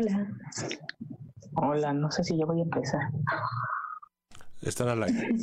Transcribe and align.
Hola. 0.00 0.26
Hola, 1.56 1.92
no 1.92 2.10
sé 2.10 2.24
si 2.24 2.38
ya 2.38 2.46
voy 2.46 2.60
a 2.60 2.62
empezar. 2.62 3.02
Están 4.62 4.88
al 4.88 5.02
aire. 5.02 5.28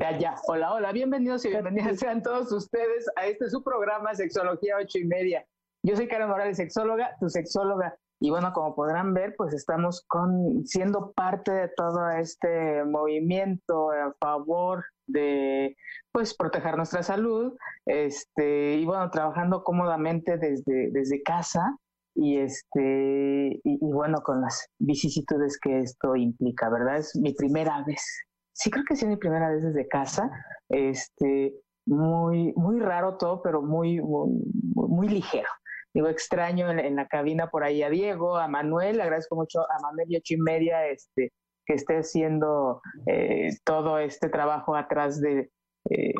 Ya, 0.00 0.16
ya. 0.16 0.34
Hola, 0.46 0.74
hola. 0.74 0.92
Bienvenidos 0.92 1.44
y 1.44 1.48
bienvenidas 1.48 1.98
sean 1.98 2.22
todos 2.22 2.52
ustedes 2.52 3.06
a 3.16 3.26
este 3.26 3.50
su 3.50 3.64
programa 3.64 4.14
Sexología 4.14 4.76
ocho 4.76 4.98
y 4.98 5.04
media. 5.04 5.44
Yo 5.82 5.96
soy 5.96 6.06
Karen 6.06 6.28
Morales, 6.28 6.58
sexóloga, 6.58 7.16
tu 7.18 7.28
sexóloga. 7.28 7.98
Y 8.20 8.30
bueno, 8.30 8.52
como 8.52 8.76
podrán 8.76 9.12
ver, 9.12 9.34
pues 9.36 9.54
estamos 9.54 10.04
con, 10.06 10.64
siendo 10.66 11.12
parte 11.12 11.50
de 11.50 11.68
todo 11.76 12.10
este 12.10 12.84
movimiento 12.84 13.90
a 13.90 14.14
favor 14.20 14.84
de 15.06 15.76
pues 16.12 16.34
proteger 16.36 16.76
nuestra 16.76 17.02
salud, 17.02 17.56
este, 17.86 18.74
y 18.74 18.84
bueno, 18.84 19.10
trabajando 19.10 19.64
cómodamente 19.64 20.36
desde, 20.36 20.90
desde 20.92 21.22
casa, 21.22 21.76
y 22.20 22.38
este 22.38 23.60
y, 23.62 23.78
bueno 23.80 24.22
con 24.22 24.40
las 24.40 24.66
vicisitudes 24.80 25.58
que 25.60 25.78
esto 25.78 26.16
implica 26.16 26.68
verdad 26.68 26.96
es 26.96 27.14
mi 27.14 27.32
primera 27.32 27.84
vez. 27.86 28.02
Sí 28.52 28.70
creo 28.70 28.84
que 28.84 28.96
sí 28.96 29.06
mi 29.06 29.16
primera 29.16 29.48
vez 29.50 29.62
desde 29.62 29.86
casa 29.86 30.28
este 30.68 31.54
muy 31.86 32.52
muy 32.56 32.80
raro 32.80 33.16
todo 33.18 33.40
pero 33.40 33.62
muy 33.62 34.00
muy, 34.00 35.08
ligero. 35.08 35.48
Digo 35.94 36.08
extraño 36.08 36.70
en, 36.70 36.96
la 36.96 37.06
cabina 37.06 37.50
por 37.50 37.62
ahí 37.62 37.84
a 37.84 37.88
Diego 37.88 38.36
a 38.36 38.48
Manuel 38.48 39.00
agradezco 39.00 39.36
mucho 39.36 39.60
a 39.60 39.80
Manuel 39.80 40.08
y 40.10 40.16
ocho 40.16 40.34
y 40.34 40.38
media 40.38 40.88
este 40.88 41.32
que 41.66 41.74
esté 41.74 41.98
haciendo 41.98 42.80
eh, 43.06 43.50
todo 43.64 44.00
este 44.00 44.28
trabajo 44.28 44.74
atrás 44.74 45.20
de 45.20 45.50
este, 45.84 46.14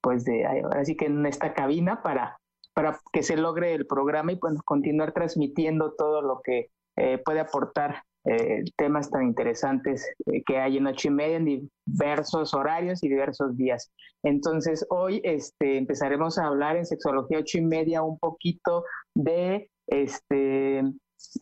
pues 0.00 0.24
de 0.24 0.46
así 0.72 0.96
que 0.96 1.06
en 1.06 1.26
esta 1.26 1.52
cabina 1.52 2.02
para 2.02 2.38
para 2.78 2.96
que 3.12 3.24
se 3.24 3.36
logre 3.36 3.74
el 3.74 3.88
programa 3.88 4.30
y 4.30 4.36
pues, 4.36 4.54
continuar 4.62 5.10
transmitiendo 5.10 5.94
todo 5.98 6.22
lo 6.22 6.40
que 6.44 6.70
eh, 6.94 7.18
puede 7.24 7.40
aportar 7.40 8.04
eh, 8.24 8.62
temas 8.76 9.10
tan 9.10 9.24
interesantes 9.24 10.08
eh, 10.26 10.44
que 10.46 10.58
hay 10.58 10.76
en 10.76 10.86
ocho 10.86 11.08
y 11.08 11.10
media 11.10 11.38
en 11.38 11.68
diversos 11.84 12.54
horarios 12.54 13.02
y 13.02 13.08
diversos 13.08 13.56
días. 13.56 13.90
Entonces, 14.22 14.86
hoy 14.90 15.20
este, 15.24 15.76
empezaremos 15.76 16.38
a 16.38 16.46
hablar 16.46 16.76
en 16.76 16.86
sexología 16.86 17.40
ocho 17.40 17.58
y 17.58 17.62
media 17.62 18.02
un 18.02 18.16
poquito 18.16 18.84
de 19.12 19.68
este. 19.88 20.84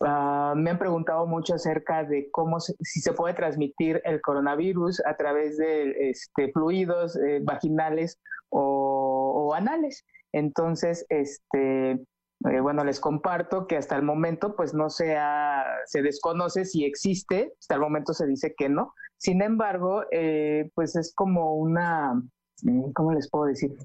Ah, 0.03 0.55
me 0.57 0.71
han 0.71 0.79
preguntado 0.79 1.27
mucho 1.27 1.53
acerca 1.53 2.03
de 2.03 2.31
cómo 2.31 2.59
si 2.59 2.99
se 2.99 3.13
puede 3.13 3.35
transmitir 3.35 4.01
el 4.05 4.21
coronavirus 4.21 5.05
a 5.05 5.15
través 5.15 5.59
de 5.59 6.09
este, 6.09 6.51
fluidos 6.51 7.15
vaginales 7.43 8.19
o 8.49 9.53
anales. 9.53 10.03
Entonces, 10.33 11.05
este, 11.09 11.91
eh, 11.91 12.59
bueno, 12.61 12.83
les 12.83 12.99
comparto 12.99 13.67
que 13.67 13.77
hasta 13.77 13.95
el 13.95 14.03
momento, 14.03 14.55
pues 14.55 14.73
no 14.73 14.89
se 14.89 15.17
se 15.85 16.01
desconoce 16.01 16.65
si 16.65 16.85
existe, 16.85 17.53
hasta 17.59 17.75
el 17.75 17.81
momento 17.81 18.13
se 18.13 18.27
dice 18.27 18.53
que 18.55 18.69
no. 18.69 18.93
Sin 19.17 19.41
embargo, 19.41 20.03
eh, 20.11 20.69
pues 20.75 20.95
es 20.95 21.13
como 21.15 21.55
una, 21.55 22.13
mm, 22.63 22.91
¿cómo 22.93 23.13
les 23.13 23.29
puedo 23.29 23.45
decir? 23.45 23.75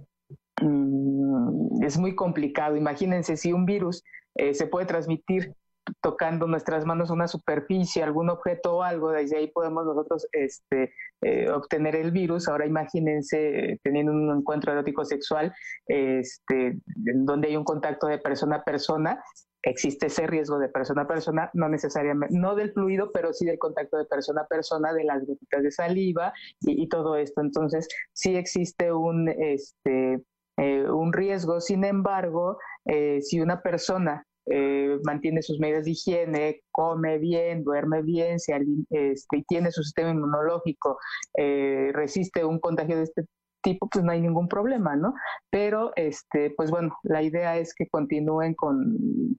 Mm, 0.60 1.82
es 1.82 1.98
muy 1.98 2.14
complicado. 2.14 2.76
Imagínense 2.76 3.36
si 3.36 3.52
un 3.52 3.64
virus 3.64 4.02
eh, 4.34 4.54
se 4.54 4.66
puede 4.66 4.86
transmitir 4.86 5.54
tocando 6.00 6.46
nuestras 6.46 6.84
manos 6.84 7.10
una 7.10 7.28
superficie, 7.28 8.02
algún 8.02 8.30
objeto 8.30 8.76
o 8.76 8.82
algo, 8.82 9.10
desde 9.10 9.38
ahí 9.38 9.48
podemos 9.48 9.84
nosotros 9.84 10.26
este, 10.32 10.94
eh, 11.22 11.50
obtener 11.50 11.96
el 11.96 12.10
virus. 12.10 12.48
Ahora 12.48 12.66
imagínense 12.66 13.78
teniendo 13.82 14.12
un 14.12 14.38
encuentro 14.38 14.72
erótico 14.72 15.04
sexual 15.04 15.54
este, 15.86 16.78
donde 16.86 17.48
hay 17.48 17.56
un 17.56 17.64
contacto 17.64 18.06
de 18.06 18.18
persona 18.18 18.56
a 18.56 18.64
persona, 18.64 19.22
existe 19.62 20.06
ese 20.06 20.26
riesgo 20.26 20.58
de 20.58 20.68
persona 20.68 21.02
a 21.02 21.06
persona, 21.06 21.50
no 21.54 21.68
necesariamente, 21.68 22.36
no 22.36 22.54
del 22.54 22.72
fluido, 22.72 23.12
pero 23.12 23.32
sí 23.32 23.46
del 23.46 23.58
contacto 23.58 23.96
de 23.96 24.04
persona 24.06 24.42
a 24.42 24.46
persona, 24.46 24.92
de 24.92 25.04
las 25.04 25.24
gotitas 25.24 25.62
de 25.62 25.70
saliva 25.70 26.32
y, 26.60 26.88
todo 26.88 27.16
esto. 27.16 27.40
Entonces, 27.40 27.88
sí 28.12 28.36
existe 28.36 28.92
un, 28.92 29.28
este, 29.28 30.22
eh, 30.56 30.90
un 30.90 31.12
riesgo. 31.12 31.60
Sin 31.60 31.84
embargo, 31.84 32.58
eh, 32.84 33.20
si 33.22 33.40
una 33.40 33.62
persona 33.62 34.26
eh, 34.46 34.98
mantiene 35.04 35.42
sus 35.42 35.58
medidas 35.60 35.84
de 35.84 35.92
higiene, 35.92 36.60
come 36.70 37.18
bien, 37.18 37.62
duerme 37.64 38.02
bien, 38.02 38.40
se 38.40 38.56
este, 38.90 39.44
tiene 39.46 39.70
su 39.70 39.82
sistema 39.82 40.10
inmunológico, 40.10 40.98
eh, 41.38 41.90
resiste 41.92 42.44
un 42.44 42.58
contagio 42.58 42.96
de 42.96 43.04
este 43.04 43.24
tipo, 43.62 43.88
pues 43.88 44.04
no 44.04 44.12
hay 44.12 44.20
ningún 44.20 44.48
problema, 44.48 44.96
¿no? 44.96 45.14
Pero, 45.50 45.92
este, 45.96 46.50
pues 46.56 46.70
bueno, 46.70 46.96
la 47.04 47.22
idea 47.22 47.56
es 47.56 47.74
que 47.74 47.88
continúen 47.88 48.54
con 48.54 48.96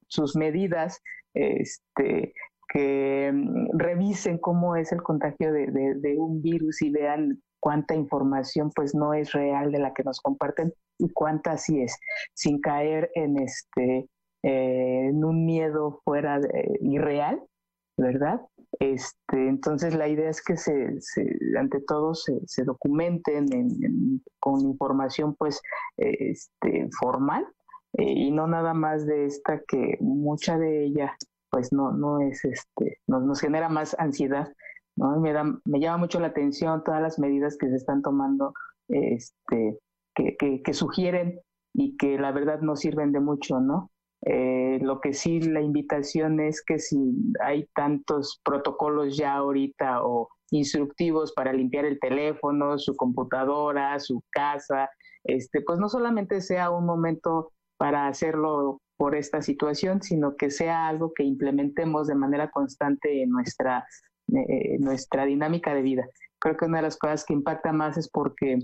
sus 0.08 0.36
medidas, 0.36 1.02
este, 1.34 2.34
que 2.70 3.32
mm, 3.34 3.78
revisen 3.78 4.38
cómo 4.38 4.76
es 4.76 4.92
el 4.92 5.04
contagio 5.04 5.52
de, 5.52 5.68
de 5.68 6.18
un 6.18 6.42
virus 6.42 6.82
y 6.82 6.92
vean 6.92 7.42
cuánta 7.60 7.96
información 7.96 8.72
pues 8.76 8.94
no 8.94 9.14
es 9.14 9.32
real 9.32 9.72
de 9.72 9.80
la 9.80 9.94
que 9.94 10.04
nos 10.04 10.20
comparten 10.20 10.74
y 10.98 11.10
cuánta 11.14 11.58
sí 11.58 11.82
es, 11.82 11.98
sin 12.34 12.60
caer 12.60 13.10
en 13.16 13.40
este 13.40 14.10
eh, 14.44 15.08
en 15.10 15.24
un 15.24 15.46
miedo 15.46 16.02
fuera 16.04 16.40
irreal, 16.82 17.42
¿verdad? 17.98 18.42
Este, 18.80 19.48
entonces 19.48 19.96
la 19.96 20.08
idea 20.08 20.30
es 20.30 20.44
que 20.44 20.58
se, 20.58 20.98
ante 21.58 21.80
todo 21.82 22.14
se, 22.16 22.64
documenten 22.66 23.46
con 24.40 24.62
información 24.62 25.36
pues 25.36 25.62
este, 25.98 26.90
formal 27.00 27.46
eh, 27.98 28.04
y 28.04 28.32
no 28.32 28.48
nada 28.48 28.74
más 28.74 29.06
de 29.06 29.26
esta 29.26 29.62
que 29.68 29.98
mucha 30.00 30.58
de 30.58 30.86
ella 30.86 31.16
pues 31.50 31.72
no, 31.72 31.92
no 31.92 32.20
es 32.20 32.44
este, 32.46 33.00
nos, 33.06 33.40
genera 33.40 33.70
más 33.70 33.96
ansiedad, 34.00 34.52
¿no? 34.96 35.20
Me, 35.20 35.34
da, 35.34 35.44
me 35.66 35.80
llama 35.80 35.98
mucho 35.98 36.20
la 36.20 36.28
atención 36.28 36.84
todas 36.84 37.02
las 37.02 37.20
medidas 37.20 37.58
que 37.58 37.70
se 37.70 37.76
están 37.76 38.02
tomando 38.02 38.54
este, 38.88 39.78
que, 40.16 40.36
que 40.64 40.74
sugieren 40.74 41.40
y 41.74 41.96
que 41.96 42.18
la 42.18 42.32
verdad 42.32 42.62
no 42.62 42.76
sirven 42.76 43.12
de 43.12 43.20
mucho, 43.20 43.60
¿no? 43.60 43.92
Eh, 44.26 44.80
lo 44.82 45.02
que 45.02 45.14
sí 45.14 45.42
la 45.42 45.62
invitación 45.62 46.40
es 46.40 46.64
que 46.64 46.80
si 46.80 46.98
hay 47.44 47.68
tantos 47.76 48.40
protocolos 48.44 49.18
ya 49.18 49.34
ahorita 49.34 50.04
o 50.04 50.30
instructivos 50.52 51.34
para 51.34 51.52
limpiar 51.52 51.86
el 51.86 52.00
teléfono, 52.00 52.78
su 52.78 52.96
computadora, 52.96 54.00
su 54.00 54.24
casa, 54.30 54.90
este, 55.24 55.62
pues 55.62 55.80
no 55.80 55.90
solamente 55.90 56.42
sea 56.42 56.70
un 56.70 56.86
momento 56.86 57.52
para 57.78 58.08
hacerlo 58.08 58.80
por 58.98 59.16
esta 59.16 59.42
situación, 59.42 60.02
sino 60.02 60.36
que 60.36 60.52
sea 60.52 60.88
algo 60.88 61.14
que 61.14 61.24
implementemos 61.24 62.08
de 62.08 62.16
manera 62.16 62.50
constante 62.52 63.24
en 63.24 63.30
nuestra, 63.32 63.86
eh, 64.34 64.78
nuestra 64.80 65.26
dinámica 65.26 65.74
de 65.74 65.82
vida. 65.82 66.06
Creo 66.40 66.56
que 66.56 66.66
una 66.66 66.78
de 66.78 66.84
las 66.84 66.98
cosas 66.98 67.26
que 67.26 67.34
impacta 67.34 67.74
más 67.74 67.98
es 67.98 68.10
porque 68.10 68.60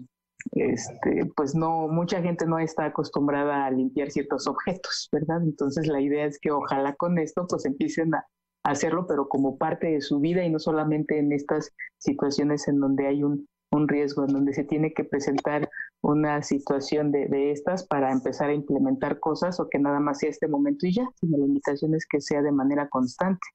este, 0.51 1.31
pues 1.35 1.55
no, 1.55 1.87
mucha 1.87 2.21
gente 2.21 2.45
no 2.45 2.59
está 2.59 2.85
acostumbrada 2.85 3.65
a 3.65 3.71
limpiar 3.71 4.11
ciertos 4.11 4.47
objetos, 4.47 5.09
¿verdad? 5.11 5.41
Entonces 5.43 5.87
la 5.87 6.01
idea 6.01 6.25
es 6.25 6.39
que 6.39 6.51
ojalá 6.51 6.95
con 6.95 7.17
esto 7.17 7.45
pues 7.47 7.65
empiecen 7.65 8.15
a, 8.15 8.25
hacerlo, 8.63 9.07
pero 9.07 9.29
como 9.29 9.57
parte 9.57 9.87
de 9.87 10.01
su 10.01 10.19
vida 10.19 10.43
y 10.43 10.49
no 10.49 10.59
solamente 10.59 11.17
en 11.17 11.31
estas 11.31 11.73
situaciones 11.97 12.67
en 12.67 12.79
donde 12.79 13.07
hay 13.07 13.23
un, 13.23 13.47
riesgo, 13.87 14.25
en 14.25 14.33
donde 14.33 14.53
se 14.53 14.63
tiene 14.63 14.93
que 14.93 15.05
presentar 15.05 15.69
una 16.01 16.41
situación 16.41 17.11
de, 17.11 17.27
de, 17.27 17.51
estas 17.51 17.87
para 17.87 18.11
empezar 18.11 18.49
a 18.49 18.53
implementar 18.53 19.19
cosas 19.19 19.59
o 19.59 19.69
que 19.69 19.79
nada 19.79 19.99
más 19.99 20.19
sea 20.19 20.29
este 20.29 20.47
momento 20.47 20.87
y 20.87 20.93
ya, 20.93 21.07
sino 21.15 21.37
la 21.37 21.45
invitación 21.45 21.95
es 21.95 22.05
que 22.05 22.19
sea 22.19 22.41
de 22.41 22.51
manera 22.51 22.89
constante, 22.89 23.47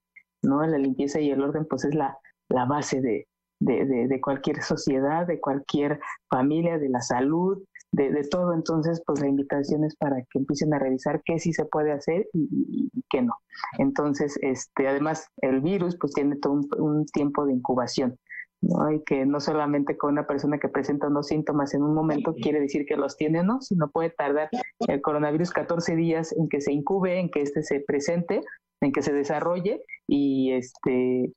¿no? 0.42 0.64
La 0.66 0.78
limpieza 0.78 1.20
y 1.20 1.30
el 1.30 1.42
orden 1.42 1.66
pues 1.68 1.84
es 1.84 1.94
la, 1.94 2.16
la 2.48 2.64
base 2.64 3.00
de, 3.00 3.26
de, 3.60 4.20
cualquier 4.20 4.62
sociedad, 4.62 5.26
de 5.26 5.40
cualquier 5.40 6.00
familia, 6.28 6.78
de 6.78 6.88
la 6.88 7.00
salud, 7.00 7.62
de, 7.92 8.22
todo. 8.30 8.54
Entonces, 8.54 9.02
pues 9.06 9.20
la 9.20 9.28
invitación 9.28 9.84
es 9.84 9.96
para 9.96 10.16
que 10.16 10.38
empiecen 10.38 10.74
a 10.74 10.78
revisar 10.78 11.22
qué 11.24 11.38
sí 11.38 11.52
se 11.52 11.64
puede 11.64 11.92
hacer 11.92 12.26
y, 12.32 12.90
qué 13.08 13.22
no. 13.22 13.34
Entonces, 13.78 14.38
este, 14.42 14.88
además, 14.88 15.28
el 15.38 15.60
virus 15.60 15.96
pues 15.98 16.12
tiene 16.12 16.36
todo 16.36 16.60
un, 16.78 17.06
tiempo 17.06 17.46
de 17.46 17.52
incubación. 17.52 18.18
¿no? 18.60 18.90
Y 18.90 19.02
que 19.04 19.26
no 19.26 19.40
solamente 19.40 19.98
con 19.98 20.12
una 20.12 20.26
persona 20.26 20.58
que 20.58 20.68
presenta 20.68 21.08
unos 21.08 21.26
síntomas 21.26 21.74
en 21.74 21.82
un 21.82 21.94
momento 21.94 22.34
quiere 22.34 22.60
decir 22.60 22.86
que 22.86 22.96
los 22.96 23.14
tiene, 23.14 23.42
¿no? 23.42 23.60
Sino 23.60 23.90
puede 23.90 24.08
tardar 24.08 24.48
el 24.88 25.02
coronavirus 25.02 25.50
14 25.50 25.94
días 25.96 26.32
en 26.32 26.48
que 26.48 26.62
se 26.62 26.72
incube, 26.72 27.20
en 27.20 27.30
que 27.30 27.42
este 27.42 27.62
se 27.62 27.80
presente, 27.80 28.40
en 28.80 28.92
que 28.92 29.02
se 29.02 29.12
desarrolle 29.12 29.82
y 30.08 30.52
este 30.52 31.30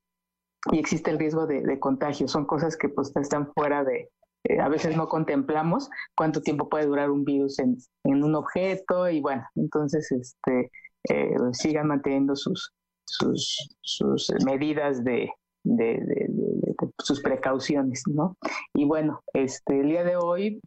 y 0.72 0.80
existe 0.80 1.12
el 1.12 1.20
riesgo 1.20 1.46
de, 1.46 1.80
contagio. 1.80 2.28
Son 2.28 2.46
cosas 2.46 2.78
que 2.78 2.90
pues 2.90 3.16
están 3.16 3.52
fuera 3.54 3.84
de, 3.84 4.10
eh, 4.44 4.60
a 4.60 4.70
veces 4.70 4.96
no 4.96 5.08
contemplamos 5.08 5.90
cuánto 6.16 6.42
tiempo 6.42 6.70
puede 6.70 6.86
durar 6.86 7.10
un 7.10 7.24
virus 7.24 7.60
en, 7.60 7.78
en 8.04 8.24
un 8.24 8.36
objeto 8.36 9.10
y 9.10 9.22
bueno, 9.22 9.44
entonces 9.56 10.12
este 10.12 10.72
eh, 11.10 11.36
sigan 11.54 11.88
manteniendo 11.88 12.36
sus, 12.36 12.74
sus, 13.06 13.58
sus 13.82 14.28
medidas 14.46 15.04
de, 15.04 15.30
de, 15.76 16.30
sus 17.00 17.22
precauciones, 17.22 18.04
¿no? 18.08 18.38
Y 18.74 18.86
bueno, 18.86 19.22
este, 19.34 19.80
el 19.82 19.90
día 19.90 20.04
de 20.04 20.16
hoy, 20.16 20.62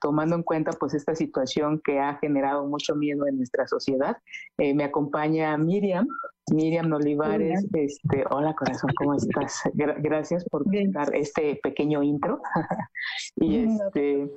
tomando 0.00 0.36
en 0.36 0.42
cuenta 0.42 0.72
pues 0.72 0.94
esta 0.94 1.14
situación 1.14 1.80
que 1.84 1.98
ha 1.98 2.16
generado 2.16 2.66
mucho 2.66 2.94
miedo 2.94 3.26
en 3.26 3.36
nuestra 3.36 3.66
sociedad, 3.66 4.16
eh, 4.58 4.74
me 4.74 4.84
acompaña 4.84 5.56
Miriam, 5.58 6.06
Miriam 6.52 6.92
Olivares, 6.92 7.66
este, 7.72 8.24
hola 8.30 8.54
corazón, 8.54 8.90
¿cómo 8.96 9.14
estás? 9.14 9.62
gracias 9.74 10.44
por 10.44 10.64
dar 10.92 11.14
este 11.14 11.58
pequeño 11.62 12.02
intro. 12.02 12.40
y 13.36 13.64
este 13.64 14.30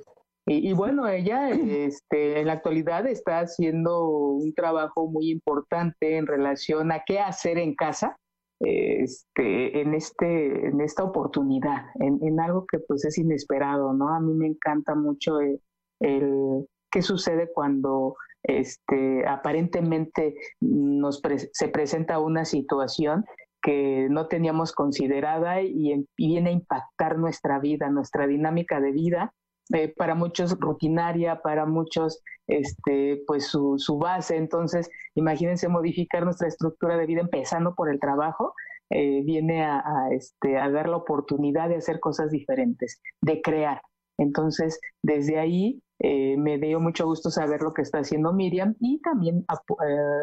y, 0.46 0.72
bueno, 0.72 1.06
ella 1.06 1.50
este, 1.50 2.40
en 2.40 2.48
la 2.48 2.54
actualidad 2.54 3.06
está 3.06 3.38
haciendo 3.38 4.08
un 4.08 4.52
trabajo 4.52 5.06
muy 5.06 5.30
importante 5.30 6.16
en 6.16 6.26
relación 6.26 6.90
a 6.90 7.04
qué 7.06 7.20
hacer 7.20 7.56
en 7.58 7.76
casa 7.76 8.16
este, 8.60 9.80
en, 9.80 9.94
este, 9.94 10.68
en 10.68 10.80
esta 10.82 11.02
oportunidad, 11.02 11.86
en, 11.98 12.38
algo 12.40 12.66
que 12.70 12.78
pues 12.78 13.04
es 13.06 13.16
inesperado, 13.18 13.94
¿no? 13.94 14.14
A 14.14 14.20
mí 14.20 14.34
me 14.34 14.46
encanta 14.46 14.94
mucho 14.94 15.40
el, 15.40 16.66
qué 16.90 17.02
sucede 17.02 17.50
cuando 17.52 18.16
este, 18.42 19.26
aparentemente 19.26 20.34
nos 20.60 21.22
se 21.52 21.68
presenta 21.68 22.18
una 22.18 22.44
situación 22.44 23.24
que 23.62 24.08
no 24.10 24.26
teníamos 24.26 24.72
considerada 24.72 25.62
y, 25.62 25.92
y, 25.92 26.06
viene 26.16 26.50
a 26.50 26.54
impactar 26.54 27.18
nuestra 27.18 27.58
vida, 27.58 27.90
nuestra 27.90 28.26
dinámica 28.26 28.80
de 28.80 28.92
vida 28.92 29.34
eh, 29.72 29.92
para 29.96 30.14
muchos 30.14 30.58
rutinaria, 30.58 31.40
para 31.42 31.66
muchos 31.66 32.22
este, 32.46 33.22
pues 33.26 33.46
su, 33.46 33.98
base. 33.98 34.36
Entonces, 34.36 34.88
imagínense 35.14 35.68
modificar 35.68 36.24
nuestra 36.24 36.48
estructura 36.48 36.96
de 36.96 37.06
vida 37.06 37.20
empezando 37.20 37.74
por 37.74 37.90
el 37.90 38.00
trabajo, 38.00 38.54
eh, 38.90 39.22
viene 39.24 39.64
a, 39.64 39.82
este, 40.10 40.58
a 40.58 40.68
dar 40.70 40.88
la 40.88 40.96
oportunidad 40.96 41.68
de 41.68 41.76
hacer 41.76 42.00
cosas 42.00 42.30
diferentes, 42.30 43.00
de 43.20 43.40
crear. 43.42 43.80
Entonces, 44.18 44.80
desde 45.02 45.38
ahí 45.38 45.82
eh, 46.00 46.36
me 46.36 46.58
dio 46.58 46.80
mucho 46.80 47.06
gusto 47.06 47.30
saber 47.30 47.62
lo 47.62 47.72
que 47.72 47.82
está 47.82 47.98
haciendo 47.98 48.32
Miriam 48.32 48.74
y 48.80 49.00
también 49.00 49.44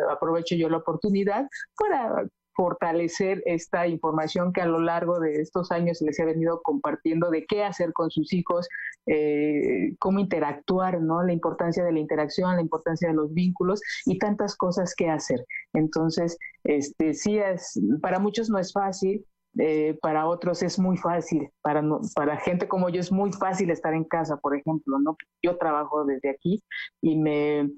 aprovecho 0.10 0.56
yo 0.56 0.70
la 0.70 0.78
oportunidad 0.78 1.48
para 1.78 2.28
fortalecer 2.58 3.44
esta 3.46 3.88
información 3.88 4.52
que 4.52 4.62
a 4.62 4.66
lo 4.66 4.80
largo 4.80 5.20
de 5.20 5.42
estos 5.42 5.72
años 5.72 6.02
les 6.02 6.18
he 6.18 6.26
venido 6.26 6.60
compartiendo 6.64 7.30
de 7.30 7.46
qué 7.46 7.64
hacer 7.64 7.94
con 7.94 8.10
sus 8.10 8.34
hijos, 8.34 8.68
eh, 9.06 9.96
cómo 10.00 10.20
interactuar, 10.20 11.00
¿no? 11.00 11.24
La 11.24 11.34
importancia 11.34 11.84
de 11.84 11.92
la 11.92 12.00
interacción, 12.00 12.56
la 12.56 12.62
importancia 12.62 13.10
de 13.10 13.14
los 13.14 13.32
vínculos 13.32 13.80
y 14.06 14.18
tantas 14.18 14.56
cosas 14.58 14.96
que 14.96 15.08
hacer. 15.08 15.46
Entonces, 15.74 16.38
este, 16.64 17.14
sí 17.14 17.38
es, 17.38 17.80
para 18.02 18.18
muchos 18.18 18.50
no 18.50 18.58
es 18.58 18.74
fácil, 18.74 19.24
eh, 19.60 19.98
para 20.02 20.28
otros 20.28 20.64
es 20.64 20.80
muy 20.80 20.98
fácil, 20.98 21.50
para, 21.62 21.84
para 22.16 22.38
gente 22.38 22.68
como 22.68 22.90
yo 22.90 23.00
es 23.00 23.12
muy 23.12 23.32
fácil 23.34 23.70
estar 23.70 23.94
en 23.94 24.04
casa, 24.04 24.38
por 24.38 24.56
ejemplo, 24.56 24.98
¿no? 25.00 25.16
Yo 25.44 25.58
trabajo 25.58 26.06
desde 26.06 26.32
aquí 26.32 26.64
y 27.02 27.18
me, 27.18 27.70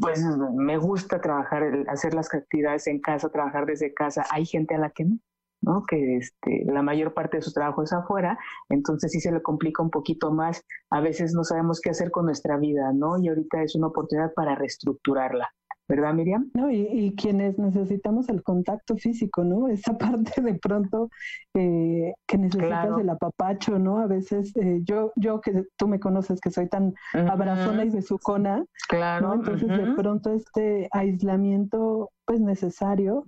pues 0.00 0.20
me 0.54 0.78
gusta 0.78 1.20
trabajar, 1.20 1.84
hacer 1.88 2.14
las 2.14 2.32
actividades 2.34 2.86
en 2.86 3.00
casa, 3.00 3.30
trabajar 3.30 3.66
desde 3.66 3.94
casa. 3.94 4.24
Hay 4.30 4.44
gente 4.44 4.74
a 4.74 4.78
la 4.78 4.90
que 4.90 5.04
no, 5.04 5.18
¿no? 5.62 5.84
Que 5.86 6.16
este, 6.16 6.64
la 6.66 6.82
mayor 6.82 7.14
parte 7.14 7.36
de 7.36 7.42
su 7.42 7.52
trabajo 7.52 7.82
es 7.82 7.92
afuera, 7.92 8.38
entonces 8.68 9.12
sí 9.12 9.20
se 9.20 9.32
le 9.32 9.42
complica 9.42 9.82
un 9.82 9.90
poquito 9.90 10.32
más. 10.32 10.64
A 10.90 11.00
veces 11.00 11.34
no 11.34 11.44
sabemos 11.44 11.80
qué 11.80 11.90
hacer 11.90 12.10
con 12.10 12.26
nuestra 12.26 12.56
vida, 12.56 12.92
¿no? 12.92 13.18
Y 13.18 13.28
ahorita 13.28 13.62
es 13.62 13.74
una 13.76 13.88
oportunidad 13.88 14.32
para 14.34 14.56
reestructurarla. 14.56 15.48
¿Verdad, 15.88 16.14
Miriam? 16.14 16.50
No, 16.54 16.70
y, 16.70 17.14
quienes 17.16 17.58
necesitamos 17.58 18.28
el 18.28 18.42
contacto 18.42 18.96
físico, 18.96 19.44
¿no? 19.44 19.68
Esa 19.68 19.96
parte 19.96 20.40
de 20.40 20.54
pronto 20.54 21.10
eh, 21.54 22.12
que 22.26 22.38
necesitas 22.38 22.98
el 22.98 23.08
apapacho, 23.08 23.78
¿no? 23.78 23.98
A 23.98 24.06
veces 24.06 24.54
eh, 24.56 24.80
yo, 24.82 25.12
yo 25.16 25.40
que 25.40 25.64
tú 25.76 25.88
me 25.88 26.00
conoces 26.00 26.40
que 26.40 26.50
soy 26.50 26.68
tan 26.68 26.94
abrazona 27.12 27.84
y 27.84 27.90
besucona, 27.90 28.64
claro. 28.88 29.28
¿no? 29.28 29.34
Entonces 29.34 29.68
de 29.68 29.92
pronto 29.94 30.32
este 30.32 30.88
aislamiento, 30.92 32.10
pues 32.24 32.40
necesario, 32.40 33.24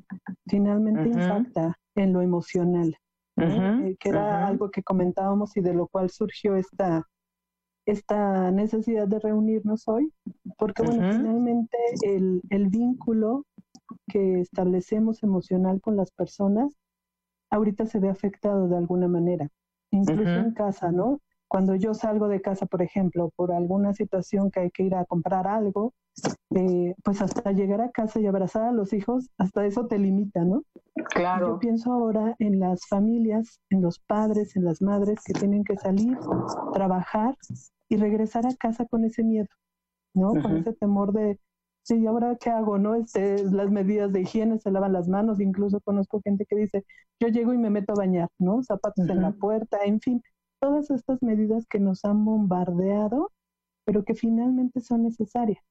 finalmente 0.47 1.09
impacta 1.09 1.77
en 1.95 2.13
lo 2.13 2.23
emocional, 2.23 2.97
eh, 3.37 3.97
que 3.99 4.09
era 4.09 4.47
algo 4.47 4.71
que 4.71 4.83
comentábamos 4.83 5.57
y 5.57 5.61
de 5.61 5.75
lo 5.75 5.87
cual 5.87 6.11
surgió 6.11 6.57
esta 6.57 7.05
esta 7.91 8.51
necesidad 8.51 9.09
de 9.09 9.19
reunirnos 9.19 9.89
hoy, 9.89 10.13
porque 10.59 10.83
bueno, 10.83 11.11
finalmente 11.11 11.79
el, 12.03 12.43
el, 12.51 12.69
vínculo 12.69 13.47
que 14.09 14.41
establecemos 14.41 15.23
emocional 15.23 15.81
con 15.81 15.97
las 15.97 16.11
personas 16.11 16.71
ahorita 17.51 17.87
se 17.87 17.99
ve 17.99 18.11
afectado 18.11 18.69
de 18.69 18.77
alguna 18.77 19.09
manera, 19.09 19.49
incluso 19.91 20.29
en 20.29 20.53
casa, 20.53 20.93
¿no? 20.93 21.21
Cuando 21.49 21.75
yo 21.77 21.95
salgo 21.95 22.29
de 22.29 22.43
casa, 22.43 22.67
por 22.67 22.83
ejemplo, 22.83 23.33
por 23.35 23.53
alguna 23.53 23.95
situación 23.95 24.51
que 24.51 24.61
hay 24.61 24.71
que 24.71 24.83
ir 24.83 24.95
a 24.95 25.07
comprar 25.07 25.47
algo, 25.47 25.95
eh, 26.55 26.95
pues 27.03 27.23
hasta 27.23 27.53
llegar 27.53 27.81
a 27.81 27.91
casa 27.91 28.21
y 28.21 28.27
abrazar 28.27 28.65
a 28.65 28.73
los 28.73 28.93
hijos, 28.93 29.31
hasta 29.39 29.65
eso 29.65 29.87
te 29.87 29.99
limita, 29.99 30.45
¿no? 30.45 30.63
Claro. 31.15 31.49
Yo 31.49 31.59
pienso 31.59 31.91
ahora 31.91 32.37
en 32.39 32.61
las 32.61 32.87
familias, 32.87 33.61
en 33.71 33.81
los 33.81 33.99
padres, 33.99 34.57
en 34.57 34.65
las 34.67 34.83
madres 34.83 35.21
que 35.25 35.33
tienen 35.33 35.65
que 35.65 35.77
salir, 35.77 36.19
trabajar 36.75 37.35
y 37.89 37.97
regresar 37.97 38.47
a 38.47 38.55
casa 38.55 38.87
con 38.87 39.05
ese 39.05 39.25
miedo, 39.25 39.49
¿no? 40.15 40.31
Con 40.31 40.57
ese 40.59 40.73
temor 40.75 41.13
de, 41.13 41.39
sí, 41.83 42.07
¿ahora 42.07 42.37
qué 42.37 42.51
hago? 42.51 42.79
¿No? 42.79 42.95
Este, 42.95 43.43
las 43.45 43.71
medidas 43.71 44.13
de 44.13 44.23
higiene, 44.23 44.59
se 44.59 44.71
lavan 44.71 44.93
las 44.93 45.09
manos, 45.09 45.41
incluso 45.41 45.81
conozco 45.81 46.21
gente 46.23 46.45
que 46.47 46.57
dice, 46.57 46.85
yo 47.21 47.29
llego 47.29 47.55
y 47.55 47.59
me 47.59 47.71
meto 47.71 47.93
a 47.93 47.97
bañar, 47.97 48.29
¿no? 48.39 48.63
Zapatos 48.63 49.09
en 49.09 49.23
la 49.23 49.33
puerta, 49.33 49.79
en 49.85 50.01
fin, 50.01 50.23
todas 50.61 50.91
estas 50.91 51.23
medidas 51.23 51.67
que 51.67 51.79
nos 51.79 52.05
han 52.05 52.25
bombardeado, 52.25 53.33
pero 53.85 54.05
que 54.05 54.15
finalmente 54.15 54.81
son 54.81 55.05
necesarias. 55.05 55.65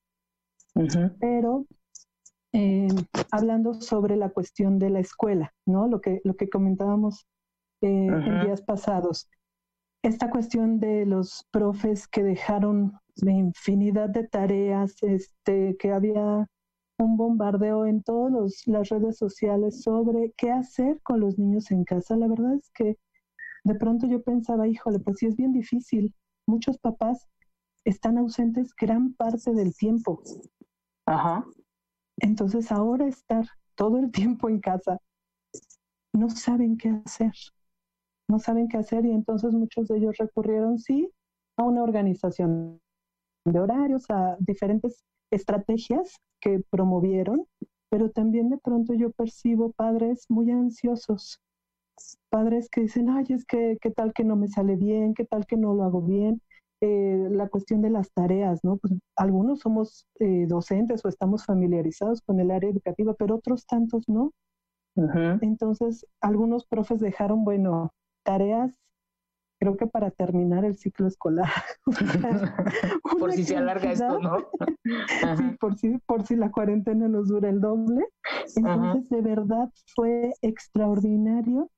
Pero 1.19 1.65
eh, 2.53 2.87
hablando 3.31 3.75
sobre 3.75 4.15
la 4.15 4.29
cuestión 4.29 4.79
de 4.79 4.89
la 4.89 4.99
escuela, 4.99 5.53
¿no? 5.65 5.87
Lo 5.87 6.01
que, 6.01 6.21
lo 6.23 6.35
que 6.35 6.49
comentábamos 6.49 7.27
eh, 7.81 8.07
en 8.07 8.41
días 8.41 8.61
pasados 8.61 9.29
esta 10.03 10.29
cuestión 10.29 10.79
de 10.79 11.05
los 11.05 11.45
profes 11.51 12.07
que 12.07 12.23
dejaron 12.23 12.93
infinidad 13.25 14.09
de 14.09 14.27
tareas, 14.27 15.01
este, 15.01 15.75
que 15.77 15.91
había 15.91 16.47
un 16.99 17.17
bombardeo 17.17 17.85
en 17.85 18.01
todas 18.03 18.63
las 18.65 18.89
redes 18.89 19.17
sociales 19.17 19.81
sobre 19.81 20.33
qué 20.37 20.51
hacer 20.51 20.99
con 21.01 21.19
los 21.19 21.37
niños 21.37 21.71
en 21.71 21.83
casa. 21.83 22.15
La 22.15 22.27
verdad 22.27 22.55
es 22.55 22.69
que 22.71 22.97
de 23.63 23.75
pronto 23.75 24.07
yo 24.07 24.21
pensaba, 24.21 24.67
híjole, 24.67 24.99
pues 24.99 25.17
sí 25.17 25.27
es 25.27 25.35
bien 25.35 25.51
difícil. 25.51 26.13
Muchos 26.47 26.77
papás 26.77 27.27
están 27.83 28.17
ausentes 28.17 28.73
gran 28.79 29.13
parte 29.13 29.51
del 29.53 29.75
tiempo. 29.75 30.21
Ajá. 31.05 31.45
Entonces 32.19 32.71
ahora 32.71 33.07
estar 33.07 33.45
todo 33.75 33.99
el 33.99 34.11
tiempo 34.11 34.49
en 34.49 34.59
casa, 34.59 34.99
no 36.13 36.29
saben 36.29 36.77
qué 36.77 36.89
hacer 37.05 37.33
no 38.27 38.39
saben 38.39 38.67
qué 38.67 38.77
hacer 38.77 39.05
y 39.05 39.11
entonces 39.11 39.53
muchos 39.53 39.87
de 39.87 39.97
ellos 39.97 40.17
recurrieron, 40.17 40.79
sí, 40.79 41.09
a 41.57 41.63
una 41.63 41.83
organización 41.83 42.79
de 43.45 43.59
horarios, 43.59 44.05
a 44.09 44.37
diferentes 44.39 45.03
estrategias 45.31 46.15
que 46.39 46.61
promovieron, 46.69 47.45
pero 47.89 48.11
también 48.11 48.49
de 48.49 48.57
pronto 48.57 48.93
yo 48.93 49.11
percibo 49.11 49.71
padres 49.71 50.25
muy 50.29 50.51
ansiosos, 50.51 51.39
padres 52.29 52.69
que 52.69 52.81
dicen, 52.81 53.09
ay, 53.09 53.25
es 53.29 53.45
que 53.45 53.77
qué 53.81 53.91
tal 53.91 54.13
que 54.13 54.23
no 54.23 54.35
me 54.35 54.47
sale 54.47 54.75
bien, 54.75 55.13
qué 55.13 55.25
tal 55.25 55.45
que 55.45 55.57
no 55.57 55.73
lo 55.73 55.83
hago 55.83 56.01
bien, 56.01 56.41
eh, 56.81 57.27
la 57.31 57.47
cuestión 57.49 57.81
de 57.81 57.89
las 57.89 58.11
tareas, 58.11 58.63
¿no? 58.63 58.77
Pues 58.77 58.93
algunos 59.15 59.61
somos 59.61 60.05
eh, 60.19 60.45
docentes 60.47 61.03
o 61.03 61.09
estamos 61.09 61.45
familiarizados 61.45 62.21
con 62.21 62.39
el 62.39 62.51
área 62.51 62.69
educativa, 62.69 63.15
pero 63.15 63.35
otros 63.35 63.65
tantos 63.65 64.07
no. 64.07 64.31
Entonces, 65.41 66.05
algunos 66.21 66.65
profes 66.65 66.99
dejaron, 66.99 67.43
bueno, 67.43 67.93
tareas 68.27 68.73
creo 69.59 69.77
que 69.77 69.87
para 69.87 70.11
terminar 70.11 70.65
el 70.65 70.77
ciclo 70.77 71.07
escolar. 71.07 71.49
por 73.19 73.31
si 73.33 73.43
se 73.43 73.57
alarga 73.57 73.91
esto, 73.91 74.19
¿no? 74.19 74.37
sí, 75.37 75.57
por 75.59 75.77
si, 75.77 75.97
por 76.05 76.25
si 76.25 76.35
la 76.35 76.51
cuarentena 76.51 77.07
nos 77.07 77.29
dura 77.29 77.49
el 77.49 77.59
doble. 77.59 78.05
Entonces, 78.55 79.09
de 79.09 79.21
verdad 79.21 79.69
fue 79.95 80.33
extraordinario 80.41 81.69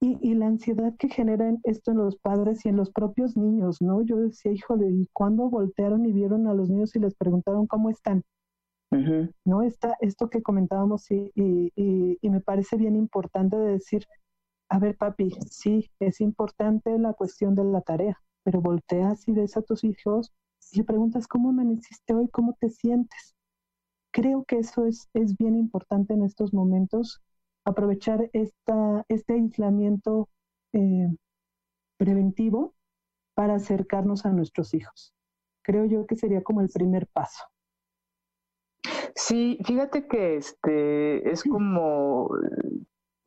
y, 0.00 0.18
y, 0.20 0.34
la 0.34 0.46
ansiedad 0.46 0.94
que 0.98 1.08
genera 1.08 1.54
esto 1.64 1.92
en 1.92 1.98
los 1.98 2.16
padres 2.16 2.64
y 2.64 2.68
en 2.68 2.76
los 2.76 2.90
propios 2.90 3.36
niños, 3.36 3.80
¿no? 3.80 4.02
Yo 4.02 4.16
decía, 4.16 4.52
híjole, 4.52 4.90
¿y 4.90 5.08
cuando 5.12 5.48
voltearon 5.48 6.04
y 6.04 6.12
vieron 6.12 6.46
a 6.46 6.54
los 6.54 6.68
niños 6.68 6.94
y 6.94 6.98
les 6.98 7.14
preguntaron 7.14 7.66
cómo 7.66 7.90
están? 7.90 8.22
¿No? 9.44 9.62
Está 9.62 9.96
esto 10.00 10.30
que 10.30 10.40
comentábamos 10.40 11.10
y, 11.10 11.32
y, 11.34 11.72
y, 12.20 12.30
me 12.30 12.40
parece 12.40 12.76
bien 12.76 12.94
importante 12.94 13.56
de 13.56 13.72
decir, 13.72 14.06
a 14.74 14.78
ver, 14.80 14.96
papi, 14.96 15.30
sí, 15.48 15.88
es 16.00 16.20
importante 16.20 16.98
la 16.98 17.12
cuestión 17.12 17.54
de 17.54 17.62
la 17.62 17.80
tarea, 17.80 18.20
pero 18.42 18.60
volteas 18.60 19.28
y 19.28 19.32
ves 19.32 19.56
a 19.56 19.62
tus 19.62 19.84
hijos 19.84 20.32
y 20.72 20.78
le 20.78 20.84
preguntas, 20.84 21.28
¿cómo 21.28 21.50
amaneciste 21.50 22.12
hoy? 22.12 22.28
¿Cómo 22.28 22.56
te 22.58 22.70
sientes? 22.70 23.36
Creo 24.12 24.42
que 24.42 24.58
eso 24.58 24.84
es, 24.86 25.08
es 25.14 25.36
bien 25.36 25.54
importante 25.54 26.14
en 26.14 26.24
estos 26.24 26.52
momentos 26.52 27.22
aprovechar 27.64 28.28
esta, 28.32 29.04
este 29.08 29.34
aislamiento 29.34 30.28
eh, 30.72 31.06
preventivo 31.96 32.74
para 33.34 33.54
acercarnos 33.54 34.26
a 34.26 34.30
nuestros 34.30 34.74
hijos. 34.74 35.14
Creo 35.62 35.84
yo 35.84 36.04
que 36.04 36.16
sería 36.16 36.42
como 36.42 36.62
el 36.62 36.68
primer 36.68 37.06
paso. 37.06 37.44
Sí, 39.14 39.56
fíjate 39.64 40.08
que 40.08 40.34
este 40.36 41.30
es 41.30 41.44
como 41.44 42.28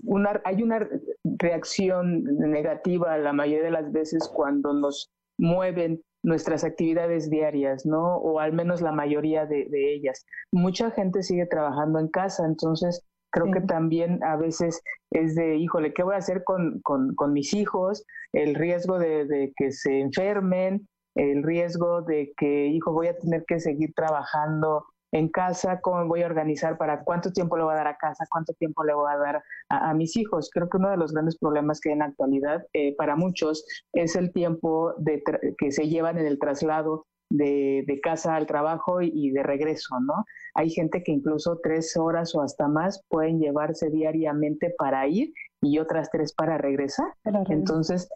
una, 0.03 0.41
hay 0.45 0.63
una 0.63 0.87
reacción 1.23 2.23
negativa 2.23 3.17
la 3.17 3.33
mayoría 3.33 3.65
de 3.65 3.71
las 3.71 3.91
veces 3.91 4.27
cuando 4.33 4.73
nos 4.73 5.11
mueven 5.37 6.01
nuestras 6.23 6.63
actividades 6.63 7.29
diarias, 7.29 7.85
¿no? 7.85 8.17
O 8.17 8.39
al 8.39 8.53
menos 8.53 8.81
la 8.81 8.91
mayoría 8.91 9.45
de, 9.45 9.65
de 9.69 9.93
ellas. 9.93 10.25
Mucha 10.51 10.91
gente 10.91 11.23
sigue 11.23 11.45
trabajando 11.45 11.99
en 11.99 12.07
casa, 12.09 12.45
entonces 12.45 13.05
Creo 13.31 13.51
que 13.51 13.61
también 13.61 14.23
a 14.23 14.35
veces 14.37 14.81
es 15.11 15.35
de, 15.35 15.57
híjole, 15.57 15.93
¿qué 15.93 16.03
voy 16.03 16.15
a 16.15 16.19
hacer 16.19 16.43
con, 16.43 16.79
con, 16.81 17.13
con 17.15 17.33
mis 17.33 17.53
hijos? 17.53 18.05
El 18.33 18.55
riesgo 18.55 18.99
de, 18.99 19.25
de, 19.25 19.53
que 19.55 19.71
se 19.71 19.99
enfermen, 19.99 20.87
el 21.15 21.43
riesgo 21.43 22.01
de 22.01 22.33
que, 22.37 22.67
hijo, 22.67 22.93
voy 22.93 23.07
a 23.07 23.17
tener 23.17 23.43
que 23.45 23.59
seguir 23.59 23.93
trabajando 23.95 24.85
en 25.17 25.29
casa, 25.29 25.79
cómo 25.81 26.05
voy 26.07 26.23
a 26.23 26.27
organizar 26.27 26.77
para 26.77 27.03
cuánto 27.03 27.31
tiempo 27.31 27.57
le 27.57 27.63
voy 27.63 27.73
a 27.73 27.77
dar 27.77 27.87
a 27.87 27.97
casa, 27.97 28.25
cuánto 28.29 28.53
tiempo 28.53 28.83
le 28.83 28.93
voy 28.93 29.11
a 29.11 29.17
dar 29.17 29.43
a, 29.69 29.93
mis 29.93 30.15
hijos. 30.15 30.49
Creo 30.53 30.69
que 30.69 30.77
uno 30.77 30.89
de 30.89 30.97
los 30.97 31.11
grandes 31.11 31.37
problemas 31.37 31.79
que 31.79 31.89
hay 31.89 31.93
en 31.93 31.99
la 31.99 32.05
actualidad 32.05 32.65
eh, 32.73 32.95
para 32.95 33.15
muchos 33.15 33.65
es 33.93 34.15
el 34.15 34.31
tiempo 34.31 34.93
de 34.97 35.23
que 35.57 35.71
se 35.71 35.87
llevan 35.87 36.17
en 36.17 36.25
el 36.25 36.39
traslado 36.39 37.05
de, 37.29 37.83
de, 37.87 37.99
casa 37.99 38.35
al 38.35 38.45
trabajo 38.45 39.01
y, 39.01 39.31
de 39.31 39.43
regreso, 39.43 39.99
¿no? 39.99 40.25
Hay 40.53 40.69
gente 40.69 41.03
que 41.03 41.11
incluso 41.11 41.59
tres 41.61 41.97
horas 41.97 42.33
o 42.35 42.41
hasta 42.41 42.67
más 42.67 43.03
pueden 43.09 43.39
llevarse 43.39 43.89
diariamente 43.89 44.73
para 44.77 45.07
ir 45.07 45.33
y 45.61 45.79
otras 45.79 46.09
tres 46.09 46.33
para 46.33 46.57
regresar. 46.57 47.07
Entonces, 47.49 48.09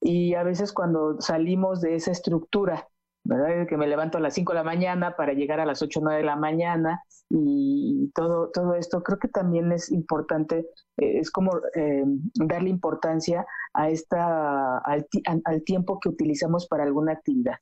y 0.00 0.34
a 0.34 0.42
veces 0.42 0.72
cuando 0.72 1.20
salimos 1.20 1.80
de 1.80 1.96
esa 1.96 2.12
estructura, 2.12 2.88
¿verdad? 3.24 3.66
Que 3.66 3.76
me 3.76 3.86
levanto 3.86 4.18
a 4.18 4.20
las 4.20 4.34
5 4.34 4.52
de 4.52 4.58
la 4.58 4.64
mañana 4.64 5.16
para 5.16 5.32
llegar 5.32 5.60
a 5.60 5.66
las 5.66 5.82
8 5.82 6.00
o 6.00 6.02
9 6.04 6.18
de 6.18 6.26
la 6.26 6.36
mañana 6.36 7.02
y 7.30 8.10
todo, 8.14 8.50
todo 8.52 8.74
esto, 8.74 9.02
creo 9.02 9.18
que 9.18 9.28
también 9.28 9.72
es 9.72 9.90
importante, 9.90 10.66
eh, 10.98 11.18
es 11.18 11.30
como 11.30 11.52
eh, 11.74 12.04
darle 12.34 12.70
importancia 12.70 13.46
a 13.72 13.88
esta, 13.88 14.78
al, 14.78 15.06
al 15.44 15.64
tiempo 15.64 15.98
que 16.00 16.10
utilizamos 16.10 16.66
para 16.68 16.84
alguna 16.84 17.12
actividad. 17.12 17.56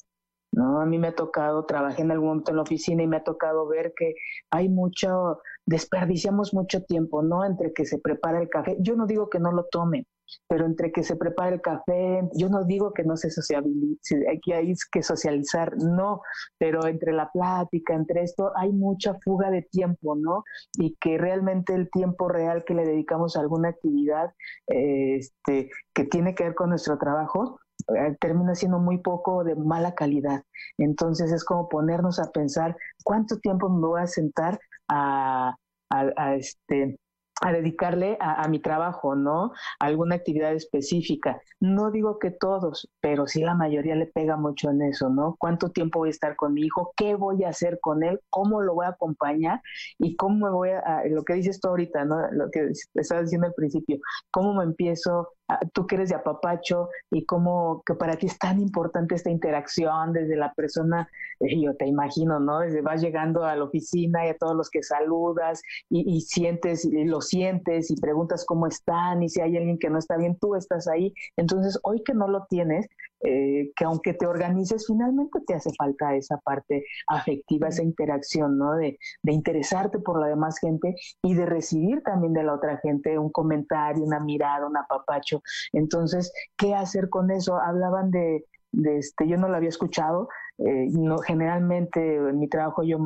¿no? 0.52 0.80
A 0.80 0.86
mí 0.86 0.98
me 0.98 1.08
ha 1.08 1.14
tocado, 1.14 1.64
trabajé 1.64 2.02
en 2.02 2.10
algún 2.10 2.28
momento 2.28 2.50
en 2.50 2.56
la 2.56 2.62
oficina 2.62 3.02
y 3.02 3.06
me 3.06 3.16
ha 3.16 3.24
tocado 3.24 3.66
ver 3.66 3.94
que 3.96 4.14
hay 4.50 4.68
mucho, 4.68 5.40
desperdiciamos 5.64 6.52
mucho 6.52 6.82
tiempo, 6.84 7.22
¿no? 7.22 7.44
Entre 7.44 7.72
que 7.72 7.86
se 7.86 7.98
prepara 7.98 8.40
el 8.40 8.50
café, 8.50 8.76
yo 8.80 8.94
no 8.94 9.06
digo 9.06 9.30
que 9.30 9.38
no 9.38 9.50
lo 9.50 9.64
tomen, 9.70 10.06
pero 10.48 10.66
entre 10.66 10.92
que 10.92 11.02
se 11.02 11.16
prepara 11.16 11.54
el 11.54 11.60
café, 11.60 12.28
yo 12.34 12.48
no 12.48 12.64
digo 12.64 12.92
que 12.92 13.04
no 13.04 13.16
se 13.16 13.30
socialice, 13.30 14.24
aquí 14.30 14.52
hay 14.52 14.72
que 14.90 15.02
socializar, 15.02 15.76
no, 15.76 16.22
pero 16.58 16.86
entre 16.86 17.12
la 17.12 17.30
plática, 17.30 17.94
entre 17.94 18.22
esto, 18.22 18.52
hay 18.56 18.72
mucha 18.72 19.14
fuga 19.24 19.50
de 19.50 19.62
tiempo, 19.62 20.16
¿no? 20.16 20.44
Y 20.78 20.96
que 21.00 21.18
realmente 21.18 21.74
el 21.74 21.90
tiempo 21.90 22.28
real 22.28 22.64
que 22.64 22.74
le 22.74 22.84
dedicamos 22.84 23.36
a 23.36 23.40
alguna 23.40 23.68
actividad 23.70 24.32
este, 24.66 25.70
que 25.94 26.04
tiene 26.04 26.34
que 26.34 26.44
ver 26.44 26.54
con 26.54 26.70
nuestro 26.70 26.98
trabajo, 26.98 27.58
eh, 27.96 28.16
termina 28.20 28.54
siendo 28.54 28.78
muy 28.78 28.98
poco 28.98 29.44
de 29.44 29.56
mala 29.56 29.94
calidad. 29.94 30.42
Entonces 30.78 31.32
es 31.32 31.44
como 31.44 31.68
ponernos 31.68 32.18
a 32.18 32.30
pensar 32.30 32.76
cuánto 33.04 33.38
tiempo 33.38 33.68
me 33.68 33.86
voy 33.86 34.02
a 34.02 34.06
sentar 34.06 34.60
a, 34.88 35.54
a 35.90 36.34
este, 36.36 36.98
a 37.42 37.52
dedicarle 37.52 38.16
a, 38.20 38.46
mi 38.48 38.60
trabajo, 38.60 39.16
¿no? 39.16 39.52
A 39.80 39.86
alguna 39.86 40.14
actividad 40.14 40.54
específica. 40.54 41.40
No 41.60 41.90
digo 41.90 42.18
que 42.18 42.30
todos, 42.30 42.88
pero 43.00 43.26
sí 43.26 43.42
la 43.42 43.54
mayoría 43.54 43.96
le 43.96 44.06
pega 44.06 44.36
mucho 44.36 44.70
en 44.70 44.82
eso, 44.82 45.10
¿no? 45.10 45.36
¿Cuánto 45.38 45.70
tiempo 45.70 45.98
voy 45.98 46.08
a 46.08 46.10
estar 46.10 46.36
con 46.36 46.54
mi 46.54 46.62
hijo? 46.62 46.92
¿Qué 46.96 47.16
voy 47.16 47.42
a 47.42 47.48
hacer 47.48 47.80
con 47.80 48.04
él? 48.04 48.20
¿Cómo 48.30 48.62
lo 48.62 48.74
voy 48.74 48.86
a 48.86 48.90
acompañar? 48.90 49.60
¿Y 49.98 50.14
cómo 50.14 50.46
me 50.46 50.52
voy 50.52 50.70
a, 50.70 51.02
lo 51.10 51.24
que 51.24 51.34
dices 51.34 51.60
tú 51.60 51.68
ahorita, 51.68 52.04
¿no? 52.04 52.30
Lo 52.30 52.48
que 52.50 52.70
estabas 52.94 53.24
diciendo 53.24 53.48
al 53.48 53.54
principio, 53.54 53.98
¿cómo 54.30 54.54
me 54.54 54.62
empiezo 54.62 55.32
tú 55.72 55.86
que 55.86 55.96
eres 55.96 56.08
de 56.08 56.14
apapacho 56.14 56.88
y 57.10 57.24
cómo 57.24 57.82
que 57.84 57.94
para 57.94 58.16
ti 58.16 58.26
es 58.26 58.38
tan 58.38 58.60
importante 58.60 59.14
esta 59.14 59.30
interacción 59.30 60.12
desde 60.12 60.36
la 60.36 60.52
persona, 60.54 61.08
eh, 61.40 61.60
yo 61.60 61.74
te 61.76 61.86
imagino, 61.86 62.40
¿no? 62.40 62.60
Desde 62.60 62.80
vas 62.80 63.00
llegando 63.00 63.44
a 63.44 63.56
la 63.56 63.64
oficina 63.64 64.26
y 64.26 64.30
a 64.30 64.36
todos 64.36 64.56
los 64.56 64.70
que 64.70 64.82
saludas 64.82 65.62
y, 65.88 66.20
sientes, 66.22 66.84
y 66.84 67.04
lo 67.04 67.20
sientes 67.32 67.90
y 67.90 67.96
preguntas 67.96 68.44
cómo 68.44 68.66
están 68.66 69.22
y 69.22 69.28
si 69.30 69.40
hay 69.40 69.56
alguien 69.56 69.78
que 69.78 69.88
no 69.88 69.98
está 69.98 70.16
bien, 70.18 70.36
tú 70.38 70.54
estás 70.54 70.86
ahí. 70.86 71.14
Entonces, 71.36 71.78
hoy 71.82 72.02
que 72.04 72.12
no 72.12 72.28
lo 72.28 72.44
tienes, 72.48 72.86
eh, 73.20 73.72
que 73.74 73.84
aunque 73.84 74.12
te 74.12 74.26
organices, 74.26 74.86
finalmente 74.86 75.40
te 75.46 75.54
hace 75.54 75.70
falta 75.78 76.14
esa 76.14 76.36
parte 76.38 76.84
afectiva, 77.08 77.68
esa 77.68 77.82
interacción, 77.82 78.58
¿no? 78.58 78.74
De, 78.74 78.98
de 79.22 79.32
interesarte 79.32 79.98
por 79.98 80.20
la 80.20 80.26
demás 80.26 80.58
gente 80.58 80.94
y 81.22 81.34
de 81.34 81.46
recibir 81.46 82.02
también 82.02 82.34
de 82.34 82.42
la 82.42 82.54
otra 82.54 82.78
gente 82.78 83.18
un 83.18 83.30
comentario, 83.30 84.04
una 84.04 84.20
mirada, 84.20 84.66
un 84.66 84.76
apapacho. 84.76 85.42
Entonces, 85.72 86.32
¿qué 86.56 86.74
hacer 86.74 87.08
con 87.08 87.30
eso? 87.30 87.56
Hablaban 87.56 88.10
de, 88.10 88.44
de 88.72 88.98
este, 88.98 89.26
yo 89.26 89.36
no 89.36 89.48
lo 89.48 89.56
había 89.56 89.68
escuchado, 89.68 90.28
eh, 90.58 90.88
no, 90.90 91.18
generalmente 91.18 92.16
en 92.16 92.38
mi 92.38 92.48
trabajo 92.48 92.82
yo 92.82 92.98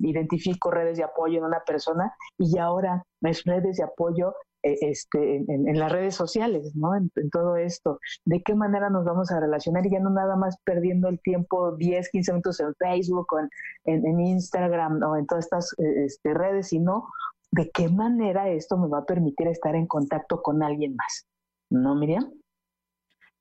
identifico 0.00 0.70
redes 0.70 0.98
de 0.98 1.04
apoyo 1.04 1.38
en 1.38 1.44
una 1.44 1.60
persona 1.60 2.12
y 2.38 2.58
ahora 2.58 3.04
es 3.22 3.44
redes 3.44 3.76
de 3.76 3.84
apoyo 3.84 4.34
eh, 4.64 4.78
este, 4.82 5.36
en, 5.36 5.78
las 5.78 5.90
redes 5.90 6.14
sociales, 6.14 6.72
¿no? 6.76 6.94
En, 6.94 7.10
todo 7.30 7.56
esto. 7.56 7.98
¿De 8.24 8.42
qué 8.42 8.54
manera 8.54 8.90
nos 8.90 9.04
vamos 9.04 9.30
a 9.32 9.40
relacionar? 9.40 9.86
Y 9.86 9.90
ya 9.90 10.00
no 10.00 10.10
nada 10.10 10.36
más 10.36 10.56
perdiendo 10.64 11.08
el 11.08 11.20
tiempo 11.20 11.74
10, 11.76 12.10
15 12.10 12.32
minutos 12.32 12.60
en 12.60 12.74
Facebook 12.74 13.26
o 13.32 13.40
en, 13.40 14.06
en 14.06 14.20
Instagram 14.20 15.02
o 15.02 15.16
en 15.16 15.26
todas 15.26 15.46
estas 15.46 15.72
eh, 15.78 16.04
este, 16.04 16.34
redes, 16.34 16.68
sino 16.68 17.08
de 17.50 17.70
qué 17.70 17.88
manera 17.88 18.50
esto 18.50 18.76
me 18.76 18.88
va 18.88 18.98
a 18.98 19.04
permitir 19.04 19.48
estar 19.48 19.74
en 19.74 19.86
contacto 19.86 20.42
con 20.42 20.62
alguien 20.62 20.94
más. 20.94 21.26
¿No, 21.70 21.94
Miriam? 21.94 22.30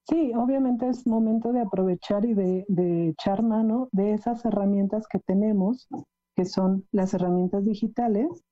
Sí, 0.08 0.34
obviamente 0.36 0.90
es 0.90 1.08
momento 1.08 1.54
de 1.54 1.62
aprovechar 1.62 2.26
y 2.26 2.34
de, 2.34 2.66
de, 2.68 3.10
echar 3.10 3.44
mano 3.44 3.88
de 3.92 4.14
esas 4.14 4.44
herramientas 4.46 5.08
que 5.08 5.20
tenemos, 5.20 5.88
que 6.36 6.46
son 6.46 6.86
las 6.92 7.14
herramientas 7.14 7.64
digitales, 7.66 8.44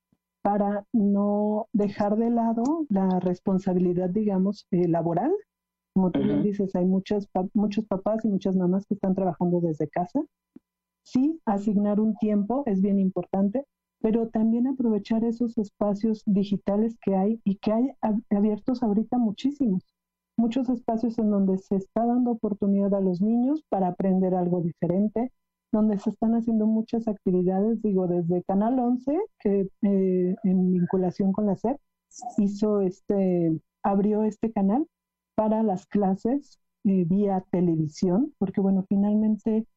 para 0.42 0.86
no 0.94 1.68
dejar 1.74 2.16
de 2.16 2.30
lado 2.30 2.86
la 2.90 3.20
responsabilidad, 3.20 4.10
digamos, 4.10 4.68
eh, 4.72 4.88
laboral. 4.88 5.34
Como 5.94 6.12
tú 6.12 6.22
dices, 6.44 6.76
hay 6.76 6.86
muchos, 6.86 7.28
muchos 7.54 7.86
papás 7.86 8.24
y 8.24 8.30
muchas 8.30 8.56
mamás 8.56 8.86
que 8.86 8.94
están 8.94 9.16
trabajando 9.16 9.60
desde 9.60 9.90
casa. 9.90 10.22
Sí, 11.04 11.42
asignar 11.46 12.00
un 12.00 12.16
tiempo 12.16 12.64
es 12.68 12.82
bien 12.82 13.00
importante, 13.00 13.66
pero 14.00 14.30
también 14.30 14.68
aprovechar 14.68 15.24
esos 15.26 15.58
espacios 15.58 16.24
digitales 16.26 16.98
que 17.02 17.16
hay 17.16 17.42
y 17.44 17.56
que 17.58 17.74
hay 17.74 17.92
abiertos 18.30 18.82
ahorita 18.82 19.18
muchísimos. 19.18 19.84
Muchos 20.40 20.70
espacios 20.70 21.20
en 21.20 21.32
donde 21.32 21.58
se 21.58 21.76
está 21.76 22.06
dando 22.06 22.32
oportunidad 22.32 22.94
a 22.94 23.02
los 23.02 23.20
niños 23.20 23.62
para 23.68 23.90
aprender 23.90 24.34
algo 24.34 24.62
diferente, 24.62 25.34
donde 25.74 25.98
se 25.98 26.12
están 26.12 26.34
haciendo 26.34 26.66
muchas 26.66 27.10
actividades, 27.10 27.82
digo, 27.82 28.08
desde 28.08 28.42
Canal 28.44 28.80
11, 28.80 29.20
que 29.42 29.68
eh, 29.82 30.36
en 30.42 30.72
vinculación 30.72 31.34
con 31.34 31.46
la 31.46 31.58
SEP, 31.58 31.78
hizo 32.38 32.80
este, 32.80 33.60
abrió 33.84 34.24
este 34.24 34.50
canal 34.54 34.88
para 35.36 35.62
las 35.62 35.86
clases 35.88 36.58
eh, 36.86 37.04
vía 37.04 37.44
televisión, 37.52 38.34
porque 38.38 38.62
bueno, 38.62 38.86
finalmente 38.88 39.68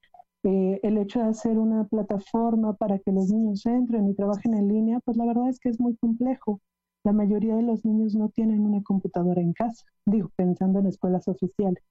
eh, 0.44 0.78
el 0.84 0.96
hecho 0.96 1.18
de 1.18 1.30
hacer 1.30 1.58
una 1.58 1.88
plataforma 1.88 2.74
para 2.74 3.00
que 3.00 3.10
los 3.10 3.30
niños 3.30 3.66
entren 3.66 4.08
y 4.08 4.14
trabajen 4.14 4.54
en 4.54 4.68
línea, 4.68 5.00
pues 5.04 5.16
la 5.16 5.26
verdad 5.26 5.48
es 5.48 5.58
que 5.58 5.70
es 5.70 5.80
muy 5.80 5.96
complejo. 5.96 6.60
La 7.04 7.12
mayoría 7.12 7.56
de 7.56 7.62
los 7.62 7.84
niños 7.84 8.14
no 8.14 8.28
tienen 8.28 8.60
una 8.60 8.82
computadora 8.82 9.40
en 9.40 9.52
casa, 9.52 9.84
digo, 10.06 10.30
pensando 10.36 10.78
en 10.78 10.86
escuelas 10.86 11.26
oficiales. 11.28 11.82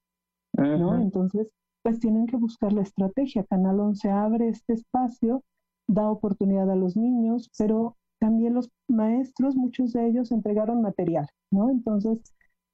¿no? 0.54 1.02
Entonces, 1.02 1.48
pues 1.84 2.00
tienen 2.00 2.28
que 2.28 2.38
buscar 2.38 2.74
la 2.74 2.82
estrategia. 2.82 3.44
Canal 3.46 3.80
11 3.80 4.10
abre 4.10 4.50
este 4.50 4.74
espacio, 4.74 5.44
da 5.88 6.10
oportunidad 6.10 6.70
a 6.70 6.76
los 6.76 6.96
niños, 6.96 7.50
pero 7.58 7.98
también 8.20 8.54
los 8.54 8.70
maestros, 8.88 9.56
muchos 9.56 9.94
de 9.94 10.08
ellos 10.08 10.32
entregaron 10.32 10.82
material, 10.82 11.28
¿no? 11.52 11.72
Entonces, 11.72 12.20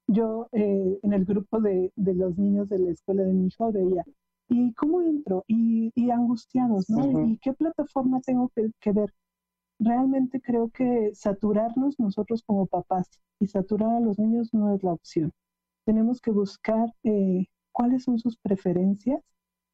yo 0.08 0.50
eh, 0.52 1.00
en 1.02 1.14
el 1.14 1.26
grupo 1.26 1.62
de, 1.62 1.92
de, 1.96 2.14
los 2.14 2.38
niños 2.38 2.70
de 2.70 2.80
la 2.80 2.92
escuela 2.92 3.24
de 3.24 3.34
mi 3.34 3.48
hijo 3.48 3.72
veía, 3.72 4.04
¿y 4.50 4.74
cómo 4.74 5.02
entro? 5.02 5.44
Y, 5.48 5.92
y 5.96 6.12
angustiados, 6.12 6.90
¿no? 6.90 7.26
¿Y 7.26 7.38
qué 7.38 7.54
plataforma 7.54 8.20
tengo 8.22 8.50
que, 8.50 8.72
que, 8.82 8.92
ver? 8.92 9.14
Realmente 9.80 10.42
creo 10.42 10.70
que 10.70 11.12
saturarnos 11.14 12.00
nosotros 12.00 12.44
como 12.44 12.66
papás 12.66 13.08
y 13.40 13.48
saturar 13.48 13.96
a 13.96 14.00
los 14.00 14.18
niños 14.18 14.54
no 14.54 14.74
es 14.74 14.84
la 14.84 14.94
opción. 14.94 15.32
Tenemos 15.86 16.20
que 16.20 16.32
buscar 16.32 16.94
eh, 17.04 17.46
cuáles 17.72 18.04
son 18.04 18.18
sus 18.18 18.38
preferencias. 18.38 19.22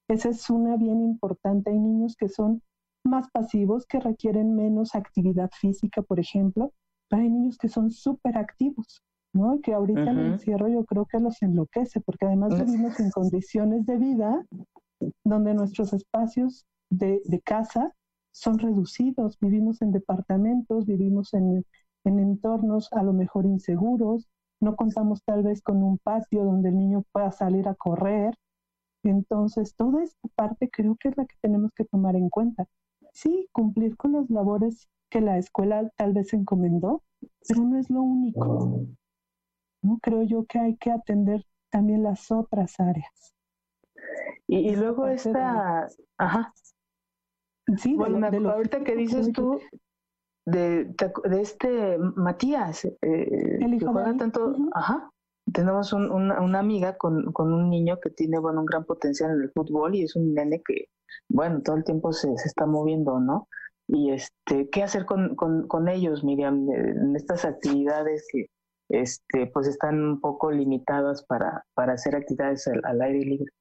Esa 0.09 0.29
es 0.29 0.49
una 0.49 0.75
bien 0.75 1.01
importante. 1.01 1.71
Hay 1.71 1.79
niños 1.79 2.15
que 2.17 2.27
son 2.27 2.61
más 3.05 3.29
pasivos, 3.31 3.85
que 3.85 3.99
requieren 3.99 4.55
menos 4.55 4.95
actividad 4.95 5.49
física, 5.51 6.01
por 6.01 6.19
ejemplo, 6.19 6.73
pero 7.09 7.21
hay 7.21 7.29
niños 7.29 7.57
que 7.57 7.69
son 7.69 7.91
súper 7.91 8.37
activos, 8.37 9.01
¿no? 9.33 9.59
Que 9.61 9.73
ahorita 9.73 10.11
el 10.11 10.19
encierro 10.19 10.67
yo 10.67 10.85
creo 10.85 11.05
que 11.05 11.19
los 11.19 11.41
enloquece, 11.41 12.01
porque 12.01 12.25
además 12.25 12.65
vivimos 12.65 12.99
en 12.99 13.11
condiciones 13.11 13.85
de 13.85 13.97
vida 13.97 14.45
donde 15.23 15.53
nuestros 15.53 15.93
espacios 15.93 16.65
de, 16.89 17.21
de 17.25 17.41
casa 17.41 17.93
son 18.33 18.59
reducidos, 18.59 19.39
vivimos 19.39 19.81
en 19.81 19.93
departamentos, 19.93 20.85
vivimos 20.85 21.33
en, 21.33 21.65
en 22.03 22.19
entornos 22.19 22.91
a 22.91 23.03
lo 23.03 23.13
mejor 23.13 23.45
inseguros, 23.45 24.27
no 24.59 24.75
contamos 24.75 25.23
tal 25.23 25.43
vez 25.43 25.61
con 25.61 25.81
un 25.83 25.97
patio 25.99 26.43
donde 26.43 26.69
el 26.69 26.77
niño 26.77 27.03
pueda 27.13 27.31
salir 27.31 27.67
a 27.69 27.75
correr. 27.75 28.35
Entonces, 29.03 29.75
toda 29.75 30.03
esta 30.03 30.27
parte 30.35 30.69
creo 30.69 30.97
que 30.97 31.09
es 31.09 31.17
la 31.17 31.25
que 31.25 31.35
tenemos 31.41 31.71
que 31.75 31.85
tomar 31.85 32.15
en 32.15 32.29
cuenta 32.29 32.67
sí, 33.13 33.47
cumplir 33.51 33.95
con 33.95 34.13
las 34.13 34.29
labores 34.29 34.89
que 35.09 35.21
la 35.21 35.37
escuela 35.37 35.89
tal 35.95 36.13
vez 36.13 36.33
encomendó, 36.33 37.03
pero 37.47 37.61
no 37.63 37.79
es 37.79 37.89
lo 37.89 38.01
único. 38.01 38.87
¿no? 39.81 39.99
Creo 40.01 40.23
yo 40.23 40.45
que 40.45 40.59
hay 40.59 40.75
que 40.77 40.91
atender 40.91 41.45
también 41.69 42.03
las 42.03 42.31
otras 42.31 42.79
áreas. 42.79 43.33
Y, 44.47 44.75
luego 44.75 45.07
esta, 45.07 45.87
ajá. 46.17 46.53
Sí, 47.77 47.95
bueno, 47.95 48.25
ahorita 48.51 48.83
que 48.83 48.95
dices 48.95 49.31
tú 49.31 49.59
de, 50.45 50.85
de, 50.85 51.41
este 51.41 51.97
Matías, 51.97 52.85
eh, 52.85 52.97
el 53.01 53.73
hijo 53.73 53.87
que 53.87 53.91
juega 53.93 54.17
tanto, 54.17 54.55
ajá, 54.73 55.09
tenemos 55.51 55.93
un, 55.93 56.11
una, 56.11 56.41
una, 56.41 56.59
amiga 56.59 56.97
con, 56.97 57.31
con, 57.31 57.53
un 57.53 57.69
niño 57.69 57.99
que 58.01 58.09
tiene, 58.09 58.39
bueno, 58.39 58.59
un 58.59 58.65
gran 58.65 58.83
potencial 58.83 59.31
en 59.31 59.43
el 59.43 59.51
fútbol 59.51 59.95
y 59.95 60.03
es 60.03 60.15
un 60.15 60.33
nene 60.33 60.61
que 60.65 60.87
bueno, 61.29 61.61
todo 61.61 61.77
el 61.77 61.83
tiempo 61.83 62.11
se, 62.13 62.35
se 62.37 62.47
está 62.47 62.65
moviendo, 62.65 63.19
¿no? 63.19 63.47
Y 63.87 64.11
este, 64.11 64.69
¿qué 64.69 64.83
hacer 64.83 65.05
con, 65.05 65.35
con, 65.35 65.67
con 65.67 65.87
ellos, 65.87 66.23
Miriam, 66.23 66.69
en 66.71 67.15
estas 67.15 67.45
actividades 67.45 68.25
que 68.31 68.47
este, 68.89 69.47
pues 69.47 69.67
están 69.67 70.01
un 70.03 70.21
poco 70.21 70.51
limitadas 70.51 71.23
para, 71.25 71.63
para 71.73 71.93
hacer 71.93 72.15
actividades 72.15 72.67
al, 72.67 73.01
aire 73.01 73.19
libre? 73.19 73.51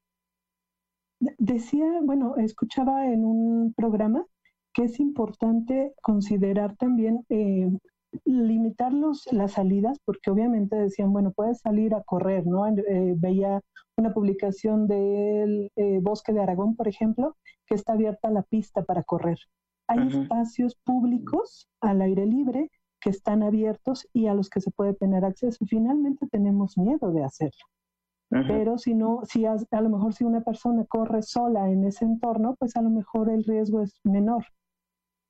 Decía, 1.39 1.87
bueno, 2.03 2.37
escuchaba 2.37 3.07
en 3.07 3.25
un 3.25 3.73
programa 3.75 4.27
que 4.73 4.85
es 4.85 4.99
importante 4.99 5.93
considerar 6.03 6.77
también 6.77 7.25
eh, 7.29 7.71
limitar 8.25 8.93
los, 8.93 9.27
las 9.33 9.53
salidas, 9.53 9.99
porque 10.05 10.31
obviamente 10.31 10.77
decían, 10.77 11.13
bueno, 11.13 11.31
puedes 11.31 11.61
salir 11.61 11.95
a 11.95 12.03
correr, 12.03 12.47
¿no? 12.47 12.67
Eh, 12.67 13.15
veía 13.17 13.61
una 13.97 14.13
publicación 14.13 14.89
del 14.89 15.71
eh, 15.77 16.01
Bosque 16.03 16.33
de 16.33 16.41
Aragón, 16.41 16.75
por 16.75 16.89
ejemplo, 16.89 17.37
que 17.67 17.75
está 17.75 17.93
abierta 17.93 18.31
la 18.31 18.43
pista 18.43 18.83
para 18.83 19.05
correr. 19.05 19.39
Hay 19.87 20.09
espacios 20.09 20.77
públicos 20.85 21.69
al 21.81 22.01
aire 22.01 22.27
libre 22.27 22.71
que 23.01 23.11
están 23.11 23.43
abiertos 23.43 24.09
y 24.13 24.27
a 24.27 24.35
los 24.35 24.49
que 24.49 24.61
se 24.61 24.71
puede 24.71 24.95
tener 24.95 25.25
acceso. 25.25 25.67
Finalmente 25.67 26.27
tenemos 26.29 26.79
miedo 26.79 27.13
de 27.13 27.25
hacerlo. 27.25 27.65
Pero 28.33 28.79
si 28.79 28.95
no, 28.95 29.21
si 29.25 29.45
a, 29.45 29.57
a, 29.71 29.81
lo 29.83 29.91
mejor 29.91 30.15
si 30.15 30.25
una 30.25 30.41
persona 30.41 30.87
corre 30.87 31.21
sola 31.23 31.69
en 31.69 31.85
ese 31.85 32.07
entorno, 32.07 32.57
pues 32.59 32.77
a 32.77 32.83
lo 32.83 32.89
mejor 32.89 33.29
el 33.29 33.45
riesgo 33.45 33.83
es 33.83 34.01
menor. 34.05 34.47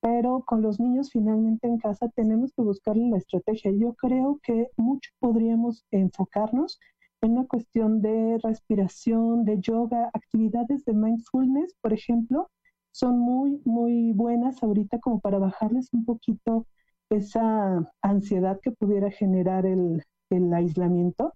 Pero 0.00 0.44
con 0.46 0.62
los 0.62 0.78
niños 0.78 1.10
finalmente 1.10 1.66
en 1.66 1.78
casa 1.78 2.08
tenemos 2.14 2.52
que 2.52 2.62
buscarle 2.62 3.10
la 3.10 3.18
estrategia. 3.18 3.72
Yo 3.72 3.94
creo 3.94 4.38
que 4.42 4.68
mucho 4.76 5.10
podríamos 5.18 5.84
enfocarnos 5.90 6.78
en 7.22 7.32
una 7.32 7.46
cuestión 7.46 8.02
de 8.02 8.38
respiración, 8.42 9.44
de 9.44 9.58
yoga, 9.60 10.10
actividades 10.12 10.84
de 10.84 10.92
mindfulness, 10.92 11.74
por 11.80 11.92
ejemplo, 11.92 12.50
son 12.92 13.18
muy, 13.18 13.60
muy 13.64 14.12
buenas 14.12 14.62
ahorita 14.62 15.00
como 15.00 15.20
para 15.20 15.38
bajarles 15.38 15.88
un 15.92 16.04
poquito 16.04 16.66
esa 17.10 17.92
ansiedad 18.00 18.60
que 18.60 18.70
pudiera 18.70 19.10
generar 19.10 19.66
el, 19.66 20.04
el 20.30 20.52
aislamiento 20.52 21.34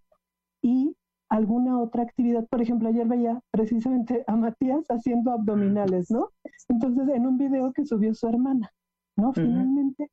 y 0.62 0.96
alguna 1.28 1.80
otra 1.80 2.02
actividad. 2.02 2.46
Por 2.48 2.62
ejemplo, 2.62 2.88
ayer 2.88 3.06
veía 3.06 3.40
precisamente 3.50 4.24
a 4.26 4.36
Matías 4.36 4.86
haciendo 4.88 5.32
abdominales, 5.32 6.10
¿no? 6.10 6.30
Entonces, 6.68 7.08
en 7.08 7.26
un 7.26 7.38
video 7.38 7.72
que 7.72 7.84
subió 7.84 8.14
su 8.14 8.28
hermana, 8.28 8.72
¿no? 9.16 9.32
Finalmente, 9.32 10.10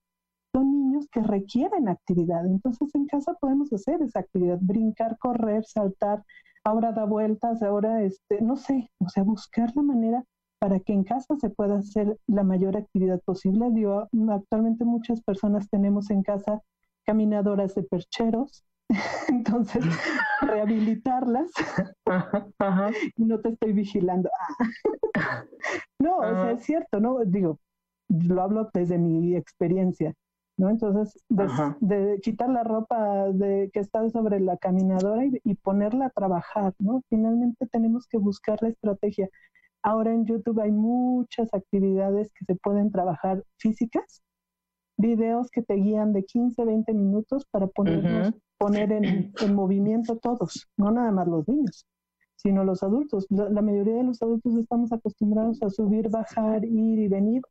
son 0.54 0.72
niños 0.72 1.08
que 1.12 1.22
requieren 1.22 1.90
actividad. 1.90 2.46
Entonces 2.46 2.94
en 2.94 3.08
casa 3.08 3.34
podemos 3.34 3.74
hacer 3.74 4.02
esa 4.02 4.20
actividad, 4.20 4.60
brincar, 4.62 5.18
correr, 5.18 5.66
saltar, 5.66 6.24
ahora 6.64 6.92
da 6.92 7.06
vueltas, 7.06 7.64
ahora, 7.64 8.04
este, 8.04 8.42
no 8.42 8.56
sé, 8.56 8.90
o 9.00 9.10
sea, 9.10 9.24
buscar 9.24 9.76
la 9.76 9.82
manera 9.82 10.24
para 10.60 10.80
que 10.80 10.94
en 10.94 11.04
casa 11.04 11.36
se 11.36 11.50
pueda 11.50 11.80
hacer 11.80 12.18
la 12.28 12.44
mayor 12.44 12.78
actividad 12.78 13.20
posible. 13.22 13.70
Digo, 13.72 14.08
actualmente 14.30 14.86
muchas 14.86 15.22
personas 15.22 15.68
tenemos 15.70 16.10
en 16.10 16.24
casa 16.24 16.62
caminadoras 17.06 17.76
de 17.76 17.84
percheros, 17.84 18.64
entonces 19.30 19.84
rehabilitarlas 20.42 21.52
y 23.16 23.26
no 23.26 23.40
te 23.40 23.50
estoy 23.50 23.74
vigilando. 23.74 24.30
no, 26.00 26.18
o 26.18 26.22
sea, 26.24 26.52
es 26.52 26.64
cierto, 26.64 27.00
¿no? 27.00 27.20
Digo, 27.26 27.60
lo 28.10 28.42
hablo 28.42 28.70
desde 28.74 28.98
mi 28.98 29.36
experiencia. 29.36 30.14
¿no? 30.58 30.70
Entonces, 30.70 31.20
de, 31.30 32.20
quitar 32.22 32.50
la 32.50 32.64
ropa 32.64 33.30
de, 33.30 33.70
que 33.74 33.80
está 33.80 34.08
sobre 34.10 34.40
la 34.40 34.58
caminadora 34.58 35.24
y, 35.26 35.56
ponerla 35.56 36.08
a 36.08 36.10
trabajar, 36.12 36.74
¿no? 36.80 37.02
Finalmente 37.10 37.68
tenemos 37.68 38.08
que 38.08 38.18
buscar 38.18 38.62
la 38.62 38.70
estrategia. 38.70 39.30
Ahora 39.82 40.14
en 40.14 40.26
YouTube 40.26 40.60
hay 40.62 40.72
muchas 40.72 41.54
actividades 41.54 42.32
que 42.34 42.46
se 42.46 42.56
pueden 42.56 42.92
trabajar 42.92 43.44
físicas, 43.58 44.22
videos 45.04 45.52
que 45.52 45.62
te 45.62 45.76
guían 45.76 46.14
de 46.14 46.24
15, 46.24 46.66
20 46.66 46.94
minutos 46.94 47.46
para 47.52 47.68
ponernos, 47.68 48.34
poner 48.58 48.92
en, 48.92 49.34
en, 49.40 49.56
movimiento 49.56 50.18
todos, 50.18 50.68
no 50.78 50.92
nada 50.92 51.12
más 51.12 51.28
los 51.28 51.48
niños, 51.48 51.86
sino 52.36 52.64
los 52.64 52.82
adultos. 52.82 53.28
la 53.30 53.62
mayoría 53.62 53.98
de 53.98 54.04
los 54.04 54.22
adultos 54.22 54.56
estamos 54.56 54.92
acostumbrados 54.92 55.62
a 55.62 55.70
subir, 55.70 56.10
bajar, 56.10 56.66
ir 56.66 57.00
y 57.00 57.08
venir 57.08 57.42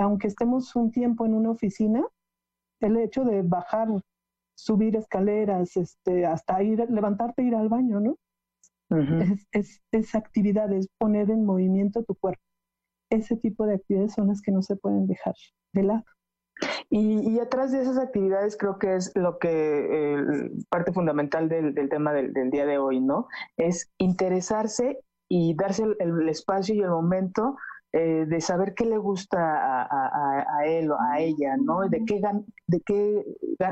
aunque 0.00 0.28
estemos 0.28 0.74
un 0.76 0.90
tiempo 0.90 1.26
en 1.26 1.34
una 1.34 1.50
oficina, 1.50 2.04
el 2.80 2.96
hecho 2.96 3.24
de 3.24 3.42
bajar, 3.42 3.88
subir 4.54 4.96
escaleras, 4.96 5.76
este, 5.76 6.26
hasta 6.26 6.62
ir, 6.62 6.86
levantarte 6.90 7.42
e 7.42 7.46
ir 7.46 7.54
al 7.54 7.68
baño, 7.68 8.00
¿no? 8.00 8.16
es, 8.90 9.46
es, 9.52 9.82
es, 9.92 10.14
actividad, 10.16 10.72
es 10.72 10.88
poner 10.98 11.30
en 11.30 11.44
movimiento 11.44 12.02
tu 12.02 12.14
cuerpo. 12.16 12.42
Ese 13.08 13.36
tipo 13.36 13.64
de 13.64 13.74
actividades 13.74 14.14
son 14.14 14.28
las 14.28 14.40
que 14.40 14.50
no 14.50 14.62
se 14.62 14.76
pueden 14.76 15.06
dejar 15.06 15.34
de 15.72 15.82
lado. 15.84 16.04
Y, 16.90 17.34
y 17.34 17.38
atrás 17.38 17.70
de 17.70 17.82
esas 17.82 17.98
actividades 17.98 18.56
creo 18.56 18.78
que 18.78 18.96
es 18.96 19.12
lo 19.14 19.38
que 19.38 19.48
eh, 19.50 20.50
parte 20.68 20.92
fundamental 20.92 21.48
del, 21.48 21.72
del 21.72 21.88
tema 21.88 22.12
del, 22.12 22.32
del, 22.32 22.50
día 22.50 22.66
de 22.66 22.78
hoy, 22.78 23.00
¿no? 23.00 23.28
Es 23.56 23.90
interesarse 23.98 24.98
y 25.28 25.54
darse 25.54 25.84
el, 25.84 25.96
el 26.00 26.28
espacio 26.28 26.74
y 26.74 26.80
el 26.80 26.90
momento 26.90 27.56
eh, 27.92 28.24
de 28.28 28.40
saber 28.40 28.74
qué 28.74 28.84
le 28.84 28.98
gusta 28.98 29.38
a, 29.82 30.64
él 30.64 30.92
o 30.92 30.96
a 31.00 31.18
ella, 31.18 31.56
¿no? 31.56 31.88
De 31.88 32.04
qué, 32.04 32.20
de 32.68 32.80
qué 32.82 33.24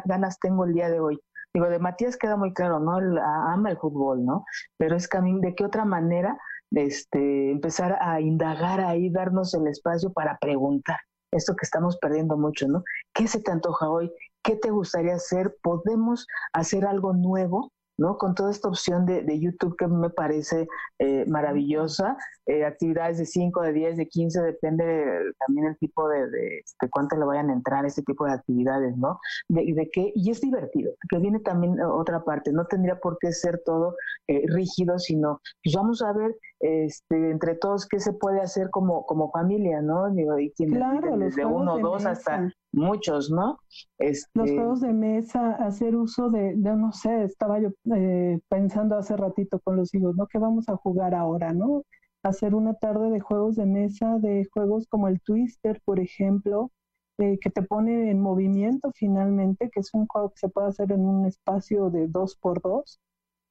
ganas 0.07 0.41
tengo 0.41 0.65
el 0.65 0.75
día 0.75 0.91
de 0.91 0.99
hoy. 0.99 1.21
Digo, 1.55 1.69
de 1.69 1.79
Matías 1.79 2.17
queda 2.17 2.37
muy 2.37 2.53
claro, 2.53 2.81
¿no? 2.81 2.99
Él 2.99 3.17
ama 3.19 3.71
el 3.71 3.79
fútbol, 3.79 4.25
¿no? 4.25 4.45
Pero 4.77 4.97
es 4.97 5.09
que 5.09 5.19
de 5.21 5.55
qué 5.55 5.65
otra 5.65 5.85
manera 5.85 6.37
este, 6.73 7.53
empezar 7.53 7.97
a 8.01 8.21
indagar 8.21 8.81
ahí, 8.81 9.09
darnos 9.09 9.55
el 9.55 9.69
espacio 9.69 10.13
para 10.13 10.37
preguntar. 10.39 10.99
Esto 11.31 11.55
que 11.55 11.65
estamos 11.65 11.99
perdiendo 11.99 12.37
mucho, 12.37 12.67
¿no? 12.69 12.83
¿Qué 13.15 13.29
se 13.29 13.41
te 13.41 13.51
antoja 13.51 13.89
hoy? 13.89 14.11
¿Qué 14.43 14.57
te 14.57 14.71
gustaría 14.71 15.15
hacer? 15.15 15.57
¿Podemos 15.63 16.27
hacer 16.53 16.87
algo 16.87 17.13
nuevo? 17.13 17.73
¿No? 17.99 18.17
Con 18.17 18.35
toda 18.35 18.51
esta 18.51 18.69
opción 18.69 19.05
de, 19.05 19.23
de 19.23 19.39
YouTube 19.39 19.77
que 19.77 19.87
me 19.87 20.11
parece 20.11 20.69
eh, 20.99 21.25
maravillosa, 21.27 22.17
eh, 22.47 22.65
actividades 22.65 23.19
de 23.19 23.27
5, 23.27 23.63
de 23.63 23.73
10, 23.73 23.97
de 23.97 24.09
15, 24.09 24.41
depende 24.43 25.21
también 25.47 25.67
el 25.67 25.77
tipo 25.79 26.09
de, 26.09 26.31
de, 26.31 26.65
cuánto 26.91 27.17
le 27.17 27.25
vayan 27.25 27.51
a 27.51 27.53
entrar 27.53 27.85
este 27.85 28.03
tipo 28.03 28.25
de 28.25 28.33
actividades, 28.33 28.97
¿no? 28.97 29.21
De, 29.49 29.73
de 29.75 29.91
qué, 29.91 30.13
y 30.15 30.31
es 30.31 30.41
divertido, 30.41 30.93
que 31.11 31.19
viene 31.19 31.41
también 31.41 31.81
otra 31.81 32.25
parte, 32.25 32.53
no 32.53 32.67
tendría 32.67 32.99
por 33.01 33.19
qué 33.19 33.33
ser 33.33 33.61
todo 33.65 33.97
eh, 34.29 34.45
rígido, 34.47 34.99
sino 34.99 35.41
pues 35.63 35.75
vamos 35.75 36.01
a 36.03 36.13
ver 36.13 36.37
este, 36.61 37.31
entre 37.31 37.55
todos 37.55 37.87
qué 37.87 38.01
se 38.01 38.13
puede 38.13 38.41
hacer 38.41 38.71
como, 38.71 39.07
como 39.07 39.31
familia, 39.31 39.81
¿no? 39.81 40.09
Y, 40.13 40.53
claro, 40.67 41.17
desde 41.17 41.45
uno 41.45 41.75
o 41.75 41.79
dos 41.79 42.07
hasta 42.07 42.53
muchos, 42.73 43.31
¿no? 43.31 43.59
Este... 43.99 44.29
Los 44.35 44.51
juegos 44.51 44.81
de 44.81 44.93
mesa, 44.93 45.53
hacer 45.57 45.97
uso 45.97 46.31
de, 46.31 46.55
de 46.57 46.77
no 46.77 46.93
sé, 46.93 47.25
estaba 47.25 47.61
yo 47.61 47.71
eh, 47.95 48.39
pensando 48.49 48.97
hace 48.97 49.17
ratito 49.17 49.61
con 49.61 49.77
los 49.77 49.95
hijos, 49.95 50.17
¿no? 50.17 50.27
¿Qué 50.27 50.39
vamos 50.39 50.69
a 50.69 50.77
jugar 50.77 51.15
ahora, 51.15 51.53
no? 51.53 51.83
Hacer 52.23 52.55
una 52.55 52.75
tarde 52.75 53.11
de 53.11 53.21
juegos 53.21 53.57
de 53.57 53.67
mesa, 53.67 54.19
de 54.19 54.47
juegos 54.53 54.87
como 54.89 55.09
el 55.09 55.21
Twister, 55.21 55.81
por 55.85 56.01
ejemplo, 56.01 56.71
eh, 57.19 57.39
que 57.41 57.51
te 57.51 57.63
pone 57.63 58.11
en 58.11 58.21
movimiento 58.21 58.91
finalmente, 58.95 59.71
que 59.73 59.81
es 59.81 59.93
un 59.95 60.07
juego 60.07 60.31
que 60.31 60.39
se 60.39 60.49
puede 60.49 60.69
hacer 60.69 60.93
en 60.93 61.01
un 61.01 61.27
espacio 61.27 61.91
de 61.91 62.07
dos 62.09 62.37
por 62.37 62.61
dos, 62.63 63.01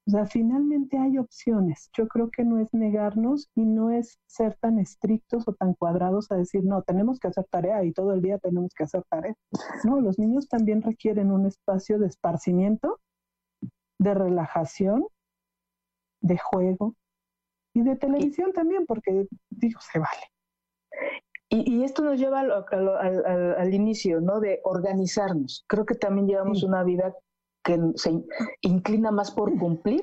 o 0.07 0.09
sea, 0.09 0.25
finalmente 0.25 0.97
hay 0.97 1.17
opciones. 1.17 1.89
Yo 1.91 2.07
creo 2.07 2.31
que 2.31 2.45
no 2.45 2.59
es 2.59 2.73
negarnos 2.73 3.49
y 3.55 3.65
no 3.65 3.91
es 3.91 4.17
ser 4.25 4.55
tan 4.55 4.79
estrictos 4.79 5.45
o 5.49 5.53
tan 5.53 5.73
cuadrados 5.73 6.31
a 6.31 6.37
decir, 6.37 6.63
no, 6.63 6.81
tenemos 6.81 7.19
que 7.19 7.27
hacer 7.27 7.43
tarea 7.49 7.83
y 7.83 7.91
todo 7.91 8.13
el 8.13 8.21
día 8.21 8.37
tenemos 8.37 8.73
que 8.73 8.85
hacer 8.85 9.03
tarea. 9.09 9.35
No, 9.83 9.99
los 9.99 10.17
niños 10.17 10.47
también 10.47 10.81
requieren 10.81 11.29
un 11.29 11.45
espacio 11.45 11.99
de 11.99 12.07
esparcimiento, 12.07 13.01
de 13.99 14.13
relajación, 14.13 15.05
de 16.21 16.37
juego 16.37 16.95
y 17.73 17.81
de 17.81 17.97
televisión 17.97 18.53
también, 18.53 18.85
porque 18.85 19.27
digo, 19.49 19.81
se 19.81 19.99
vale. 19.99 20.23
Y, 21.49 21.83
esto 21.83 22.01
nos 22.01 22.19
lleva 22.19 22.41
al, 22.41 22.51
al, 22.51 23.55
al, 23.55 23.73
inicio, 23.73 24.19
¿no? 24.19 24.41
De 24.41 24.59
organizarnos. 24.65 25.63
Creo 25.67 25.85
que 25.85 25.95
también 25.95 26.27
llevamos 26.27 26.63
una 26.63 26.83
vida 26.83 27.13
que 27.67 27.77
se 27.95 28.23
inclina 28.62 29.12
más 29.12 29.32
por 29.32 29.58
cumplir 29.60 30.01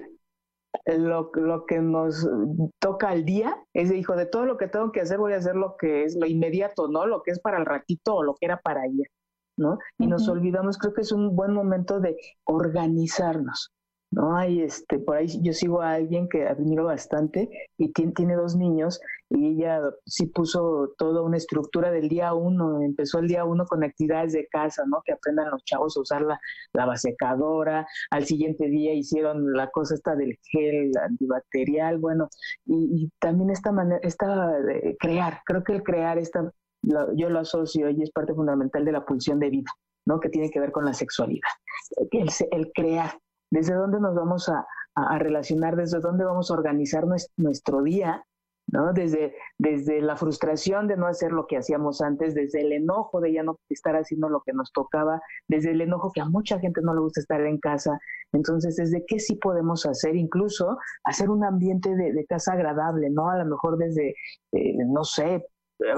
lo, 0.84 1.30
lo, 1.32 1.64
que 1.64 1.78
nos 1.80 2.28
toca 2.78 3.08
al 3.08 3.24
día, 3.24 3.56
es 3.72 3.88
de 3.88 3.96
hijo, 3.96 4.16
de 4.16 4.26
todo 4.26 4.44
lo 4.44 4.58
que 4.58 4.68
tengo 4.68 4.92
que 4.92 5.00
hacer 5.00 5.16
voy 5.18 5.32
a 5.32 5.38
hacer 5.38 5.56
lo 5.56 5.76
que 5.78 6.04
es 6.04 6.14
lo 6.14 6.26
inmediato, 6.26 6.88
¿no? 6.88 7.06
Lo 7.06 7.22
que 7.22 7.30
es 7.30 7.40
para 7.40 7.56
el 7.56 7.64
ratito 7.64 8.16
o 8.16 8.22
lo 8.22 8.34
que 8.34 8.44
era 8.44 8.60
para 8.60 8.82
ayer, 8.82 9.06
¿no? 9.56 9.78
Y 9.98 10.06
nos 10.06 10.28
olvidamos, 10.28 10.76
creo 10.76 10.92
que 10.92 11.00
es 11.00 11.12
un 11.12 11.34
buen 11.34 11.54
momento 11.54 12.00
de 12.00 12.18
organizarnos, 12.44 13.72
¿no? 14.10 14.36
Hay 14.36 14.62
este, 14.62 14.98
por 14.98 15.16
ahí 15.16 15.26
yo 15.42 15.52
sigo 15.52 15.82
a 15.82 15.94
alguien 15.94 16.28
que 16.28 16.46
admiro 16.46 16.84
bastante 16.84 17.48
y 17.76 17.92
tiene, 17.92 18.12
tiene 18.12 18.34
dos 18.36 18.56
niños 18.56 19.00
y 19.30 19.48
ella 19.48 19.80
sí 20.06 20.26
puso 20.26 20.94
toda 20.98 21.22
una 21.22 21.36
estructura 21.36 21.90
del 21.90 22.08
día 22.08 22.34
uno, 22.34 22.82
empezó 22.82 23.18
el 23.18 23.28
día 23.28 23.44
uno 23.44 23.66
con 23.66 23.82
actividades 23.82 24.32
de 24.32 24.46
casa, 24.48 24.84
¿no? 24.86 25.02
Que 25.04 25.12
aprendan 25.12 25.50
los 25.50 25.64
chavos 25.64 25.96
a 25.96 26.00
usar 26.00 26.22
la, 26.22 26.40
la 26.72 26.86
basecadora, 26.86 27.86
al 28.10 28.24
siguiente 28.24 28.68
día 28.68 28.94
hicieron 28.94 29.52
la 29.52 29.70
cosa 29.70 29.94
esta 29.94 30.14
del 30.14 30.38
gel 30.42 30.92
antibacterial, 31.02 31.98
bueno, 31.98 32.28
y, 32.66 33.10
también 33.18 33.50
esta 33.50 33.72
manera, 33.72 34.00
esta 34.02 34.52
de 34.58 34.96
crear, 34.98 35.40
creo 35.44 35.64
que 35.64 35.72
el 35.72 35.82
crear 35.82 36.18
esta, 36.18 36.50
yo 36.82 37.30
lo 37.30 37.38
asocio 37.38 37.90
y 37.90 38.02
es 38.02 38.10
parte 38.10 38.34
fundamental 38.34 38.84
de 38.84 38.92
la 38.92 39.04
pulsión 39.04 39.40
de 39.40 39.50
vida, 39.50 39.70
¿no? 40.06 40.20
Que 40.20 40.28
tiene 40.28 40.50
que 40.50 40.60
ver 40.60 40.72
con 40.72 40.84
la 40.84 40.94
sexualidad, 40.94 41.48
el, 42.10 42.28
el 42.50 42.72
crear, 42.72 43.18
desde 43.54 43.74
dónde 43.74 44.00
nos 44.00 44.16
vamos 44.16 44.48
a, 44.48 44.66
a, 44.96 45.18
relacionar, 45.18 45.76
desde 45.76 46.00
dónde 46.00 46.24
vamos 46.24 46.50
a 46.50 46.54
organizar 46.54 47.04
nuestro, 47.36 47.82
día, 47.82 48.24
¿no? 48.66 48.92
Desde, 48.92 49.32
desde 49.58 50.00
la 50.00 50.16
frustración 50.16 50.88
de 50.88 50.96
no 50.96 51.06
hacer 51.06 51.30
lo 51.30 51.46
que 51.46 51.56
hacíamos 51.56 52.00
antes, 52.00 52.34
desde 52.34 52.62
el 52.62 52.72
enojo 52.72 53.20
de 53.20 53.32
ya 53.32 53.44
no 53.44 53.60
estar 53.68 53.94
haciendo 53.94 54.28
lo 54.28 54.40
que 54.40 54.52
nos 54.52 54.72
tocaba, 54.72 55.20
desde 55.46 55.70
el 55.70 55.82
enojo 55.82 56.10
que 56.12 56.20
a 56.20 56.24
mucha 56.24 56.58
gente 56.58 56.80
no 56.82 56.94
le 56.94 57.00
gusta 57.00 57.20
estar 57.20 57.40
en 57.42 57.58
casa. 57.58 57.96
Entonces, 58.32 58.74
desde 58.74 59.04
qué 59.06 59.20
sí 59.20 59.36
podemos 59.36 59.86
hacer, 59.86 60.16
incluso 60.16 60.76
hacer 61.04 61.30
un 61.30 61.44
ambiente 61.44 61.94
de, 61.94 62.26
casa 62.26 62.54
agradable, 62.54 63.08
¿no? 63.08 63.30
A 63.30 63.38
lo 63.38 63.44
mejor 63.44 63.78
desde, 63.78 64.16
eh, 64.50 64.76
no 64.88 65.04
sé, 65.04 65.46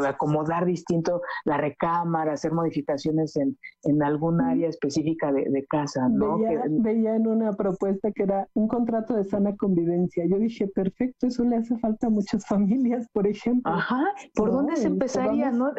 acomodar 0.06 0.64
distinto 0.64 1.22
la 1.44 1.56
recámara, 1.56 2.32
hacer 2.32 2.52
modificaciones 2.52 3.36
en, 3.36 3.58
en 3.82 4.02
algún 4.02 4.40
área 4.40 4.68
específica 4.68 5.32
de, 5.32 5.66
casa, 5.68 6.08
¿no? 6.08 6.38
Veía, 6.38 6.62
veía, 6.68 7.16
en 7.16 7.26
una 7.26 7.52
propuesta 7.52 8.10
que 8.12 8.22
era 8.22 8.48
un 8.54 8.68
contrato 8.68 9.14
de 9.14 9.24
sana 9.24 9.56
convivencia. 9.56 10.24
Yo 10.28 10.38
dije, 10.38 10.68
perfecto, 10.68 11.26
eso 11.26 11.44
le 11.44 11.56
hace 11.56 11.76
falta 11.78 12.06
a 12.06 12.10
muchas 12.10 12.46
familias, 12.46 13.06
por 13.12 13.26
ejemplo. 13.26 13.72
Ajá, 13.72 14.04
¿por 14.34 14.52
dónde 14.52 14.76
se 14.76 14.86
empezaría, 14.86 15.50
no? 15.50 15.72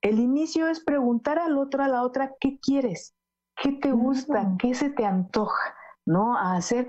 El 0.00 0.20
inicio 0.20 0.68
es 0.68 0.82
preguntar 0.84 1.38
al 1.38 1.58
otro, 1.58 1.82
a 1.82 1.88
la 1.88 2.02
otra, 2.02 2.34
¿qué 2.40 2.58
quieres? 2.60 3.14
¿Qué 3.60 3.72
te 3.72 3.90
gusta? 3.90 4.54
¿Qué 4.58 4.74
se 4.74 4.90
te 4.90 5.04
antoja? 5.04 5.74
¿No? 6.08 6.36
A 6.36 6.56
hacer 6.56 6.88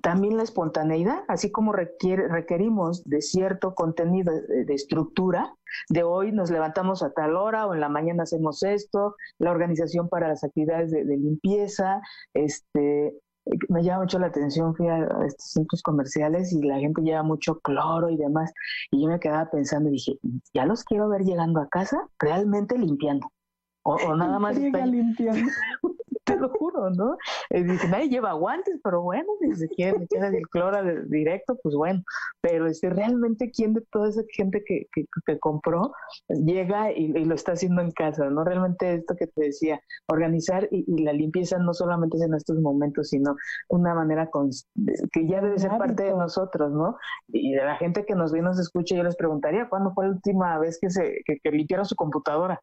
también 0.00 0.36
la 0.36 0.44
espontaneidad, 0.44 1.24
así 1.28 1.50
como 1.50 1.72
requiere, 1.72 2.28
requerimos 2.28 3.04
de 3.04 3.20
cierto 3.20 3.74
contenido 3.74 4.32
de, 4.32 4.72
estructura, 4.72 5.54
de 5.88 6.04
hoy 6.04 6.32
nos 6.32 6.50
levantamos 6.50 7.02
a 7.02 7.12
tal 7.12 7.36
hora 7.36 7.66
o 7.66 7.74
en 7.74 7.80
la 7.80 7.88
mañana 7.88 8.22
hacemos 8.22 8.62
esto, 8.62 9.16
la 9.38 9.50
organización 9.50 10.08
para 10.08 10.28
las 10.28 10.44
actividades 10.44 10.92
de, 10.92 11.04
limpieza, 11.04 12.00
este, 12.32 13.12
me 13.68 13.82
llama 13.82 14.02
mucho 14.02 14.20
la 14.20 14.28
atención, 14.28 14.74
fui 14.76 14.86
a 14.86 14.98
estos 15.26 15.50
centros 15.50 15.82
comerciales 15.82 16.52
y 16.52 16.62
la 16.62 16.78
gente 16.78 17.02
lleva 17.02 17.24
mucho 17.24 17.58
cloro 17.58 18.08
y 18.08 18.16
demás, 18.16 18.52
y 18.92 19.02
yo 19.02 19.08
me 19.08 19.18
quedaba 19.18 19.50
pensando 19.50 19.88
y 19.88 19.92
dije, 19.92 20.18
ya 20.54 20.64
los 20.64 20.84
quiero 20.84 21.08
ver 21.08 21.22
llegando 21.22 21.60
a 21.60 21.68
casa 21.68 22.08
realmente 22.20 22.78
limpiando. 22.78 23.26
O, 23.82 23.94
o 23.94 24.14
nada 24.14 24.38
más 24.38 24.56
limpiando. 24.56 25.50
lo 26.40 26.50
juro, 26.50 26.90
¿no? 26.90 27.16
Dice, 27.50 27.88
nadie 27.88 28.08
lleva 28.08 28.32
guantes, 28.32 28.80
pero 28.82 29.02
bueno, 29.02 29.26
si 29.40 29.54
se 29.54 29.68
quiere 29.68 29.98
meter 29.98 30.34
el 30.34 30.48
cloro 30.48 30.78
directo, 31.06 31.58
pues 31.62 31.74
bueno. 31.74 32.02
Pero 32.40 32.66
este, 32.66 32.90
realmente, 32.90 33.50
¿quién 33.50 33.74
de 33.74 33.82
toda 33.92 34.08
esa 34.08 34.22
gente 34.32 34.62
que, 34.64 34.86
que, 34.92 35.04
que 35.26 35.38
compró 35.38 35.92
llega 36.28 36.92
y, 36.92 37.08
lo 37.24 37.34
está 37.34 37.52
haciendo 37.52 37.82
en 37.82 37.90
casa, 37.92 38.28
¿no? 38.30 38.44
Realmente 38.44 38.94
esto 38.94 39.14
que 39.16 39.26
te 39.26 39.44
decía, 39.44 39.80
organizar 40.08 40.68
y, 40.70 41.02
la 41.02 41.12
limpieza 41.12 41.58
no 41.58 41.74
solamente 41.74 42.16
es 42.16 42.22
en 42.24 42.34
estos 42.34 42.58
momentos, 42.60 43.08
sino 43.08 43.36
una 43.68 43.94
manera 43.94 44.28
con, 44.30 44.50
que 45.12 45.26
ya 45.26 45.40
debe 45.40 45.58
ser 45.58 45.70
parte 45.78 46.04
de 46.04 46.12
nosotros, 46.12 46.72
¿no? 46.72 46.96
Y 47.28 47.52
de 47.52 47.64
la 47.64 47.76
gente 47.76 48.04
que 48.04 48.14
nos 48.14 48.32
ve 48.32 48.40
y 48.40 48.42
nos 48.42 48.58
escucha, 48.58 48.96
yo 48.96 49.02
les 49.02 49.16
preguntaría, 49.16 49.68
¿cuándo 49.68 49.92
fue 49.94 50.06
la 50.06 50.12
última 50.12 50.58
vez 50.58 50.78
que 50.80 50.90
se 50.90 51.20
que, 51.24 51.38
que 51.42 51.50
limpiaron 51.50 51.86
su 51.86 51.94
computadora? 51.96 52.60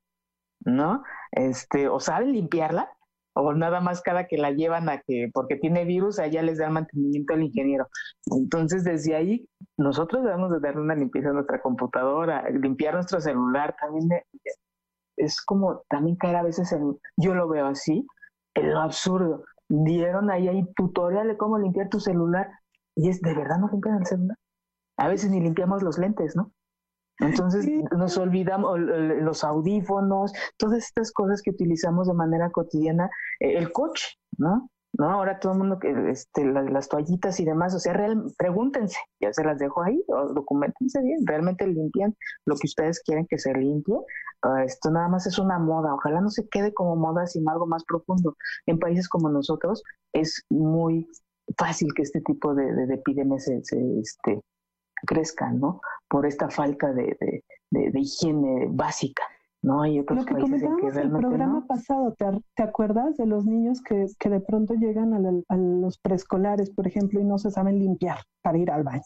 ¿no? 0.65 1.03
Este, 1.31 1.87
o 1.87 1.99
saben 1.99 2.33
limpiarla, 2.33 2.91
o 3.39 3.53
nada 3.53 3.81
más 3.81 4.01
cada 4.01 4.27
que 4.27 4.37
la 4.37 4.51
llevan 4.51 4.89
a 4.89 4.99
que, 4.99 5.29
porque 5.33 5.55
tiene 5.55 5.85
virus, 5.85 6.19
allá 6.19 6.41
les 6.41 6.57
da 6.57 6.65
el 6.65 6.73
mantenimiento 6.73 7.33
al 7.33 7.43
ingeniero. 7.43 7.87
Entonces, 8.31 8.83
desde 8.83 9.15
ahí, 9.15 9.47
nosotros 9.77 10.23
debemos 10.23 10.51
de 10.51 10.59
darle 10.59 10.81
una 10.81 10.95
limpieza 10.95 11.29
a 11.29 11.33
nuestra 11.33 11.61
computadora, 11.61 12.49
limpiar 12.49 12.95
nuestro 12.95 13.21
celular, 13.21 13.75
también 13.79 14.09
es 15.17 15.41
como 15.41 15.83
también 15.89 16.15
caer 16.15 16.37
a 16.37 16.43
veces 16.43 16.71
en, 16.71 16.97
yo 17.17 17.33
lo 17.35 17.47
veo 17.47 17.67
así, 17.67 18.05
en 18.55 18.71
lo 18.71 18.81
absurdo. 18.81 19.43
Dieron 19.69 20.31
ahí, 20.31 20.47
ahí 20.47 20.63
tutorial 20.75 21.27
de 21.27 21.37
cómo 21.37 21.59
limpiar 21.59 21.89
tu 21.89 21.99
celular, 21.99 22.49
y 22.95 23.09
es, 23.09 23.21
¿de 23.21 23.35
verdad 23.35 23.59
no 23.59 23.69
limpian 23.71 23.97
el 23.97 24.05
celular? 24.05 24.37
A 24.97 25.07
veces 25.07 25.29
ni 25.29 25.39
limpiamos 25.39 25.83
los 25.83 25.97
lentes, 25.99 26.35
¿no? 26.35 26.51
Entonces 27.19 27.67
nos 27.95 28.17
olvidamos 28.17 28.79
los 28.79 29.43
audífonos, 29.43 30.33
todas 30.57 30.79
estas 30.79 31.11
cosas 31.11 31.41
que 31.41 31.51
utilizamos 31.51 32.07
de 32.07 32.13
manera 32.13 32.49
cotidiana, 32.51 33.09
eh, 33.39 33.57
el 33.57 33.71
coche, 33.71 34.07
¿no? 34.37 34.69
¿no? 34.93 35.09
Ahora 35.11 35.39
todo 35.39 35.53
el 35.53 35.59
mundo 35.59 35.79
que 35.79 35.93
este, 36.09 36.45
las, 36.45 36.89
toallitas 36.89 37.39
y 37.39 37.45
demás, 37.45 37.73
o 37.75 37.79
sea, 37.79 37.93
real, 37.93 38.23
pregúntense, 38.37 38.97
ya 39.19 39.31
se 39.33 39.43
las 39.43 39.59
dejo 39.59 39.83
ahí, 39.83 40.03
o 40.07 40.33
documentense 40.33 41.01
bien, 41.01 41.25
realmente 41.25 41.67
limpian 41.67 42.15
lo 42.45 42.55
que 42.55 42.67
ustedes 42.67 43.01
quieren 43.03 43.27
que 43.27 43.37
se 43.37 43.53
limpie. 43.53 43.95
Ah, 44.41 44.63
esto 44.63 44.91
nada 44.91 45.07
más 45.07 45.27
es 45.27 45.39
una 45.39 45.59
moda, 45.59 45.93
ojalá 45.93 46.21
no 46.21 46.29
se 46.29 46.47
quede 46.47 46.73
como 46.73 46.95
moda, 46.95 47.27
sino 47.27 47.51
algo 47.51 47.67
más 47.67 47.83
profundo. 47.85 48.35
En 48.65 48.79
países 48.79 49.07
como 49.09 49.29
nosotros 49.29 49.83
es 50.13 50.43
muy 50.49 51.07
fácil 51.57 51.93
que 51.95 52.03
este 52.03 52.21
tipo 52.21 52.53
de, 52.55 52.73
de, 52.73 52.93
epidemias 52.93 53.45
se, 53.45 53.63
se, 53.63 53.99
este, 53.99 54.41
crezcan, 55.05 55.59
¿no? 55.59 55.81
Por 56.07 56.25
esta 56.25 56.49
falta 56.49 56.93
de, 56.93 57.43
de, 57.71 57.99
higiene 57.99 58.67
básica. 58.69 59.23
¿no? 59.61 59.81
Hay 59.81 59.99
otros 59.99 60.19
Lo 60.19 60.25
que 60.25 60.35
comentábamos 60.35 60.95
en 60.95 61.01
el 61.01 61.11
programa 61.11 61.65
pasado, 61.65 62.15
¿te, 62.55 62.63
acuerdas 62.63 63.17
de 63.17 63.25
los 63.25 63.45
niños 63.45 63.81
que, 63.81 64.05
que 64.19 64.29
de 64.29 64.39
pronto 64.39 64.75
llegan 64.75 65.13
a, 65.13 65.57
los 65.57 65.97
preescolares, 65.97 66.69
por 66.69 66.87
ejemplo, 66.87 67.19
y 67.19 67.25
no 67.25 67.37
se 67.37 67.51
saben 67.51 67.79
limpiar 67.79 68.19
para 68.41 68.57
ir 68.57 68.71
al 68.71 68.83
baño? 68.83 69.01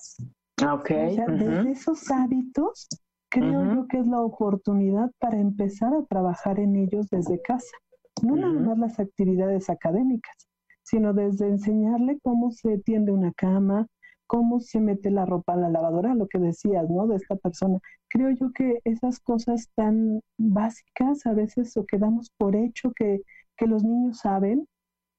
Ah, 0.63 0.75
ok. 0.75 0.91
O 0.91 1.13
sea, 1.15 1.25
desde 1.27 1.71
esos 1.71 2.11
hábitos, 2.11 2.87
creo 3.29 3.73
yo 3.73 3.87
que 3.87 3.99
es 3.99 4.07
la 4.07 4.19
oportunidad 4.21 5.09
para 5.19 5.39
empezar 5.39 5.93
a 5.93 6.05
trabajar 6.05 6.59
en 6.59 6.75
ellos 6.75 7.07
desde 7.09 7.41
casa. 7.41 7.75
No 8.21 8.35
nada 8.35 8.59
más 8.59 8.77
las 8.77 8.99
actividades 8.99 9.69
académicas, 9.69 10.35
sino 10.83 11.13
desde 11.13 11.47
enseñarle 11.47 12.19
cómo 12.21 12.51
se 12.51 12.77
tiende 12.79 13.11
una 13.11 13.31
cama, 13.33 13.87
cómo 14.31 14.61
se 14.61 14.79
mete 14.79 15.11
la 15.11 15.25
ropa 15.25 15.53
a 15.53 15.57
la 15.57 15.69
lavadora, 15.69 16.15
lo 16.15 16.27
que 16.29 16.39
decías, 16.39 16.89
¿no? 16.89 17.05
De 17.05 17.17
esta 17.17 17.35
persona. 17.35 17.79
Creo 18.07 18.29
yo 18.31 18.53
que 18.53 18.79
esas 18.85 19.19
cosas 19.19 19.67
tan 19.75 20.21
básicas 20.37 21.25
a 21.25 21.33
veces 21.33 21.75
o 21.75 21.85
quedamos 21.85 22.29
por 22.37 22.55
hecho 22.55 22.93
que, 22.93 23.23
que 23.57 23.67
los 23.67 23.83
niños 23.83 24.19
saben. 24.19 24.65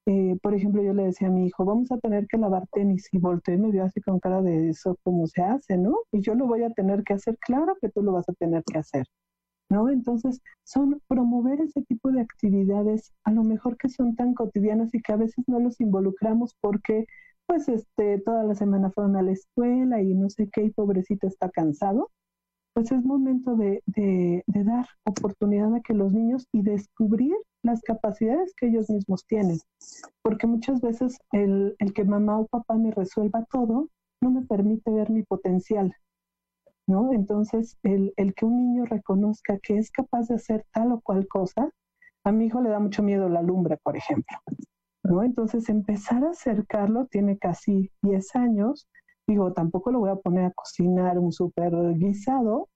Eh, 0.07 0.37
por 0.43 0.55
ejemplo, 0.55 0.83
yo 0.83 0.95
le 0.95 1.05
decía 1.05 1.29
a 1.29 1.31
mi 1.31 1.47
hijo, 1.47 1.67
vamos 1.67 1.93
a 1.93 1.99
tener 1.99 2.27
que 2.27 2.39
lavar 2.39 2.67
tenis 2.73 3.09
y 3.13 3.19
volteé 3.19 3.57
y 3.57 3.59
me 3.59 3.71
vio 3.71 3.85
así 3.85 4.01
con 4.01 4.19
cara 4.19 4.41
de 4.41 4.71
eso, 4.71 4.97
¿cómo 5.05 5.27
se 5.27 5.43
hace, 5.43 5.77
no? 5.77 5.95
Y 6.13 6.23
yo 6.23 6.35
lo 6.35 6.47
voy 6.47 6.63
a 6.65 6.71
tener 6.71 7.05
que 7.05 7.13
hacer, 7.15 7.37
claro 7.39 7.77
que 7.83 7.91
tú 7.91 8.03
lo 8.03 8.13
vas 8.13 8.29
a 8.31 8.33
tener 8.35 8.65
que 8.65 8.79
hacer. 8.79 9.07
¿no? 9.69 9.91
Entonces, 9.91 10.41
son 10.65 11.01
promover 11.09 11.61
ese 11.61 11.83
tipo 11.83 12.11
de 12.13 12.21
actividades, 12.23 13.13
a 13.25 13.33
lo 13.33 13.43
mejor 13.45 13.77
que 13.79 13.89
son 13.89 14.17
tan 14.17 14.35
cotidianas 14.35 14.95
y 14.95 15.03
que 15.03 15.13
a 15.13 15.17
veces 15.17 15.45
no 15.49 15.59
los 15.61 15.81
involucramos 15.81 16.55
porque, 16.61 17.07
pues, 17.47 17.69
este, 17.69 18.19
toda 18.21 18.45
la 18.45 18.55
semana 18.55 18.91
fueron 18.91 19.17
a 19.17 19.23
la 19.23 19.33
escuela 19.33 20.01
y 20.01 20.15
no 20.15 20.31
sé 20.31 20.49
qué, 20.53 20.65
y 20.65 20.71
pobrecito 20.71 21.27
está 21.27 21.51
cansado. 21.51 22.11
Pues 22.75 22.91
es 22.91 23.05
momento 23.05 23.55
de, 23.57 23.83
de, 23.85 24.43
dar 24.47 24.87
oportunidad 25.05 25.75
a 25.75 25.81
que 25.81 25.93
los 25.93 26.15
niños 26.15 26.47
y 26.53 26.63
descubrir 26.63 27.35
las 27.63 27.83
capacidades 27.83 28.55
que 28.57 28.69
ellos 28.69 28.89
mismos 28.89 29.27
tienen. 29.27 29.59
Porque 30.23 30.47
muchas 30.47 30.81
veces 30.81 31.19
el, 31.33 31.77
el 31.79 31.93
que 31.93 32.05
mamá 32.05 32.39
o 32.39 32.47
papá 32.47 32.77
me 32.77 32.91
resuelva 32.91 33.45
todo 33.51 33.89
no 34.23 34.31
me 34.31 34.47
permite 34.47 34.91
ver 34.91 35.11
mi 35.11 35.23
potencial, 35.23 35.95
¿no? 36.87 37.13
Entonces, 37.13 37.77
el, 37.83 38.15
el, 38.17 38.35
que 38.35 38.47
un 38.47 38.57
niño 38.57 38.85
reconozca 38.87 39.59
que 39.59 39.77
es 39.77 39.91
capaz 39.91 40.29
de 40.29 40.37
hacer 40.37 40.65
tal 40.73 40.93
o 40.93 41.01
cual 41.01 41.29
cosa, 41.29 41.71
a 42.25 42.33
mi 42.33 42.47
hijo 42.47 42.63
le 42.63 42.71
da 42.71 42.79
mucho 42.79 43.03
miedo 43.03 43.29
la 43.29 43.43
lumbre, 43.43 43.79
por 43.83 43.97
ejemplo, 43.97 44.39
Entonces, 45.23 45.69
empezar 45.69 46.25
a 46.25 46.31
acercarlo, 46.31 47.07
tiene 47.07 47.37
casi 47.39 47.91
10 48.03 48.35
años, 48.37 48.89
digo, 49.27 49.53
tampoco 49.53 49.91
lo 49.91 49.99
voy 50.01 50.11
a 50.11 50.17
poner 50.17 50.47
a 50.47 50.53
cocinar 50.53 51.19
un 51.19 51.33
súper 51.33 51.73
guisado, 51.99 52.69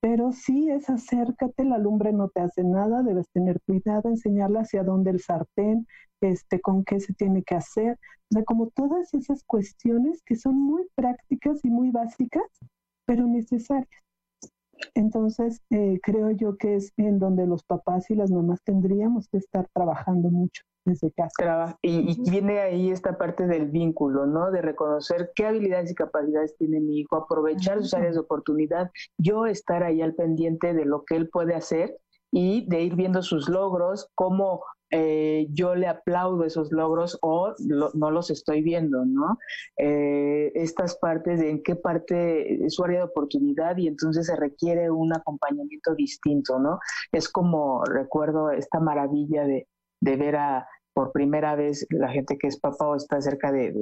pero 0.00 0.32
sí 0.32 0.70
es 0.70 0.88
acércate, 0.90 1.64
la 1.64 1.78
lumbre 1.78 2.12
no 2.12 2.28
te 2.28 2.40
hace 2.40 2.64
nada, 2.64 3.02
debes 3.02 3.28
tener 3.32 3.60
cuidado, 3.66 4.08
enseñarle 4.08 4.60
hacia 4.60 4.82
dónde 4.84 5.10
el 5.10 5.20
sartén, 5.20 5.86
este, 6.20 6.60
con 6.60 6.84
qué 6.84 7.00
se 7.00 7.14
tiene 7.14 7.42
que 7.42 7.54
hacer, 7.56 7.98
o 8.30 8.34
sea, 8.34 8.44
como 8.44 8.68
todas 8.70 9.12
esas 9.14 9.44
cuestiones 9.44 10.22
que 10.24 10.36
son 10.36 10.56
muy 10.56 10.86
prácticas 10.94 11.64
y 11.64 11.70
muy 11.70 11.90
básicas, 11.90 12.44
pero 13.06 13.26
necesarias. 13.26 13.88
Entonces, 14.94 15.60
eh, 15.70 15.98
creo 16.02 16.30
yo 16.30 16.56
que 16.56 16.76
es 16.76 16.92
en 16.96 17.18
donde 17.18 17.46
los 17.46 17.62
papás 17.64 18.10
y 18.10 18.14
las 18.14 18.30
mamás 18.30 18.62
tendríamos 18.62 19.28
que 19.28 19.38
estar 19.38 19.68
trabajando 19.72 20.30
mucho 20.30 20.62
desde 20.84 21.12
casa. 21.12 21.78
Y, 21.82 22.12
y, 22.12 22.30
viene 22.30 22.60
ahí 22.60 22.90
esta 22.90 23.16
parte 23.16 23.46
del 23.46 23.66
vínculo, 23.70 24.26
¿no? 24.26 24.50
De 24.50 24.62
reconocer 24.62 25.30
qué 25.34 25.46
habilidades 25.46 25.90
y 25.92 25.94
capacidades 25.94 26.56
tiene 26.56 26.80
mi 26.80 26.98
hijo, 27.00 27.16
aprovechar 27.16 27.78
sus 27.78 27.94
áreas 27.94 28.14
de 28.14 28.20
oportunidad, 28.20 28.90
yo 29.18 29.46
estar 29.46 29.84
ahí 29.84 30.02
al 30.02 30.14
pendiente 30.14 30.74
de 30.74 30.84
lo 30.84 31.04
que 31.04 31.16
él 31.16 31.28
puede 31.28 31.54
hacer 31.54 31.98
y 32.32 32.66
de 32.68 32.82
ir 32.82 32.96
viendo 32.96 33.22
sus 33.22 33.48
logros, 33.48 34.08
cómo 34.14 34.62
eh, 34.92 35.46
yo 35.50 35.74
le 35.74 35.86
aplaudo 35.86 36.44
esos 36.44 36.70
logros 36.70 37.18
o 37.22 37.54
no 37.58 38.10
los 38.10 38.30
estoy 38.30 38.62
viendo, 38.62 39.04
¿no? 39.06 39.38
Eh, 39.78 40.52
estas 40.54 40.96
partes 40.96 41.40
en 41.40 41.62
qué 41.62 41.76
parte 41.76 42.64
es 42.64 42.74
su 42.74 42.84
área 42.84 42.98
de 42.98 43.04
oportunidad 43.04 43.76
y 43.78 43.88
entonces 43.88 44.26
se 44.26 44.36
requiere 44.36 44.90
un 44.90 45.14
acompañamiento 45.14 45.94
distinto, 45.94 46.58
¿no? 46.58 46.78
Es 47.10 47.28
como 47.30 47.82
recuerdo 47.84 48.50
esta 48.50 48.80
maravilla 48.80 49.44
de 49.44 49.66
ver 50.16 50.36
a, 50.36 50.66
por 50.94 51.12
primera 51.12 51.56
vez 51.56 51.86
la 51.90 52.08
gente 52.08 52.36
que 52.38 52.48
es 52.48 52.58
papá 52.58 52.86
o 52.86 52.96
está 52.96 53.20
cerca 53.20 53.50
de, 53.52 53.72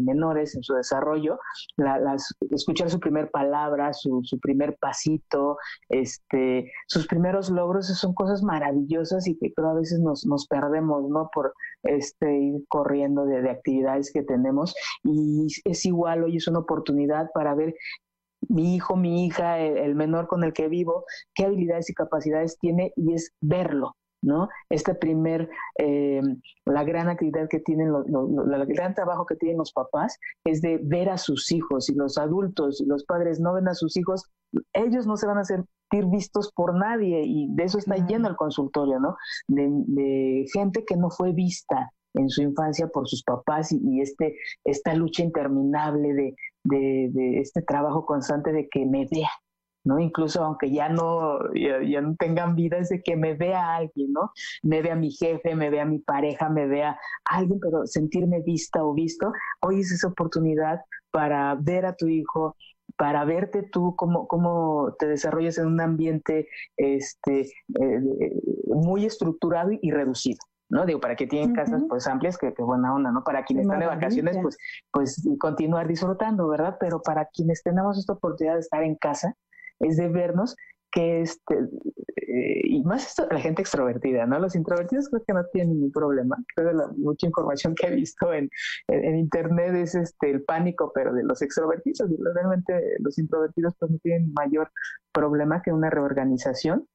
menores 0.00 0.54
en 0.54 0.62
su 0.62 0.74
desarrollo, 0.74 1.38
las, 1.76 2.34
escuchar 2.50 2.90
su 2.90 3.00
primer 3.00 3.30
palabra, 3.30 3.92
su, 3.92 4.22
primer 4.40 4.76
pasito, 4.78 5.56
este, 5.88 6.70
sus 6.86 7.06
primeros 7.06 7.50
logros, 7.50 7.86
son 7.86 8.14
cosas 8.14 8.42
maravillosas 8.42 9.26
y 9.26 9.38
que 9.38 9.52
creo 9.52 9.70
a 9.70 9.74
veces 9.74 10.00
nos, 10.00 10.26
nos 10.26 10.46
perdemos, 10.46 11.08
¿no? 11.08 11.30
Por 11.32 11.52
este, 11.82 12.38
ir 12.38 12.64
corriendo 12.68 13.24
de, 13.24 13.48
actividades 13.48 14.12
que 14.12 14.22
tenemos 14.22 14.74
y 15.04 15.46
es 15.64 15.86
igual, 15.86 16.24
hoy 16.24 16.36
es 16.36 16.48
una 16.48 16.58
oportunidad 16.58 17.30
para 17.32 17.54
ver 17.54 17.74
mi 18.48 18.74
hijo, 18.74 18.96
mi 18.96 19.26
hija, 19.26 19.58
el 19.58 19.94
menor 19.94 20.28
con 20.28 20.44
el 20.44 20.52
que 20.52 20.68
vivo, 20.68 21.04
qué 21.34 21.46
habilidades 21.46 21.90
y 21.90 21.94
capacidades 21.94 22.58
tiene 22.58 22.92
y 22.96 23.14
es 23.14 23.32
verlo, 23.40 23.96
¿no? 24.22 24.48
Este 24.68 24.94
primer, 24.94 25.48
eh, 25.78 26.20
la 26.64 26.84
gran 26.84 27.08
actividad 27.08 27.48
que 27.48 27.60
tienen, 27.60 27.88
el 27.88 28.66
gran 28.66 28.94
trabajo 28.94 29.26
que 29.26 29.36
tienen 29.36 29.58
los 29.58 29.72
papás 29.72 30.18
es 30.44 30.60
de 30.60 30.80
ver 30.82 31.08
a 31.08 31.18
sus 31.18 31.50
hijos 31.52 31.88
y 31.88 31.94
los 31.94 32.18
adultos 32.18 32.80
y 32.80 32.86
los 32.86 33.04
padres 33.04 33.40
no 33.40 33.54
ven 33.54 33.68
a 33.68 33.74
sus 33.74 33.96
hijos, 33.96 34.24
ellos 34.72 35.06
no 35.06 35.16
se 35.16 35.26
van 35.26 35.38
a 35.38 35.44
sentir 35.44 36.06
vistos 36.06 36.52
por 36.52 36.74
nadie 36.74 37.22
y 37.24 37.48
de 37.54 37.64
eso 37.64 37.78
está 37.78 37.96
lleno 37.96 38.28
el 38.28 38.36
consultorio, 38.36 38.98
¿no? 38.98 39.16
De, 39.46 40.44
gente 40.52 40.84
que 40.84 40.96
no 40.96 41.10
fue 41.10 41.32
vista 41.32 41.90
en 42.14 42.28
su 42.28 42.42
infancia 42.42 42.88
por 42.88 43.08
sus 43.08 43.22
papás 43.22 43.70
y, 43.72 44.00
este, 44.00 44.36
esta 44.64 44.94
lucha 44.94 45.22
interminable 45.22 46.14
de, 46.14 46.34
de, 46.64 47.10
de 47.12 47.40
este 47.40 47.62
trabajo 47.62 48.04
constante 48.04 48.52
de 48.52 48.68
que 48.68 48.86
me 48.86 49.06
vea, 49.10 49.30
¿no? 49.84 49.98
Incluso 49.98 50.44
aunque 50.44 50.70
ya 50.70 50.88
no, 50.88 51.38
ya, 51.54 52.00
no 52.00 52.14
tengan 52.16 52.54
vida, 52.54 52.78
es 52.78 52.88
de 52.88 53.02
que 53.02 53.16
me 53.16 53.34
vea 53.34 53.76
alguien, 53.76 54.12
¿no? 54.12 54.32
Me 54.62 54.82
vea 54.82 54.96
mi 54.96 55.10
jefe, 55.10 55.54
me 55.54 55.70
vea 55.70 55.84
mi 55.84 55.98
pareja, 55.98 56.48
me 56.48 56.66
vea 56.66 56.98
alguien, 57.24 57.60
pero 57.60 57.86
sentirme 57.86 58.40
vista 58.42 58.84
o 58.84 58.94
visto, 58.94 59.32
hoy 59.60 59.80
es 59.80 59.92
esa 59.92 60.08
oportunidad 60.08 60.80
para 61.10 61.54
ver 61.54 61.86
a 61.86 61.94
tu 61.94 62.06
hijo, 62.06 62.56
para 62.96 63.24
verte 63.24 63.62
tú 63.62 63.94
cómo, 63.96 64.26
cómo 64.26 64.94
te 64.98 65.06
desarrollas 65.06 65.58
en 65.58 65.66
un 65.66 65.80
ambiente 65.80 66.48
este, 66.76 67.40
eh, 67.42 68.40
muy 68.66 69.06
estructurado 69.06 69.70
y 69.80 69.90
reducido. 69.90 70.38
¿no? 70.70 70.84
Digo, 70.84 71.00
para 71.00 71.16
que 71.16 71.26
tienen 71.26 71.54
casas 71.54 71.82
pues 71.88 72.06
amplias, 72.06 72.36
que, 72.36 72.52
buena 72.58 72.94
onda, 72.94 73.10
¿no? 73.10 73.24
Para 73.24 73.44
quienes 73.44 73.64
están 73.64 73.80
de 73.80 73.86
vacaciones, 73.86 74.36
pues, 74.42 74.58
pues 74.90 75.26
continuar 75.38 75.88
disfrutando, 75.88 76.46
¿verdad? 76.48 76.76
Pero 76.78 77.00
para 77.00 77.26
quienes 77.26 77.62
tenemos 77.62 77.98
esta 77.98 78.12
oportunidad 78.12 78.54
de 78.54 78.60
estar 78.60 78.82
en 78.82 78.96
casa, 78.96 79.34
es 79.80 79.96
de 79.96 80.08
vernos 80.08 80.56
que 80.90 81.20
este, 81.20 81.54
eh, 82.16 82.60
y 82.64 82.82
más 82.82 83.06
esto, 83.06 83.26
la 83.30 83.40
gente 83.40 83.62
extrovertida, 83.62 84.26
¿no? 84.26 84.38
Los 84.38 84.54
introvertidos 84.54 85.08
creo 85.08 85.22
que 85.24 85.32
no 85.32 85.44
tienen 85.52 85.74
ningún 85.74 85.92
problema. 85.92 86.36
Creo 86.54 86.70
que 86.70 86.76
la, 86.76 86.88
mucha 86.96 87.26
información 87.26 87.74
que 87.74 87.88
he 87.88 87.94
visto 87.94 88.32
en, 88.32 88.48
en, 88.88 89.18
internet 89.18 89.74
es 89.74 89.94
este 89.94 90.30
el 90.30 90.42
pánico, 90.44 90.92
pero 90.94 91.12
de 91.12 91.24
los 91.24 91.42
extrovertidos, 91.42 92.08
realmente 92.34 92.74
los 93.00 93.18
introvertidos 93.18 93.74
pues 93.78 93.90
no 93.90 93.98
tienen 93.98 94.32
mayor 94.32 94.70
problema 95.12 95.62
que 95.62 95.72
una 95.72 95.90
reorganización 95.90 96.86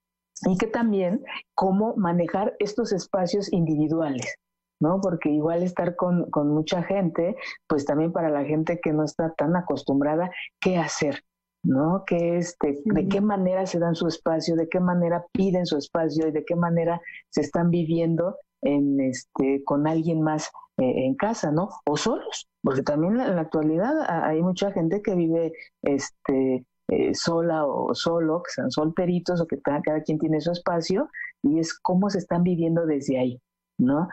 y 0.47 0.57
que 0.57 0.67
también 0.67 1.23
cómo 1.53 1.95
manejar 1.95 2.55
estos 2.59 2.91
espacios 2.93 3.51
individuales. 3.51 4.35
¿no? 4.79 4.99
Porque 5.01 5.29
igual 5.29 5.63
estar 5.63 5.95
con, 5.95 6.29
con 6.29 6.49
mucha 6.49 6.83
gente, 6.83 7.37
pues 7.67 7.85
también 7.85 8.11
para 8.11 8.29
la 8.29 8.43
gente 8.43 8.81
que 8.83 8.91
no 8.91 9.05
está 9.05 9.33
tan 9.33 9.55
acostumbrada, 9.55 10.29
¿qué 10.59 10.77
hacer? 10.77 11.23
¿No? 11.63 12.03
Que 12.05 12.37
este, 12.37 12.81
de 12.85 13.07
qué 13.07 13.21
manera 13.21 13.65
se 13.65 13.79
dan 13.79 13.95
su 13.95 14.07
espacio, 14.07 14.55
de 14.55 14.69
qué 14.69 14.79
manera 14.79 15.25
piden 15.31 15.65
su 15.65 15.77
espacio 15.77 16.27
y 16.27 16.31
de 16.31 16.45
qué 16.45 16.55
manera 16.55 17.01
se 17.29 17.41
están 17.41 17.69
viviendo 17.71 18.37
en 18.61 18.99
este 18.99 19.63
con 19.63 19.87
alguien 19.87 20.21
más 20.21 20.47
eh, 20.77 21.05
en 21.05 21.15
casa, 21.15 21.51
¿no? 21.51 21.69
O 21.85 21.97
solos, 21.97 22.47
porque 22.61 22.83
también 22.83 23.19
en 23.19 23.35
la 23.35 23.41
actualidad 23.41 23.93
hay 24.07 24.41
mucha 24.41 24.71
gente 24.71 25.01
que 25.01 25.15
vive 25.15 25.53
este 25.81 26.65
eh, 26.89 27.15
sola 27.15 27.65
o 27.65 27.93
solo, 27.95 28.43
que 28.43 28.51
sean 28.51 28.71
solteritos 28.71 29.41
o 29.41 29.47
que 29.47 29.61
cada 29.61 29.81
quien 30.03 30.19
tiene 30.19 30.41
su 30.41 30.51
espacio 30.51 31.09
y 31.41 31.59
es 31.59 31.77
cómo 31.79 32.09
se 32.09 32.19
están 32.19 32.43
viviendo 32.43 32.85
desde 32.85 33.19
ahí. 33.19 33.41
¿No? 33.77 34.07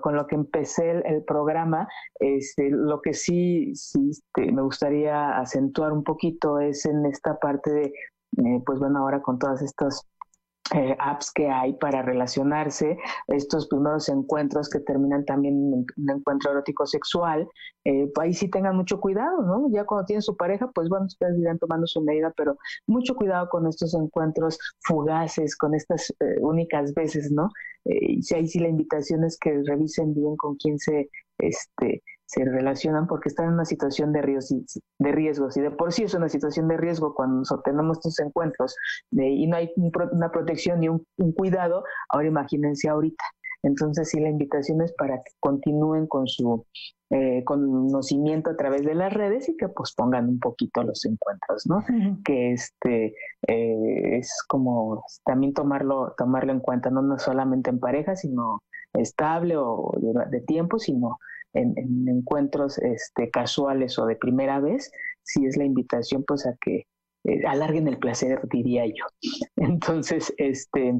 con 0.00 0.16
lo 0.16 0.26
que 0.26 0.34
empecé 0.34 1.02
el, 1.04 1.24
programa, 1.24 1.88
este, 2.20 2.70
lo 2.70 3.00
que 3.00 3.14
sí, 3.14 3.74
sí 3.74 4.10
este, 4.10 4.52
me 4.52 4.62
gustaría 4.62 5.38
acentuar 5.38 5.92
un 5.92 6.04
poquito 6.04 6.60
es 6.60 6.86
en 6.86 7.04
esta 7.06 7.38
parte 7.38 7.70
de, 7.72 7.84
eh, 8.38 8.62
pues 8.64 8.78
bueno, 8.78 9.00
ahora 9.00 9.22
con 9.22 9.38
todas 9.38 9.62
estas 9.62 10.06
eh, 10.74 10.96
apps 10.98 11.30
que 11.32 11.48
hay 11.48 11.74
para 11.74 12.02
relacionarse, 12.02 12.98
estos 13.28 13.68
primeros 13.68 14.08
encuentros 14.08 14.68
que 14.68 14.80
terminan 14.80 15.24
también 15.24 15.54
en 15.54 15.86
un 15.96 16.10
encuentro 16.10 16.50
erótico 16.50 16.86
sexual, 16.86 17.48
eh, 17.84 18.10
pues 18.14 18.26
ahí 18.26 18.34
sí 18.34 18.50
tengan 18.50 18.76
mucho 18.76 19.00
cuidado, 19.00 19.42
¿no? 19.42 19.68
Ya 19.70 19.84
cuando 19.84 20.06
tienen 20.06 20.22
su 20.22 20.36
pareja, 20.36 20.70
pues 20.74 20.88
bueno, 20.88 21.06
ustedes 21.06 21.38
irán 21.38 21.58
tomando 21.58 21.86
su 21.86 22.02
medida, 22.02 22.32
pero 22.36 22.56
mucho 22.86 23.14
cuidado 23.14 23.48
con 23.48 23.66
estos 23.68 23.94
encuentros 23.94 24.58
fugaces, 24.80 25.56
con 25.56 25.74
estas 25.74 26.10
eh, 26.20 26.40
únicas 26.40 26.92
veces, 26.94 27.30
¿no? 27.30 27.48
y 27.88 28.20
si 28.20 28.34
ahí 28.34 28.48
sí 28.48 28.58
la 28.58 28.66
invitación 28.68 29.22
es 29.22 29.38
que 29.38 29.62
revisen 29.64 30.12
bien 30.12 30.36
con 30.36 30.56
quién 30.56 30.76
se, 30.76 31.08
este, 31.38 32.02
se 32.26 32.44
relacionan 32.44 33.06
porque 33.06 33.28
están 33.28 33.46
en 33.46 33.54
una 33.54 33.64
situación 33.64 34.12
de, 34.12 34.22
riesgos, 34.22 34.80
de 34.98 35.12
riesgos 35.12 35.56
y 35.56 35.60
de 35.60 35.70
por 35.70 35.92
sí 35.92 36.04
es 36.04 36.14
una 36.14 36.28
situación 36.28 36.68
de 36.68 36.76
riesgo 36.76 37.14
cuando 37.14 37.38
nos 37.38 37.62
tenemos 37.62 37.98
estos 37.98 38.18
encuentros 38.20 38.76
y 39.12 39.46
no 39.46 39.56
hay 39.56 39.72
una 39.76 40.30
protección 40.30 40.80
ni 40.80 40.88
un, 40.88 41.06
cuidado, 41.34 41.84
ahora 42.08 42.28
imagínense 42.28 42.88
ahorita. 42.88 43.24
Entonces 43.62 44.10
sí, 44.10 44.20
la 44.20 44.28
invitación 44.28 44.80
es 44.82 44.92
para 44.92 45.16
que 45.16 45.32
continúen 45.40 46.06
con 46.06 46.28
su 46.28 46.66
eh, 47.10 47.42
conocimiento 47.44 48.50
a 48.50 48.56
través 48.56 48.84
de 48.84 48.94
las 48.94 49.12
redes 49.12 49.48
y 49.48 49.56
que 49.56 49.68
pospongan 49.68 50.28
un 50.28 50.38
poquito 50.38 50.82
los 50.82 51.04
encuentros, 51.04 51.66
¿no? 51.66 51.82
Que 52.24 52.52
este 52.52 53.14
eh, 53.46 54.18
es 54.18 54.30
como 54.46 55.02
también 55.24 55.52
tomarlo, 55.52 56.14
tomarlo 56.16 56.52
en 56.52 56.60
cuenta, 56.60 56.90
no, 56.90 57.02
no 57.02 57.18
solamente 57.18 57.70
en 57.70 57.80
pareja, 57.80 58.14
sino 58.14 58.62
estable 58.92 59.56
o 59.56 59.92
de, 60.30 60.40
tiempo, 60.42 60.78
sino 60.78 61.18
en, 61.56 62.08
encuentros 62.08 62.78
este, 62.78 63.30
casuales 63.30 63.98
o 63.98 64.06
de 64.06 64.16
primera 64.16 64.60
vez, 64.60 64.90
si 65.22 65.46
es 65.46 65.56
la 65.56 65.64
invitación 65.64 66.24
pues 66.24 66.46
a 66.46 66.56
que 66.60 66.86
eh, 67.24 67.46
alarguen 67.46 67.88
el 67.88 67.98
placer, 67.98 68.40
diría 68.50 68.86
yo. 68.86 69.04
Entonces, 69.56 70.32
este, 70.36 70.94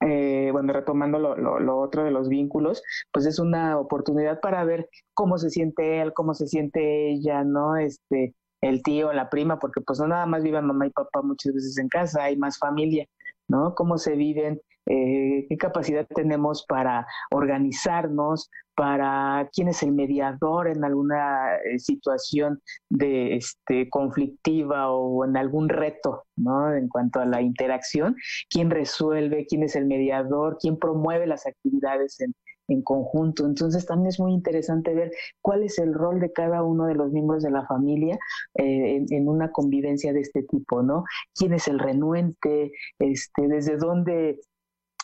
eh, 0.00 0.50
bueno, 0.52 0.72
retomando 0.72 1.18
lo, 1.18 1.36
lo, 1.36 1.78
otro 1.78 2.04
de 2.04 2.10
los 2.10 2.28
vínculos, 2.28 2.82
pues 3.12 3.26
es 3.26 3.38
una 3.38 3.78
oportunidad 3.78 4.40
para 4.40 4.64
ver 4.64 4.88
cómo 5.14 5.38
se 5.38 5.50
siente 5.50 6.00
él, 6.00 6.12
cómo 6.12 6.34
se 6.34 6.46
siente 6.46 7.10
ella, 7.10 7.44
¿no? 7.44 7.76
Este, 7.76 8.34
el 8.60 8.82
tío, 8.82 9.12
la 9.12 9.30
prima, 9.30 9.58
porque 9.58 9.80
pues 9.80 9.98
no 9.98 10.08
nada 10.08 10.26
más 10.26 10.42
viven 10.42 10.66
mamá 10.66 10.86
y 10.86 10.90
papá 10.90 11.22
muchas 11.22 11.54
veces 11.54 11.78
en 11.78 11.88
casa, 11.88 12.24
hay 12.24 12.36
más 12.36 12.58
familia, 12.58 13.06
¿no? 13.48 13.74
Cómo 13.74 13.98
se 13.98 14.16
viven 14.16 14.60
eh, 14.86 15.46
qué 15.48 15.56
capacidad 15.56 16.06
tenemos 16.06 16.64
para 16.66 17.06
organizarnos, 17.30 18.50
para 18.76 19.48
quién 19.52 19.68
es 19.68 19.82
el 19.82 19.92
mediador 19.92 20.68
en 20.68 20.84
alguna 20.84 21.56
eh, 21.56 21.78
situación 21.78 22.60
de 22.90 23.36
este 23.36 23.88
conflictiva 23.88 24.90
o 24.92 25.24
en 25.24 25.36
algún 25.36 25.68
reto, 25.68 26.24
¿no? 26.36 26.74
En 26.74 26.88
cuanto 26.88 27.20
a 27.20 27.24
la 27.24 27.40
interacción, 27.40 28.16
quién 28.50 28.70
resuelve, 28.70 29.46
quién 29.48 29.62
es 29.62 29.76
el 29.76 29.86
mediador, 29.86 30.58
quién 30.60 30.78
promueve 30.78 31.26
las 31.26 31.46
actividades 31.46 32.20
en, 32.20 32.34
en 32.68 32.82
conjunto. 32.82 33.46
Entonces 33.46 33.86
también 33.86 34.08
es 34.08 34.20
muy 34.20 34.32
interesante 34.32 34.94
ver 34.94 35.10
cuál 35.40 35.62
es 35.62 35.78
el 35.78 35.94
rol 35.94 36.20
de 36.20 36.32
cada 36.32 36.62
uno 36.62 36.84
de 36.86 36.94
los 36.94 37.10
miembros 37.12 37.42
de 37.42 37.50
la 37.50 37.66
familia 37.66 38.18
eh, 38.54 38.96
en, 38.96 39.06
en, 39.10 39.28
una 39.28 39.52
convivencia 39.52 40.12
de 40.12 40.20
este 40.20 40.42
tipo, 40.42 40.82
¿no? 40.82 41.04
¿Quién 41.34 41.54
es 41.54 41.66
el 41.66 41.78
renuente? 41.78 42.72
Este, 42.98 43.48
¿Desde 43.48 43.78
dónde 43.78 44.38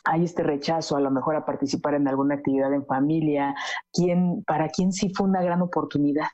hay 0.05 0.25
este 0.25 0.43
rechazo 0.43 0.97
a 0.97 1.01
lo 1.01 1.11
mejor 1.11 1.37
a 1.37 1.45
participar 1.45 1.95
en 1.95 2.09
alguna 2.09 2.37
actividad 2.37 2.73
en 2.73 2.87
familia, 2.87 3.55
¿quién, 3.93 4.43
para 4.45 4.69
quién 4.69 4.93
sí 4.93 5.13
fue 5.15 5.29
una 5.29 5.43
gran 5.43 5.63
oportunidad. 5.63 6.29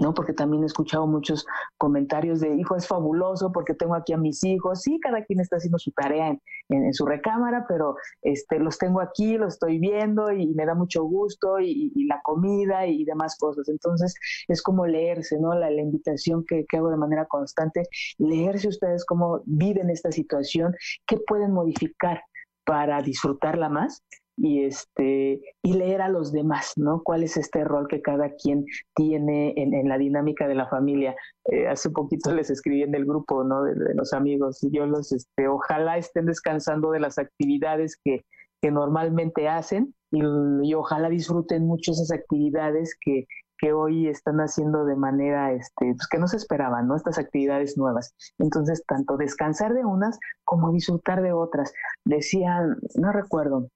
¿no? 0.00 0.14
Porque 0.14 0.32
también 0.32 0.62
he 0.62 0.66
escuchado 0.66 1.06
muchos 1.06 1.46
comentarios 1.76 2.40
de, 2.40 2.56
hijo, 2.56 2.76
es 2.76 2.86
fabuloso 2.86 3.52
porque 3.52 3.74
tengo 3.74 3.94
aquí 3.94 4.12
a 4.12 4.16
mis 4.16 4.42
hijos. 4.42 4.80
Sí, 4.82 4.98
cada 5.00 5.22
quien 5.24 5.40
está 5.40 5.56
haciendo 5.56 5.78
su 5.78 5.92
tarea 5.92 6.28
en, 6.28 6.40
en, 6.70 6.94
su 6.94 7.04
recámara, 7.04 7.66
pero 7.68 7.96
este, 8.22 8.58
los 8.58 8.78
tengo 8.78 9.00
aquí, 9.00 9.36
los 9.36 9.54
estoy 9.54 9.78
viendo 9.78 10.32
y, 10.32 10.52
me 10.54 10.66
da 10.66 10.74
mucho 10.74 11.04
gusto 11.04 11.60
y, 11.60 11.92
la 12.06 12.20
comida 12.22 12.86
y 12.86 13.04
demás 13.04 13.36
cosas. 13.38 13.68
Entonces, 13.68 14.14
es 14.48 14.62
como 14.62 14.86
leerse, 14.86 15.38
¿no? 15.38 15.54
La, 15.54 15.70
invitación 15.70 16.44
que, 16.46 16.64
que 16.68 16.76
hago 16.76 16.90
de 16.90 16.96
manera 16.96 17.26
constante, 17.26 17.82
leerse 18.18 18.68
ustedes 18.68 19.04
cómo 19.04 19.42
viven 19.46 19.90
esta 19.90 20.12
situación, 20.12 20.74
qué 21.06 21.18
pueden 21.26 21.52
modificar 21.52 22.22
para 22.64 23.02
disfrutarla 23.02 23.68
más 23.68 24.02
y 24.36 24.64
este 24.64 25.40
y 25.62 25.72
leer 25.74 26.00
a 26.00 26.08
los 26.08 26.32
demás, 26.32 26.72
¿no? 26.76 27.02
¿Cuál 27.02 27.22
es 27.22 27.36
este 27.36 27.64
rol 27.64 27.86
que 27.88 28.00
cada 28.00 28.30
quien 28.34 28.64
tiene 28.94 29.54
en, 29.56 29.88
la 29.88 29.98
dinámica 29.98 30.48
de 30.48 30.54
la 30.54 30.68
familia? 30.68 31.14
Eh, 31.44 31.68
hace 31.68 31.90
poquito 31.90 32.34
les 32.34 32.50
escribí 32.50 32.82
en 32.82 32.94
el 32.94 33.04
grupo, 33.04 33.44
¿no? 33.44 33.62
De, 33.62 33.94
los 33.94 34.12
amigos. 34.12 34.60
Yo 34.72 34.86
los, 34.86 35.12
este, 35.12 35.48
ojalá 35.48 35.98
estén 35.98 36.26
descansando 36.26 36.90
de 36.90 37.00
las 37.00 37.18
actividades 37.18 37.98
que, 38.02 38.24
que 38.60 38.70
normalmente 38.70 39.48
hacen 39.48 39.94
y, 40.10 40.22
y, 40.62 40.74
ojalá 40.74 41.08
disfruten 41.08 41.66
mucho 41.66 41.92
esas 41.92 42.10
actividades 42.12 42.96
que, 43.00 43.26
que 43.62 43.72
hoy 43.72 44.08
están 44.08 44.38
haciendo 44.38 44.84
de 44.84 44.96
manera 44.96 45.52
este, 45.52 45.94
pues 45.94 46.08
que 46.10 46.18
no 46.18 46.26
se 46.26 46.36
esperaban, 46.36 46.88
¿no? 46.88 46.96
Estas 46.96 47.16
actividades 47.16 47.78
nuevas. 47.78 48.12
Entonces, 48.38 48.82
tanto 48.88 49.16
descansar 49.16 49.72
de 49.72 49.84
unas 49.84 50.18
como 50.44 50.72
disfrutar 50.72 51.22
de 51.22 51.32
otras. 51.32 51.72
Decían, 52.04 52.76
no 52.96 53.12
recuerdo 53.12 53.68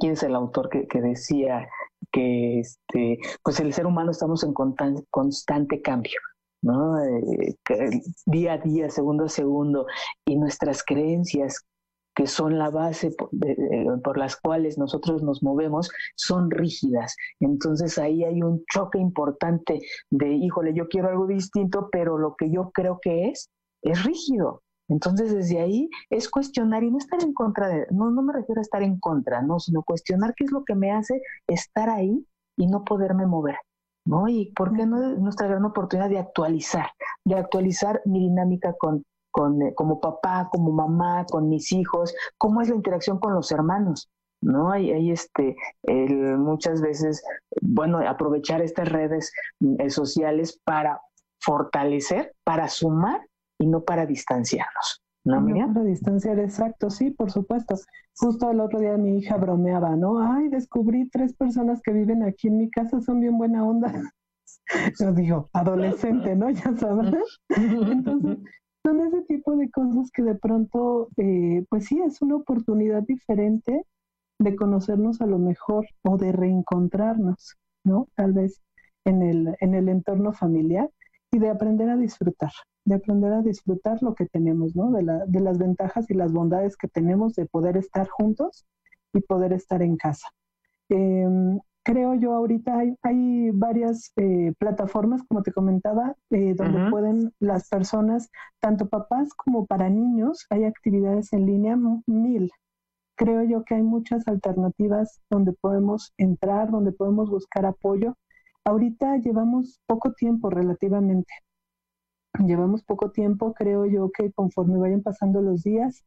quién 0.00 0.14
es 0.14 0.24
el 0.24 0.34
autor 0.34 0.68
que, 0.68 1.00
decía 1.00 1.68
que 2.10 2.58
este, 2.58 3.18
pues 3.44 3.60
el 3.60 3.72
ser 3.72 3.86
humano 3.86 4.10
estamos 4.10 4.42
en 4.42 4.52
constante 4.52 5.80
cambio. 5.80 6.18
¿no? 6.62 7.00
Eh, 7.00 7.56
día 8.26 8.54
a 8.54 8.58
día, 8.58 8.90
segundo 8.90 9.26
a 9.26 9.28
segundo, 9.28 9.86
y 10.26 10.36
nuestras 10.36 10.82
creencias 10.82 11.64
que 12.20 12.26
son 12.26 12.58
la 12.58 12.68
base 12.68 13.12
por, 13.12 14.18
las 14.18 14.36
cuales 14.36 14.76
nosotros 14.76 15.22
nos 15.22 15.42
movemos, 15.42 15.90
son 16.16 16.50
rígidas. 16.50 17.16
Entonces 17.40 17.96
ahí 17.96 18.24
hay 18.24 18.42
un 18.42 18.62
choque 18.70 18.98
importante 18.98 19.80
de, 20.10 20.28
híjole, 20.28 20.74
yo 20.74 20.86
quiero 20.88 21.08
algo 21.08 21.26
distinto, 21.26 21.88
pero 21.90 22.18
lo 22.18 22.36
que 22.36 22.50
yo 22.50 22.72
creo 22.74 22.98
que 23.00 23.28
es, 23.28 23.48
es 23.80 24.04
rígido. 24.04 24.62
Entonces 24.90 25.32
desde 25.32 25.60
ahí 25.60 25.88
es 26.10 26.28
cuestionar 26.28 26.84
y 26.84 26.90
no 26.90 26.98
estar 26.98 27.22
en 27.22 27.32
contra 27.32 27.68
de, 27.68 27.86
no, 27.90 28.10
no 28.10 28.20
me 28.20 28.34
refiero 28.34 28.60
a 28.60 28.68
estar 28.68 28.82
en 28.82 29.00
contra, 29.00 29.40
no, 29.40 29.58
sino 29.58 29.82
cuestionar 29.82 30.34
qué 30.36 30.44
es 30.44 30.52
lo 30.52 30.62
que 30.64 30.74
me 30.74 30.92
hace 30.92 31.22
estar 31.46 31.88
ahí 31.88 32.26
y 32.58 32.66
no 32.66 32.84
poderme 32.84 33.24
mover. 33.24 33.56
¿no? 34.04 34.28
Y 34.28 34.52
por 34.52 34.74
qué 34.76 34.84
no 34.84 34.98
nuestra 35.16 35.46
gran 35.46 35.64
oportunidad 35.64 36.10
de 36.10 36.18
actualizar, 36.18 36.90
de 37.24 37.36
actualizar 37.36 38.02
mi 38.04 38.20
dinámica 38.20 38.74
con, 38.78 39.04
con, 39.30 39.62
eh, 39.62 39.74
como 39.74 40.00
papá, 40.00 40.48
como 40.50 40.72
mamá, 40.72 41.26
con 41.30 41.48
mis 41.48 41.72
hijos, 41.72 42.14
cómo 42.38 42.60
es 42.60 42.68
la 42.68 42.76
interacción 42.76 43.18
con 43.18 43.34
los 43.34 43.50
hermanos. 43.52 44.10
¿no? 44.42 44.70
Hay, 44.70 44.90
hay 44.90 45.10
este, 45.10 45.56
el, 45.82 46.38
muchas 46.38 46.80
veces, 46.80 47.22
bueno, 47.60 47.98
aprovechar 47.98 48.62
estas 48.62 48.88
redes 48.88 49.32
eh, 49.78 49.90
sociales 49.90 50.58
para 50.64 51.00
fortalecer, 51.40 52.34
para 52.44 52.68
sumar 52.68 53.26
y 53.58 53.66
no 53.66 53.84
para 53.84 54.06
distanciarnos. 54.06 55.02
¿No, 55.22 55.40
No 55.42 55.74
para 55.74 55.84
distanciar, 55.84 56.38
exacto, 56.38 56.88
sí, 56.88 57.10
por 57.10 57.30
supuesto. 57.30 57.74
Justo 58.16 58.50
el 58.50 58.60
otro 58.60 58.80
día 58.80 58.96
mi 58.96 59.18
hija 59.18 59.36
bromeaba, 59.36 59.94
¿no? 59.94 60.18
Ay, 60.18 60.48
descubrí 60.48 61.10
tres 61.10 61.34
personas 61.34 61.82
que 61.82 61.92
viven 61.92 62.22
aquí 62.22 62.48
en 62.48 62.56
mi 62.56 62.70
casa, 62.70 63.00
son 63.02 63.20
bien 63.20 63.36
buena 63.36 63.62
onda. 63.62 63.92
Yo 64.98 65.12
digo, 65.12 65.50
adolescente, 65.52 66.34
¿no? 66.34 66.48
Ya 66.50 66.74
sabes. 66.74 67.40
Entonces, 67.50 68.38
son 68.84 69.00
ese 69.00 69.22
tipo 69.22 69.56
de 69.56 69.70
cosas 69.70 70.10
que 70.10 70.22
de 70.22 70.34
pronto, 70.34 71.08
eh, 71.16 71.64
pues 71.68 71.86
sí, 71.86 72.00
es 72.00 72.22
una 72.22 72.36
oportunidad 72.36 73.02
diferente 73.02 73.84
de 74.38 74.56
conocernos 74.56 75.20
a 75.20 75.26
lo 75.26 75.38
mejor 75.38 75.86
o 76.02 76.16
de 76.16 76.32
reencontrarnos, 76.32 77.56
¿no? 77.84 78.08
Tal 78.16 78.32
vez 78.32 78.62
en 79.04 79.22
el, 79.22 79.56
en 79.60 79.74
el 79.74 79.88
entorno 79.88 80.32
familiar 80.32 80.90
y 81.30 81.38
de 81.38 81.50
aprender 81.50 81.90
a 81.90 81.96
disfrutar, 81.96 82.52
de 82.84 82.94
aprender 82.94 83.32
a 83.32 83.42
disfrutar 83.42 84.02
lo 84.02 84.14
que 84.14 84.26
tenemos, 84.26 84.74
¿no? 84.74 84.90
De, 84.92 85.02
la, 85.02 85.26
de 85.26 85.40
las 85.40 85.58
ventajas 85.58 86.10
y 86.10 86.14
las 86.14 86.32
bondades 86.32 86.76
que 86.76 86.88
tenemos 86.88 87.34
de 87.34 87.46
poder 87.46 87.76
estar 87.76 88.08
juntos 88.08 88.66
y 89.12 89.20
poder 89.20 89.52
estar 89.52 89.82
en 89.82 89.96
casa. 89.96 90.28
Eh, 90.88 91.28
creo 91.82 92.14
yo 92.14 92.34
ahorita 92.34 92.78
hay, 92.78 92.94
hay 93.02 93.50
varias 93.52 94.12
eh, 94.16 94.52
plataformas, 94.58 95.22
como 95.24 95.42
te 95.42 95.52
comentaba, 95.52 96.14
eh, 96.30 96.54
donde 96.54 96.90
pueden 96.90 97.32
las 97.40 97.68
personas, 97.68 98.30
tanto 98.60 98.88
papás 98.88 99.34
como 99.34 99.66
para 99.66 99.88
niños, 99.88 100.46
hay 100.50 100.64
actividades 100.64 101.32
en 101.32 101.46
línea 101.46 101.76
mil. 102.06 102.50
Creo 103.16 103.42
yo 103.44 103.64
que 103.64 103.74
hay 103.74 103.82
muchas 103.82 104.26
alternativas 104.28 105.20
donde 105.30 105.52
podemos 105.52 106.12
entrar, 106.16 106.70
donde 106.70 106.92
podemos 106.92 107.28
buscar 107.30 107.66
apoyo. 107.66 108.16
Ahorita 108.64 109.16
llevamos 109.18 109.80
poco 109.86 110.12
tiempo 110.12 110.50
relativamente. 110.50 111.32
Llevamos 112.46 112.82
poco 112.84 113.10
tiempo, 113.10 113.52
creo 113.52 113.84
yo 113.86 114.10
que 114.10 114.32
conforme 114.32 114.78
vayan 114.78 115.02
pasando 115.02 115.42
los 115.42 115.62
días, 115.62 116.04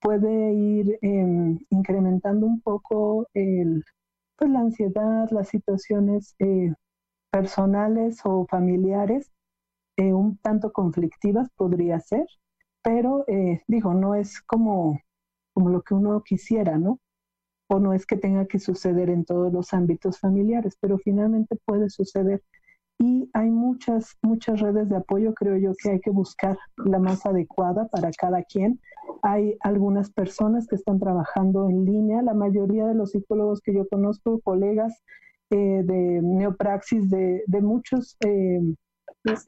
puede 0.00 0.52
ir 0.52 0.98
em, 1.02 1.58
incrementando 1.70 2.46
un 2.46 2.60
poco 2.60 3.26
el, 3.34 3.84
pues 4.40 4.50
la 4.52 4.60
ansiedad, 4.60 5.28
las 5.30 5.48
situaciones 5.48 6.34
eh, 6.38 6.72
personales 7.30 8.20
o 8.24 8.46
familiares 8.46 9.30
eh, 9.98 10.14
un 10.14 10.38
tanto 10.38 10.72
conflictivas 10.72 11.50
podría 11.56 12.00
ser, 12.00 12.26
pero 12.82 13.24
eh, 13.28 13.62
digo, 13.68 13.92
no 13.92 14.14
es 14.14 14.40
como, 14.40 14.98
como 15.52 15.68
lo 15.68 15.82
que 15.82 15.92
uno 15.94 16.22
quisiera, 16.22 16.78
¿no? 16.78 17.00
O 17.68 17.78
no 17.78 17.92
es 17.92 18.06
que 18.06 18.16
tenga 18.16 18.46
que 18.46 18.58
suceder 18.58 19.10
en 19.10 19.26
todos 19.26 19.52
los 19.52 19.74
ámbitos 19.74 20.18
familiares, 20.18 20.76
pero 20.80 20.96
finalmente 20.98 21.56
puede 21.66 21.90
suceder 21.90 22.42
y 22.98 23.30
hay 23.32 23.50
muchas, 23.50 24.16
muchas 24.22 24.60
redes 24.60 24.90
de 24.90 24.96
apoyo, 24.96 25.32
creo 25.34 25.56
yo 25.56 25.72
que 25.82 25.90
hay 25.90 26.00
que 26.00 26.10
buscar 26.10 26.58
la 26.76 26.98
más 26.98 27.24
adecuada 27.24 27.88
para 27.88 28.10
cada 28.10 28.42
quien. 28.42 28.78
Hay 29.22 29.56
algunas 29.60 30.10
personas 30.10 30.66
que 30.66 30.76
están 30.76 30.98
trabajando 30.98 31.68
en 31.68 31.84
línea, 31.84 32.22
la 32.22 32.34
mayoría 32.34 32.86
de 32.86 32.94
los 32.94 33.10
psicólogos 33.10 33.60
que 33.60 33.74
yo 33.74 33.86
conozco, 33.88 34.40
colegas 34.40 35.02
eh, 35.50 35.82
de 35.84 36.20
neopraxis 36.22 37.10
de, 37.10 37.42
muchos 37.60 38.16
eh, 38.24 38.60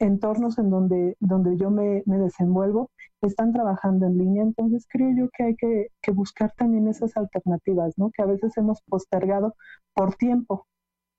entornos 0.00 0.58
en 0.58 0.70
donde, 0.70 1.16
donde 1.20 1.56
yo 1.56 1.70
me, 1.70 2.02
me, 2.06 2.18
desenvuelvo 2.18 2.90
están 3.22 3.52
trabajando 3.52 4.06
en 4.06 4.18
línea, 4.18 4.42
entonces 4.42 4.84
creo 4.88 5.10
yo 5.16 5.28
que 5.36 5.44
hay 5.44 5.56
que, 5.56 5.88
que, 6.02 6.10
buscar 6.10 6.52
también 6.56 6.88
esas 6.88 7.16
alternativas, 7.16 7.94
¿no? 7.96 8.10
Que 8.10 8.22
a 8.22 8.26
veces 8.26 8.56
hemos 8.56 8.82
postergado 8.82 9.54
por 9.94 10.16
tiempo, 10.16 10.66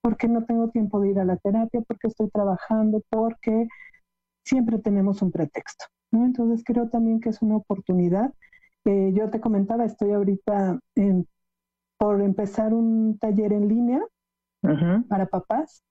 porque 0.02 0.28
no 0.28 0.44
tengo 0.44 0.70
tiempo 0.70 1.00
de 1.00 1.12
ir 1.12 1.20
a 1.20 1.26
la 1.26 1.38
terapia, 1.38 1.82
porque 1.88 2.08
estoy 2.08 2.30
trabajando, 2.30 3.02
porque 3.10 3.68
siempre 4.46 4.80
tenemos 4.80 5.22
un 5.22 5.32
pretexto, 5.32 5.86
¿no? 6.14 6.26
Entonces 6.26 6.64
creo 6.66 6.90
también 6.90 7.20
que 7.20 7.30
es 7.30 7.42
una 7.42 7.58
oportunidad. 7.58 8.34
Eh, 8.86 9.12
yo 9.16 9.30
te 9.30 9.42
comentaba, 9.42 9.86
estoy 9.86 10.12
ahorita 10.12 10.80
por 11.98 12.22
empezar 12.22 12.74
un 12.74 13.18
taller 13.18 13.54
en 13.54 13.68
línea 13.68 14.02
para 15.10 15.26
papás 15.28 15.84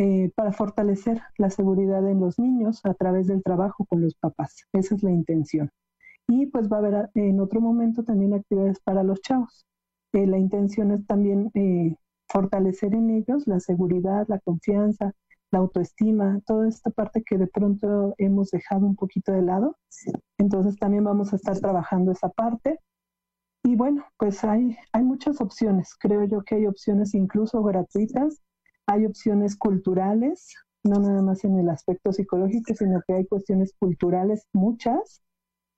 eh, 0.00 0.30
para 0.36 0.52
fortalecer 0.52 1.20
la 1.38 1.50
seguridad 1.50 2.08
en 2.08 2.20
los 2.20 2.38
niños 2.38 2.80
a 2.84 2.94
través 2.94 3.26
del 3.26 3.42
trabajo 3.42 3.84
con 3.84 4.00
los 4.00 4.14
papás. 4.14 4.64
Esa 4.72 4.94
es 4.94 5.02
la 5.02 5.10
intención. 5.10 5.70
Y 6.28 6.46
pues 6.46 6.70
va 6.70 6.76
a 6.76 6.78
haber 6.78 7.10
en 7.14 7.40
otro 7.40 7.60
momento 7.60 8.04
también 8.04 8.32
actividades 8.32 8.78
para 8.78 9.02
los 9.02 9.20
chavos. 9.22 9.66
Eh, 10.12 10.24
la 10.28 10.38
intención 10.38 10.92
es 10.92 11.04
también 11.04 11.50
eh, 11.54 11.96
fortalecer 12.28 12.94
en 12.94 13.10
ellos 13.10 13.48
la 13.48 13.58
seguridad, 13.58 14.24
la 14.28 14.38
confianza, 14.38 15.14
la 15.50 15.60
autoestima, 15.60 16.40
toda 16.46 16.68
esta 16.68 16.90
parte 16.90 17.22
que 17.22 17.38
de 17.38 17.46
pronto 17.46 18.14
hemos 18.18 18.50
dejado 18.50 18.86
un 18.86 18.96
poquito 18.96 19.32
de 19.32 19.42
lado. 19.42 19.76
Entonces 20.38 20.76
también 20.78 21.04
vamos 21.04 21.32
a 21.32 21.36
estar 21.36 21.58
trabajando 21.58 22.12
esa 22.12 22.28
parte. 22.28 22.80
Y 23.64 23.76
bueno, 23.76 24.04
pues 24.18 24.44
hay, 24.44 24.76
hay 24.92 25.02
muchas 25.02 25.40
opciones. 25.40 25.94
Creo 25.98 26.24
yo 26.24 26.42
que 26.42 26.56
hay 26.56 26.66
opciones 26.66 27.14
incluso 27.14 27.62
gratuitas 27.62 28.40
hay 28.88 29.04
opciones 29.04 29.54
culturales, 29.56 30.54
no 30.82 30.98
nada 30.98 31.20
más 31.20 31.44
en 31.44 31.58
el 31.58 31.68
aspecto 31.68 32.10
psicológico, 32.10 32.74
sino 32.74 33.02
que 33.06 33.14
hay 33.14 33.26
cuestiones 33.26 33.74
culturales 33.78 34.46
muchas, 34.54 35.22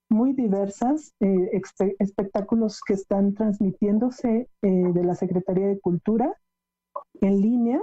muy 0.09 0.33
diversas, 0.33 1.13
eh, 1.21 1.61
espectáculos 1.99 2.81
que 2.87 2.95
están 2.95 3.35
transmitiéndose 3.35 4.49
eh, 4.63 4.69
de 4.69 5.05
la 5.05 5.17
Secretaría 5.17 5.67
de 5.67 5.81
Cultura 5.81 6.33
en 7.21 7.41
línea. 7.41 7.83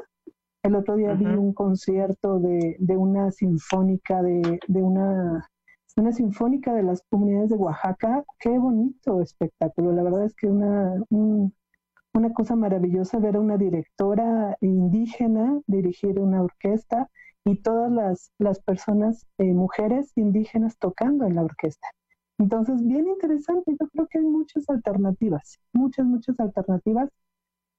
El 0.64 0.76
otro 0.76 0.96
día 0.96 1.14
vi 1.14 1.26
un 1.26 1.54
concierto 1.54 2.40
de, 2.40 2.78
una 2.98 3.32
sinfónica, 3.32 4.22
de, 4.22 4.60
una, 4.82 5.50
una 5.96 6.12
sinfónica 6.12 6.74
de 6.74 6.84
las 6.84 7.02
comunidades 7.10 7.52
de 7.52 7.56
Oaxaca. 7.56 8.24
Qué 8.40 8.58
bonito 8.58 9.22
espectáculo. 9.22 9.94
La 9.94 10.04
verdad 10.04 10.26
es 10.26 10.36
que 10.36 10.48
una, 10.48 10.96
un, 11.10 11.54
una 12.14 12.34
cosa 12.34 12.56
maravillosa 12.56 13.20
ver 13.20 13.36
a 13.36 13.40
una 13.40 13.58
directora 13.58 14.58
indígena 14.62 15.62
dirigir 15.68 16.20
una 16.20 16.42
orquesta 16.42 17.10
y 17.46 17.62
todas 17.62 17.92
las, 17.92 18.32
las 18.40 18.60
personas, 18.60 19.26
eh, 19.38 19.54
mujeres 19.54 20.12
indígenas 20.16 20.78
tocando 20.78 21.26
en 21.26 21.36
la 21.36 21.44
orquesta. 21.44 21.88
Entonces, 22.40 22.86
bien 22.86 23.08
interesante, 23.08 23.76
yo 23.80 23.88
creo 23.88 24.08
que 24.08 24.20
hay 24.20 24.26
muchas 24.26 24.70
alternativas, 24.70 25.60
muchas, 25.74 26.06
muchas 26.06 26.40
alternativas 26.40 27.10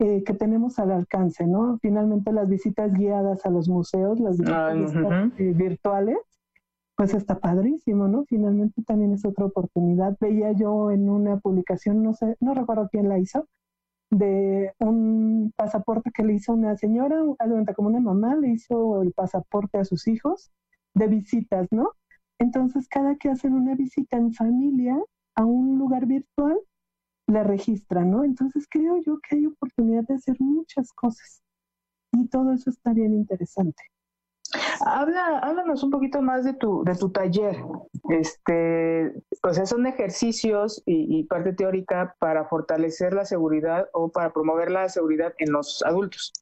eh, 0.01 0.23
que 0.25 0.35
tenemos 0.35 0.79
al 0.79 0.93
alcance, 0.93 1.47
¿no? 1.47 1.79
Finalmente 1.81 2.33
las 2.33 2.49
visitas 2.49 2.93
guiadas 2.93 3.45
a 3.45 3.51
los 3.51 3.69
museos, 3.69 4.21
las 4.21 4.39
visitas 4.39 4.95
eh, 5.39 5.53
virtuales, 5.55 6.19
pues 6.97 7.15
está 7.15 7.39
padrísimo, 7.39 8.09
¿no? 8.09 8.25
Finalmente 8.29 8.83
también 8.83 9.13
es 9.13 9.25
otra 9.25 9.47
oportunidad. 9.47 10.17
Veía 10.21 10.53
yo 10.53 10.91
en 10.91 11.09
una 11.09 11.39
publicación, 11.39 12.03
no 12.03 12.13
sé, 12.13 12.37
no 12.41 12.55
recuerdo 12.55 12.89
quién 12.91 13.09
la 13.09 13.19
hizo, 13.19 13.49
de 14.11 14.73
un 14.79 15.53
pasaporte 15.57 16.11
que 16.13 16.25
le 16.25 16.35
hizo 16.35 16.53
una 16.55 16.77
señora, 16.77 17.23
como 17.77 17.89
una 17.89 18.01
mamá, 18.01 18.37
le 18.37 18.49
hizo 18.51 19.03
el 19.03 19.13
pasaporte 19.13 19.79
a 19.79 19.85
sus 19.85 20.09
hijos 20.09 20.51
de 20.95 21.09
visitas, 21.09 21.69
¿no? 21.71 21.93
Entonces, 22.39 22.89
cada 22.89 23.17
que 23.17 23.31
hacen 23.31 23.55
una 23.55 23.75
visita 23.75 24.17
en 24.17 24.33
familia 24.33 24.97
a 25.35 25.45
un 25.45 25.79
lugar 25.79 26.07
virtual, 26.07 26.59
la 27.29 27.45
registran, 27.45 28.11
¿no? 28.11 28.25
Entonces, 28.25 28.67
creo 28.69 28.97
yo 29.05 29.19
que 29.21 29.37
hay 29.37 29.47
oportunidad 29.47 30.03
de 30.05 30.15
hacer 30.15 30.37
muchas 30.41 30.93
cosas 30.93 31.43
y 32.13 32.27
todo 32.29 32.53
eso 32.53 32.71
está 32.71 32.93
bien 32.93 33.15
interesante. 33.15 33.83
Habla, 34.81 35.41
háblanos 35.41 35.83
un 35.83 35.91
poquito 35.91 36.23
más 36.23 36.45
de 36.45 36.55
tu, 36.55 36.83
de 36.85 36.95
tu 36.95 37.11
taller. 37.11 37.57
Este, 38.09 39.13
pues 39.43 39.69
son 39.69 39.87
ejercicios 39.87 40.83
y, 40.87 41.25
parte 41.25 41.53
teórica 41.53 42.17
para 42.19 42.47
fortalecer 42.47 43.13
la 43.13 43.27
seguridad 43.27 43.89
o 43.93 44.11
para 44.11 44.33
promover 44.33 44.71
la 44.71 44.89
seguridad 44.89 45.35
en 45.39 45.53
los 45.53 45.83
adultos. 45.85 46.33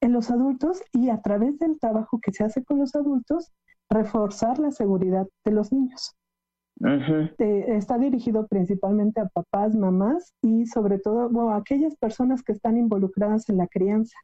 En 0.00 0.12
los 0.12 0.30
adultos 0.30 0.80
y 0.92 1.10
a 1.10 1.20
través 1.20 1.58
del 1.58 1.80
trabajo 1.80 2.20
que 2.22 2.32
se 2.32 2.44
hace 2.44 2.64
con 2.64 2.78
los 2.78 2.94
adultos, 2.94 3.50
reforzar 3.90 4.60
la 4.60 4.70
seguridad 4.70 5.26
de 5.44 5.50
los 5.50 5.72
niños. 5.72 6.14
Eh, 7.38 7.64
está 7.76 7.98
dirigido 7.98 8.46
principalmente 8.46 9.20
a 9.20 9.28
papás, 9.28 9.74
mamás 9.74 10.32
y 10.42 10.66
sobre 10.66 10.98
todo 10.98 11.50
a 11.50 11.56
aquellas 11.56 11.96
personas 11.96 12.42
que 12.42 12.52
están 12.52 12.76
involucradas 12.76 13.48
en 13.48 13.56
la 13.56 13.66
crianza 13.66 14.16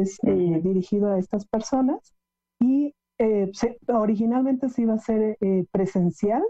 es 0.00 0.18
eh, 0.24 0.60
dirigido 0.62 1.12
a 1.12 1.18
estas 1.18 1.46
personas 1.46 2.14
y 2.60 2.94
eh, 3.18 3.50
originalmente 3.88 4.68
se 4.68 4.82
iba 4.82 4.94
a 4.94 4.98
ser 4.98 5.36
eh, 5.40 5.64
presencial, 5.70 6.42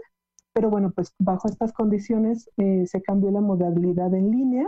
pero 0.53 0.69
bueno, 0.69 0.91
pues 0.91 1.13
bajo 1.19 1.47
estas 1.47 1.71
condiciones 1.71 2.49
se 2.57 3.01
cambió 3.03 3.31
la 3.31 3.41
modalidad 3.41 4.13
en 4.13 4.31
línea. 4.31 4.67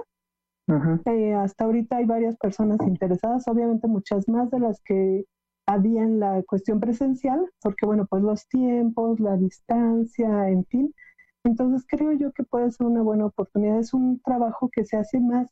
hasta 0.68 1.64
ahorita 1.66 1.98
hay 1.98 2.06
varias 2.06 2.38
personas 2.38 2.80
interesadas, 2.86 3.48
obviamente 3.48 3.88
muchas 3.88 4.28
más 4.28 4.52
de 4.52 4.60
las 4.60 4.80
que 4.82 5.26
había 5.70 6.02
en 6.02 6.20
la 6.20 6.42
cuestión 6.44 6.80
presencial, 6.80 7.48
porque 7.62 7.86
bueno, 7.86 8.08
pues 8.10 8.24
los 8.24 8.48
tiempos, 8.48 9.20
la 9.20 9.38
distancia, 9.38 10.50
en 10.50 10.66
fin. 10.66 10.96
Entonces 11.44 11.86
creo 11.88 12.12
yo 12.14 12.32
que 12.34 12.44
puede 12.44 12.72
ser 12.72 12.88
una 12.88 13.04
buena 13.04 13.28
oportunidad. 13.28 13.80
Es 13.80 13.94
un 13.94 14.20
trabajo 14.22 14.70
que 14.74 14.84
se 14.84 14.98
hace 14.98 15.20
más 15.20 15.48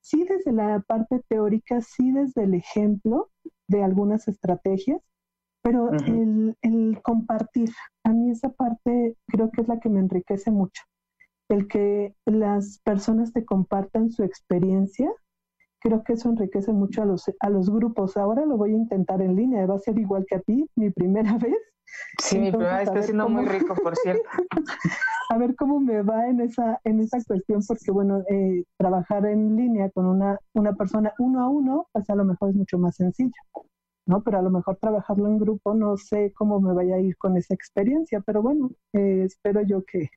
sí 0.00 0.24
desde 0.24 0.52
la 0.52 0.80
parte 0.80 1.20
teórica, 1.28 1.80
sí 1.82 2.10
desde 2.10 2.44
el 2.44 2.54
ejemplo 2.54 3.30
de 3.68 3.84
algunas 3.84 4.26
estrategias, 4.26 5.00
pero 5.62 5.92
el, 5.92 6.56
el, 6.62 7.00
compartir, 7.02 7.70
a 8.02 8.10
mí 8.12 8.30
esa 8.30 8.48
parte 8.48 9.16
creo 9.26 9.50
que 9.50 9.60
es 9.60 9.68
la 9.68 9.78
que 9.78 9.90
me 9.90 10.00
enriquece 10.00 10.50
mucho. 10.50 10.82
El 11.48 11.68
que 11.68 12.14
las 12.24 12.80
personas 12.82 13.32
te 13.32 13.44
compartan 13.44 14.10
su 14.10 14.24
experiencia, 14.24 15.12
creo 15.80 16.04
que 16.04 16.12
eso 16.12 16.28
enriquece 16.28 16.72
mucho 16.72 17.02
a 17.02 17.06
los, 17.06 17.30
a 17.40 17.50
los 17.50 17.70
grupos. 17.70 18.16
Ahora 18.16 18.44
lo 18.46 18.56
voy 18.56 18.72
a 18.72 18.76
intentar 18.76 19.20
en 19.22 19.34
línea, 19.34 19.66
va 19.66 19.74
a 19.74 19.78
ser 19.78 19.98
igual 19.98 20.24
que 20.28 20.36
a 20.36 20.40
ti, 20.40 20.68
mi 20.76 20.90
primera 20.90 21.36
vez. 21.38 21.56
Sí, 22.22 22.38
mi 22.38 22.50
primera 22.50 22.78
vez 22.78 22.88
está 22.88 23.02
siendo 23.02 23.28
muy 23.28 23.46
rico, 23.46 23.74
por 23.74 23.96
cierto. 23.96 24.22
a 25.30 25.38
ver 25.38 25.56
cómo 25.56 25.80
me 25.80 26.02
va 26.02 26.28
en 26.28 26.40
esa, 26.40 26.80
en 26.84 27.00
esa 27.00 27.18
cuestión, 27.24 27.62
porque 27.66 27.90
bueno, 27.90 28.22
eh, 28.28 28.64
trabajar 28.76 29.26
en 29.26 29.56
línea 29.56 29.90
con 29.90 30.06
una, 30.06 30.38
una 30.54 30.74
persona 30.74 31.12
uno 31.18 31.42
a 31.42 31.48
uno, 31.48 31.88
pues 31.92 32.08
a 32.10 32.14
lo 32.14 32.24
mejor 32.24 32.50
es 32.50 32.56
mucho 32.56 32.78
más 32.78 32.96
sencillo, 32.96 33.32
¿no? 34.06 34.22
Pero 34.22 34.38
a 34.38 34.42
lo 34.42 34.50
mejor 34.50 34.76
trabajarlo 34.76 35.26
en 35.26 35.38
grupo, 35.38 35.74
no 35.74 35.96
sé 35.96 36.32
cómo 36.36 36.60
me 36.60 36.74
vaya 36.74 36.96
a 36.96 37.00
ir 37.00 37.16
con 37.16 37.36
esa 37.36 37.54
experiencia, 37.54 38.20
pero 38.20 38.42
bueno, 38.42 38.70
eh, 38.92 39.22
espero 39.24 39.62
yo 39.62 39.84
que, 39.84 40.10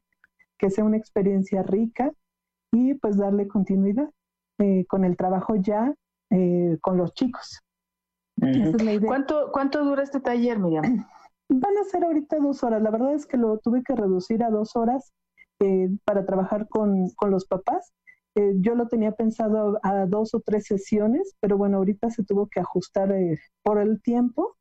que 0.59 0.69
sea 0.69 0.83
una 0.83 0.97
experiencia 0.97 1.63
rica 1.63 2.11
y 2.71 2.95
pues 2.95 3.17
darle 3.17 3.47
continuidad 3.47 4.09
eh, 4.63 4.85
con 4.87 5.03
el 5.03 5.17
trabajo 5.17 5.55
ya 5.55 5.93
con 6.81 6.97
los 6.97 7.13
chicos. 7.13 7.59
¿Cuánto, 9.05 9.51
¿Cuánto 9.51 9.83
dura 9.85 10.01
este 10.01 10.19
taller, 10.19 10.57
Miriam? 10.57 10.83
Van 11.49 11.77
a 11.77 11.83
ser 11.83 12.03
ahorita 12.03 12.37
dos 12.39 12.63
horas. 12.63 12.81
La 12.81 12.89
verdad 12.89 13.13
es 13.13 13.27
que 13.27 13.37
lo 13.37 13.59
tuve 13.59 13.83
que 13.83 13.95
reducir 13.95 14.43
a 14.43 14.49
dos 14.49 14.75
horas 14.75 15.13
eh, 15.59 15.89
para 16.05 16.25
trabajar 16.25 16.67
con, 16.67 17.09
con 17.15 17.31
los 17.31 17.45
papás. 17.45 17.93
Eh, 18.35 18.53
yo 18.57 18.73
lo 18.73 18.87
tenía 18.87 19.11
pensado 19.11 19.79
a, 19.83 20.05
dos 20.07 20.33
o 20.33 20.41
tres 20.43 20.65
sesiones, 20.65 21.35
pero 21.39 21.57
bueno, 21.57 21.77
ahorita 21.77 22.09
se 22.09 22.23
tuvo 22.23 22.47
que 22.47 22.59
ajustar 22.59 23.11
eh, 23.11 23.37
por 23.61 23.79
el 23.79 24.01
tiempo. 24.01 24.55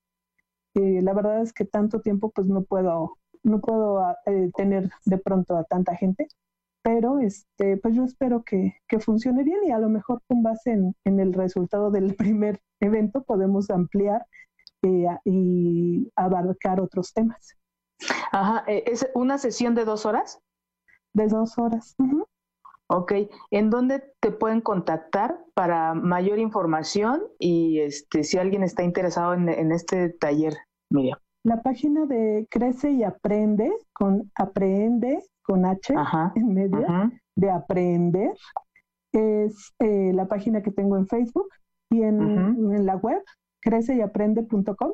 la 0.75 1.15
verdad 1.15 1.43
es 1.43 1.53
que 1.53 1.65
tanto 1.65 2.01
tiempo 2.01 2.31
pues 2.31 2.47
no 2.47 2.63
puedo, 2.65 3.17
no 3.43 3.61
puedo 3.61 4.01
ah, 4.01 4.17
tener 4.57 4.91
de 5.07 5.19
pronto 5.19 5.57
a 5.57 5.65
tanta 5.65 5.95
gente, 5.97 6.29
pero 6.83 7.21
este, 7.21 7.77
pues 7.77 7.95
yo 7.95 8.05
espero 8.05 8.43
que, 8.43 8.75
que 8.89 8.99
funcione 8.99 9.45
bien 9.45 9.59
y 9.67 9.71
a 9.71 9.79
lo 9.79 9.89
mejor 9.89 10.21
con 10.29 10.43
base 10.43 10.73
en, 10.73 10.95
en 11.05 11.21
el 11.21 11.33
resultado 11.33 11.91
del 11.91 12.15
primer 12.17 12.61
evento 12.81 13.23
podemos 13.23 13.71
ampliar 13.71 14.27
eh, 14.83 15.07
y 15.25 16.11
abarcar 16.17 16.81
otros 16.81 17.13
temas. 17.13 17.57
Ajá, 18.33 18.65
eh, 18.67 18.83
¿es 18.87 19.09
una 19.15 19.39
sesión 19.39 19.75
de 19.75 19.85
dos 19.85 20.07
horas? 20.07 20.41
De 21.15 21.29
dos 21.29 21.57
horas. 21.57 21.95
Ok, 22.89 23.13
¿en 23.51 23.71
dónde 23.71 24.03
te 24.21 24.33
pueden 24.33 24.61
contactar 24.61 25.39
para 25.55 25.95
mayor 25.95 26.39
información 26.39 27.23
y 27.39 27.81
este 27.81 28.25
si 28.25 28.39
alguien 28.39 28.63
está 28.63 28.83
interesado 28.83 29.35
en, 29.35 29.73
este 29.73 30.11
taller, 30.11 30.55
Miriam? 30.91 31.19
La 31.45 31.63
página 31.63 32.07
de 32.07 32.47
Crece 32.51 32.91
y 32.91 33.05
Aprende, 33.05 33.73
con 33.93 34.31
Aprende, 34.35 35.23
con 35.43 35.65
H 35.65 35.95
en 36.35 36.55
medio, 36.55 36.87
de 37.37 37.51
Aprender, 37.51 38.35
es 39.13 39.73
eh, 39.79 40.13
la 40.15 40.27
página 40.27 40.63
que 40.63 40.71
tengo 40.71 40.97
en 40.97 41.07
Facebook 41.07 41.49
y 41.91 42.03
en, 42.03 42.21
en 42.21 42.87
la 42.87 42.97
web 42.97 43.23
creceyaprende.com 43.61 44.93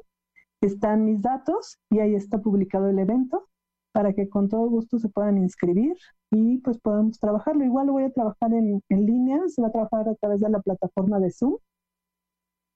están 0.61 1.05
mis 1.05 1.22
datos 1.22 1.78
y 1.90 2.01
ahí 2.01 2.14
está 2.14 2.38
publicado 2.38 2.88
el 2.88 2.99
evento 2.99 3.49
para 3.92 4.12
que 4.12 4.28
con 4.28 4.49
todo 4.49 4.68
gusto 4.68 4.99
se 4.99 5.09
puedan 5.09 5.38
inscribir 5.38 5.96
y 6.30 6.59
pues 6.59 6.78
podamos 6.78 7.18
trabajarlo. 7.18 7.64
Igual 7.64 7.86
lo 7.86 7.92
voy 7.94 8.05
a 8.05 8.12
trabajar 8.12 8.53
en, 8.53 8.82
en 8.88 9.07
línea, 9.07 9.40
se 9.49 9.62
va 9.62 9.68
a 9.68 9.72
trabajar 9.72 10.09
a 10.09 10.14
través 10.16 10.40
de 10.40 10.51
la 10.51 10.61
plataforma 10.61 11.18
de 11.20 11.30
Zoom 11.30 11.57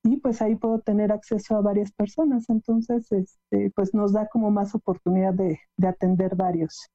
y 0.04 0.16
pues 0.16 0.42
ahí 0.42 0.56
puedo 0.56 0.80
tener 0.80 1.12
acceso 1.12 1.56
a 1.56 1.60
varias 1.60 1.92
personas. 1.92 2.48
Entonces, 2.48 3.10
este, 3.12 3.70
pues 3.74 3.94
nos 3.94 4.12
da 4.12 4.28
como 4.28 4.50
más 4.50 4.74
oportunidad 4.74 5.34
de, 5.34 5.58
de 5.76 5.86
atender 5.86 6.34
varios. 6.34 6.88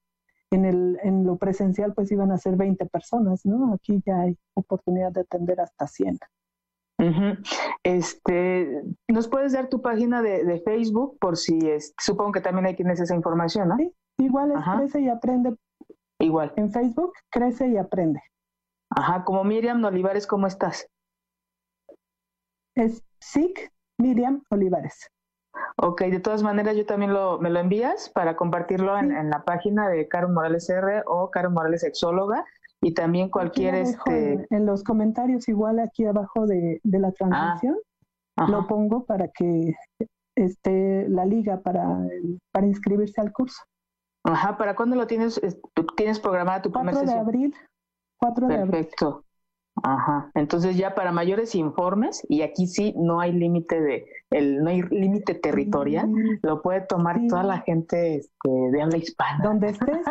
En, 0.49 0.65
el, 0.65 0.97
en 1.03 1.25
lo 1.25 1.35
presencial 1.35 1.93
pues 1.93 2.11
iban 2.11 2.31
a 2.31 2.37
ser 2.37 2.55
20 2.55 2.85
personas, 2.85 3.45
¿no? 3.45 3.73
Aquí 3.73 4.01
ya 4.05 4.21
hay 4.21 4.37
oportunidad 4.53 5.11
de 5.11 5.21
atender 5.21 5.59
hasta 5.59 5.87
100. 5.87 6.19
Este, 7.83 8.81
¿nos 9.07 9.27
puedes 9.27 9.53
dar 9.53 9.69
tu 9.69 9.81
página 9.81 10.21
de, 10.21 10.43
de 10.43 10.59
Facebook 10.61 11.17
por 11.19 11.37
si 11.37 11.57
es, 11.69 11.93
supongo 11.99 12.31
que 12.31 12.41
también 12.41 12.65
ahí 12.65 12.75
tienes 12.75 12.99
esa 12.99 13.13
información, 13.15 13.69
¿no? 13.69 13.77
Sí, 13.77 13.93
igual 14.17 14.51
es 14.51 14.57
Crece 14.77 15.01
y 15.01 15.09
Aprende. 15.09 15.55
Igual. 16.19 16.53
En 16.55 16.71
Facebook, 16.71 17.13
Crece 17.29 17.67
y 17.67 17.77
Aprende. 17.77 18.21
Ajá, 18.89 19.23
como 19.23 19.43
Miriam 19.43 19.83
Olivares, 19.83 20.25
¿cómo 20.25 20.47
estás? 20.47 20.87
Es 22.75 23.03
SIC 23.19 23.71
Miriam 23.99 24.43
Olivares. 24.49 25.09
Ok, 25.77 26.01
de 26.03 26.19
todas 26.19 26.43
maneras 26.43 26.75
yo 26.75 26.85
también 26.85 27.13
lo, 27.13 27.39
me 27.39 27.49
lo 27.49 27.59
envías 27.59 28.09
para 28.09 28.35
compartirlo 28.35 28.97
en, 28.97 29.11
en, 29.11 29.29
la 29.29 29.43
página 29.43 29.87
de 29.89 30.07
Caro 30.07 30.29
Morales 30.29 30.69
R 30.69 31.03
o 31.05 31.29
Caro 31.29 31.51
Morales 31.51 31.81
Sexóloga 31.81 32.45
y 32.81 32.93
también 32.93 33.29
cualquier 33.29 33.75
este 33.75 34.47
en, 34.49 34.65
los 34.65 34.83
comentarios 34.83 35.47
igual 35.47 35.79
aquí 35.79 36.05
abajo 36.05 36.45
de, 36.45 36.79
de 36.83 36.99
la 36.99 37.11
transmisión 37.11 37.75
ah, 38.37 38.47
lo 38.47 38.67
pongo 38.67 39.05
para 39.05 39.29
que 39.29 39.73
esté 40.35 41.07
la 41.09 41.25
liga 41.25 41.61
para 41.61 41.99
para 42.51 42.67
inscribirse 42.67 43.19
al 43.21 43.31
curso. 43.33 43.63
Ajá, 44.23 44.57
¿para 44.57 44.75
cuándo 44.75 44.95
lo 44.95 45.07
tienes 45.07 45.41
tienes 45.95 46.19
programada 46.19 46.61
tu 46.61 46.71
primera 46.71 46.99
sesión? 46.99 47.23
4 47.23 47.31
de 47.31 47.37
abril. 47.37 47.55
4 48.19 48.47
de 48.47 48.55
Perfecto. 48.55 48.67
abril. 48.71 48.81
Perfecto. 48.87 49.26
Ajá. 49.83 50.31
Entonces 50.35 50.75
ya 50.77 50.95
para 50.95 51.11
mayores 51.11 51.53
informes 51.55 52.25
y 52.29 52.41
aquí 52.41 52.67
sí 52.67 52.93
no 52.97 53.19
hay 53.19 53.31
límite 53.33 53.79
de 53.81 54.05
el 54.31 54.63
no 54.63 54.69
hay 54.69 54.81
límite 54.81 55.35
territorial, 55.35 56.07
Mm, 56.07 56.39
lo 56.41 56.61
puede 56.61 56.81
tomar 56.81 57.19
sí. 57.19 57.27
toda 57.27 57.43
la 57.43 57.59
gente 57.59 58.15
este, 58.15 58.49
de 58.49 58.81
habla 58.81 58.97
hispana. 58.97 59.43
donde 59.43 59.69
estés, 59.69 60.05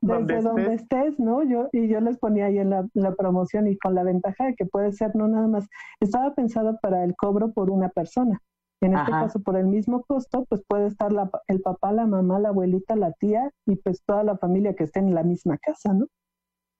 Donde 0.00 0.34
desde 0.34 0.48
donde 0.48 0.74
estés. 0.74 0.82
estés, 0.82 1.18
¿no? 1.20 1.42
Yo 1.44 1.68
y 1.72 1.88
yo 1.88 2.00
les 2.00 2.18
ponía 2.18 2.46
ahí 2.46 2.58
en 2.58 2.70
la, 2.70 2.86
la 2.94 3.14
promoción 3.14 3.66
y 3.68 3.76
con 3.78 3.94
la 3.94 4.02
ventaja 4.02 4.46
de 4.46 4.54
que 4.54 4.66
puede 4.66 4.92
ser 4.92 5.14
no 5.14 5.28
nada 5.28 5.46
más, 5.46 5.68
estaba 6.00 6.34
pensado 6.34 6.78
para 6.82 7.04
el 7.04 7.14
cobro 7.16 7.52
por 7.52 7.70
una 7.70 7.88
persona. 7.90 8.40
En 8.80 8.94
este 8.94 9.12
Ajá. 9.12 9.26
caso, 9.26 9.40
por 9.40 9.56
el 9.56 9.66
mismo 9.66 10.02
costo, 10.02 10.44
pues 10.48 10.62
puede 10.66 10.88
estar 10.88 11.12
la, 11.12 11.30
el 11.46 11.60
papá, 11.60 11.92
la 11.92 12.04
mamá, 12.06 12.40
la 12.40 12.48
abuelita, 12.48 12.96
la 12.96 13.12
tía 13.12 13.48
y 13.64 13.76
pues 13.76 14.02
toda 14.04 14.24
la 14.24 14.36
familia 14.36 14.74
que 14.74 14.82
esté 14.84 14.98
en 14.98 15.14
la 15.14 15.22
misma 15.22 15.56
casa, 15.58 15.94
¿no? 15.94 16.06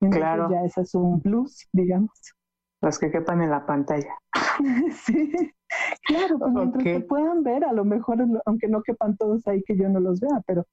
Entonces 0.03 0.21
Claro. 0.21 0.51
ya 0.51 0.65
ese 0.65 0.81
es 0.83 0.95
un 0.95 1.21
plus, 1.21 1.69
digamos. 1.73 2.11
Los 2.81 2.99
que 2.99 3.11
quepan 3.11 3.43
en 3.43 3.51
la 3.51 3.65
pantalla. 3.65 4.15
sí, 5.05 5.33
claro, 6.03 6.39
pues 6.39 6.53
mientras 6.53 6.85
te 6.85 7.01
puedan 7.01 7.43
ver, 7.45 7.65
a 7.65 7.73
lo 7.73 7.85
mejor, 7.85 8.19
aunque 8.45 8.69
no 8.69 8.83
quepan 8.83 9.17
todos 9.17 9.47
ahí 9.47 9.63
que 9.63 9.77
yo 9.77 9.89
no 9.89 10.01
los 10.01 10.21
vea, 10.21 10.43
pero 10.47 10.67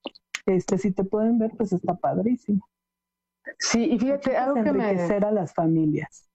este 0.45 0.77
si 0.77 0.91
te 0.91 1.03
pueden 1.03 1.37
ver, 1.37 1.51
pues 1.55 1.71
está 1.71 1.93
padrísimo. 1.93 2.67
Sí, 3.59 3.85
y 3.91 3.99
fíjate, 3.99 4.35
algo 4.37 4.55
que 4.63 4.73
me... 4.73 4.91
enriquecer 4.91 5.25
a 5.25 5.31
las 5.31 5.53
familias. 5.53 6.28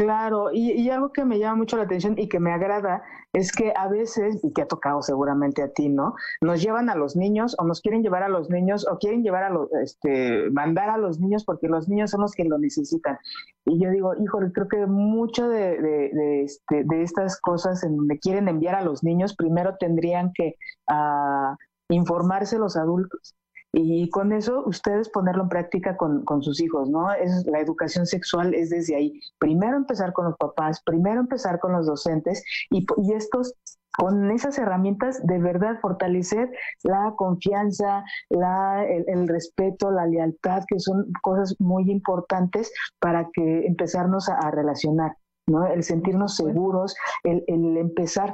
Claro, 0.00 0.50
y, 0.50 0.72
y 0.72 0.88
algo 0.88 1.12
que 1.12 1.26
me 1.26 1.38
llama 1.38 1.56
mucho 1.56 1.76
la 1.76 1.82
atención 1.82 2.18
y 2.18 2.26
que 2.26 2.40
me 2.40 2.52
agrada 2.52 3.02
es 3.34 3.52
que 3.52 3.74
a 3.76 3.86
veces, 3.86 4.42
y 4.42 4.50
te 4.50 4.62
ha 4.62 4.66
tocado 4.66 5.02
seguramente 5.02 5.62
a 5.62 5.68
ti, 5.74 5.90
¿no? 5.90 6.14
Nos 6.40 6.62
llevan 6.62 6.88
a 6.88 6.94
los 6.94 7.16
niños 7.16 7.54
o 7.58 7.66
nos 7.66 7.82
quieren 7.82 8.02
llevar 8.02 8.22
a 8.22 8.30
los 8.30 8.48
niños 8.48 8.86
o 8.90 8.96
quieren 8.96 9.22
llevar 9.22 9.44
a 9.44 9.50
los, 9.50 9.70
este, 9.74 10.48
mandar 10.52 10.88
a 10.88 10.96
los 10.96 11.20
niños 11.20 11.44
porque 11.44 11.68
los 11.68 11.86
niños 11.86 12.12
son 12.12 12.22
los 12.22 12.32
que 12.32 12.44
lo 12.44 12.58
necesitan. 12.58 13.18
Y 13.66 13.78
yo 13.78 13.90
digo, 13.90 14.14
híjole, 14.18 14.50
creo 14.52 14.68
que 14.68 14.86
mucho 14.86 15.50
de, 15.50 16.44
este, 16.44 16.82
de 16.84 17.02
estas 17.02 17.38
cosas 17.38 17.84
en 17.84 17.98
donde 17.98 18.18
quieren 18.18 18.48
enviar 18.48 18.76
a 18.76 18.82
los 18.82 19.04
niños, 19.04 19.36
primero 19.36 19.76
tendrían 19.78 20.32
que 20.32 20.54
ah, 20.88 21.58
informarse 21.90 22.58
los 22.58 22.78
adultos. 22.78 23.34
Y 23.72 24.10
con 24.10 24.32
eso 24.32 24.64
ustedes 24.66 25.08
ponerlo 25.10 25.44
en 25.44 25.48
práctica 25.48 25.96
con, 25.96 26.24
con 26.24 26.42
sus 26.42 26.60
hijos, 26.60 26.90
¿no? 26.90 27.12
Es, 27.12 27.46
la 27.46 27.60
educación 27.60 28.04
sexual 28.04 28.52
es 28.54 28.70
desde 28.70 28.96
ahí. 28.96 29.20
Primero 29.38 29.76
empezar 29.76 30.12
con 30.12 30.24
los 30.24 30.36
papás, 30.36 30.82
primero 30.84 31.20
empezar 31.20 31.60
con 31.60 31.72
los 31.72 31.86
docentes 31.86 32.42
y, 32.70 32.84
y 32.96 33.12
estos 33.12 33.54
con 33.96 34.30
esas 34.30 34.56
herramientas 34.58 35.20
de 35.26 35.38
verdad 35.38 35.78
fortalecer 35.80 36.48
la 36.84 37.12
confianza, 37.16 38.04
la, 38.28 38.84
el, 38.86 39.04
el, 39.08 39.28
respeto, 39.28 39.90
la 39.90 40.06
lealtad, 40.06 40.62
que 40.68 40.78
son 40.78 41.10
cosas 41.22 41.56
muy 41.58 41.90
importantes 41.90 42.72
para 43.00 43.28
que 43.32 43.66
empezarnos 43.66 44.28
a, 44.28 44.38
a 44.38 44.50
relacionar, 44.50 45.16
¿no? 45.46 45.66
El 45.66 45.82
sentirnos 45.82 46.36
seguros, 46.36 46.94
el, 47.24 47.44
el 47.48 47.76
empezar 47.76 48.32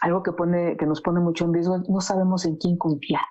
algo 0.00 0.22
que 0.22 0.32
pone 0.32 0.76
que 0.76 0.86
nos 0.86 1.00
pone 1.00 1.20
mucho 1.20 1.44
en 1.44 1.54
riesgo, 1.54 1.78
no 1.88 2.00
sabemos 2.00 2.44
en 2.44 2.56
quién 2.56 2.76
confiar. 2.76 3.22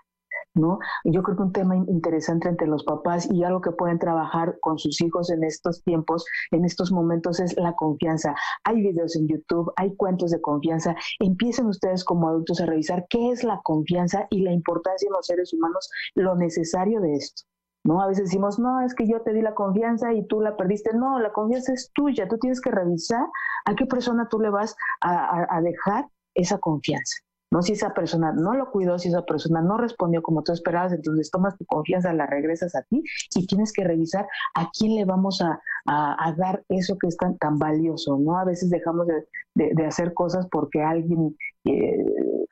¿No? 0.55 0.79
Yo 1.03 1.21
creo 1.21 1.37
que 1.37 1.43
un 1.43 1.51
tema 1.51 1.75
interesante 1.75 2.49
entre 2.49 2.67
los 2.67 2.83
papás 2.83 3.29
y 3.31 3.43
algo 3.43 3.61
que 3.61 3.71
pueden 3.71 3.99
trabajar 3.99 4.57
con 4.61 4.77
sus 4.77 4.99
hijos 5.01 5.29
en 5.29 5.43
estos 5.43 5.83
tiempos, 5.83 6.25
en 6.51 6.65
estos 6.65 6.91
momentos, 6.91 7.39
es 7.39 7.55
la 7.57 7.73
confianza. 7.73 8.33
Hay 8.63 8.81
videos 8.81 9.15
en 9.15 9.27
YouTube, 9.27 9.71
hay 9.75 9.95
cuentos 9.95 10.31
de 10.31 10.41
confianza. 10.41 10.95
Empiecen 11.19 11.67
ustedes 11.67 12.03
como 12.03 12.29
adultos 12.29 12.61
a 12.61 12.65
revisar 12.65 13.05
qué 13.09 13.31
es 13.31 13.43
la 13.43 13.61
confianza 13.63 14.27
y 14.29 14.41
la 14.41 14.51
importancia 14.51 15.07
en 15.07 15.13
los 15.13 15.27
seres 15.27 15.53
humanos, 15.53 15.89
lo 16.15 16.35
necesario 16.35 17.01
de 17.01 17.13
esto. 17.15 17.43
¿no? 17.83 18.01
A 18.01 18.07
veces 18.07 18.25
decimos, 18.25 18.57
no, 18.57 18.81
es 18.81 18.95
que 18.95 19.07
yo 19.07 19.21
te 19.21 19.31
di 19.31 19.41
la 19.41 19.53
confianza 19.53 20.11
y 20.13 20.25
tú 20.25 20.41
la 20.41 20.57
perdiste. 20.57 20.91
No, 20.95 21.19
la 21.19 21.31
confianza 21.31 21.73
es 21.73 21.91
tuya. 21.93 22.27
Tú 22.27 22.37
tienes 22.39 22.59
que 22.59 22.71
revisar 22.71 23.27
a 23.65 23.75
qué 23.75 23.85
persona 23.85 24.27
tú 24.27 24.39
le 24.39 24.49
vas 24.49 24.75
a, 25.01 25.13
a, 25.13 25.57
a 25.57 25.61
dejar 25.61 26.07
esa 26.33 26.57
confianza. 26.57 27.24
¿No? 27.51 27.61
Si 27.61 27.73
esa 27.73 27.93
persona 27.93 28.33
no 28.33 28.53
lo 28.53 28.71
cuidó, 28.71 28.97
si 28.97 29.09
esa 29.09 29.23
persona 29.23 29.61
no 29.61 29.77
respondió 29.77 30.21
como 30.21 30.43
tú 30.43 30.51
esperabas, 30.51 30.93
entonces 30.93 31.31
tomas 31.31 31.57
tu 31.57 31.65
confianza, 31.65 32.13
la 32.13 32.25
regresas 32.25 32.75
a 32.75 32.81
ti 32.83 33.03
y 33.35 33.47
tienes 33.47 33.71
que 33.71 33.83
revisar 33.83 34.27
a 34.55 34.69
quién 34.77 34.95
le 34.95 35.05
vamos 35.05 35.41
a, 35.41 35.59
a, 35.85 36.33
dar 36.37 36.63
eso 36.69 36.97
que 36.97 37.07
es 37.07 37.17
tan, 37.17 37.37
tan 37.37 37.57
valioso, 37.57 38.17
¿no? 38.17 38.37
A 38.37 38.45
veces 38.45 38.69
dejamos 38.69 39.07
de, 39.07 39.73
de, 39.73 39.85
hacer 39.85 40.13
cosas 40.13 40.47
porque 40.51 40.81
alguien 40.81 41.37
eh, 41.65 42.05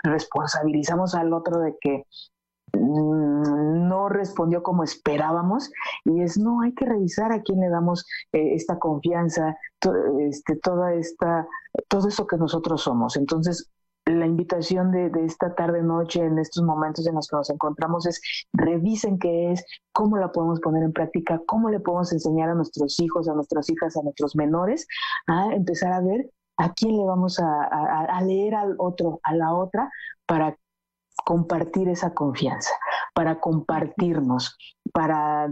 responsabilizamos 0.04 1.16
al 1.16 1.34
otro 1.34 1.60
de 1.60 1.76
que 1.82 2.06
mm, 2.74 3.88
no 3.88 4.10
respondió 4.10 4.64
como 4.64 4.84
esperábamos 4.84 5.72
y 6.06 6.22
es 6.22 6.38
no 6.38 6.62
hay 6.62 6.74
que 6.74 6.86
revisar 6.86 7.32
a 7.32 7.42
quién 7.42 7.60
le 7.60 7.70
damos 7.70 8.06
eh, 8.32 8.54
esta 8.54 8.80
confianza 8.80 9.58
este 10.20 10.56
toda 10.56 10.94
esta 10.94 11.48
todo 11.90 12.08
eso 12.08 12.26
que 12.26 12.38
nosotros 12.38 12.82
somos 12.82 13.18
entonces 13.18 13.70
la 14.06 14.26
invitación 14.26 14.92
de, 14.92 15.12
esta 15.26 15.56
tarde 15.56 15.82
noche 15.82 16.22
en 16.24 16.38
estos 16.38 16.64
momentos 16.64 17.08
en 17.08 17.16
los 17.16 17.28
que 17.28 17.38
nos 17.38 17.50
encontramos 17.50 18.06
es 18.06 18.22
revisen 18.52 19.18
qué 19.18 19.52
es, 19.52 19.66
cómo 19.94 20.18
la 20.18 20.32
podemos 20.32 20.60
poner 20.60 20.84
en 20.84 20.92
práctica, 20.92 21.42
cómo 21.46 21.70
le 21.70 21.80
podemos 21.80 22.12
enseñar 22.12 22.50
a 22.50 22.56
nuestros 22.56 23.00
hijos, 23.00 23.30
a 23.30 23.34
nuestras 23.34 23.70
hijas, 23.70 23.96
a 23.96 24.04
nuestros 24.04 24.36
menores 24.36 24.88
a 25.28 25.54
empezar 25.54 25.94
a 25.94 26.02
ver 26.02 26.30
a 26.58 26.74
quién 26.74 26.98
le 26.98 27.04
vamos 27.06 27.40
a, 27.40 27.64
a 27.64 28.22
leer 28.22 28.56
al 28.56 28.76
otro, 28.78 29.20
a 29.24 29.34
la 29.36 29.54
otra, 29.54 29.90
para 30.26 30.56
compartir 31.26 31.90
esa 31.90 32.14
confianza, 32.14 32.72
para 33.14 33.40
compartirnos, 33.40 34.58
para 34.94 35.52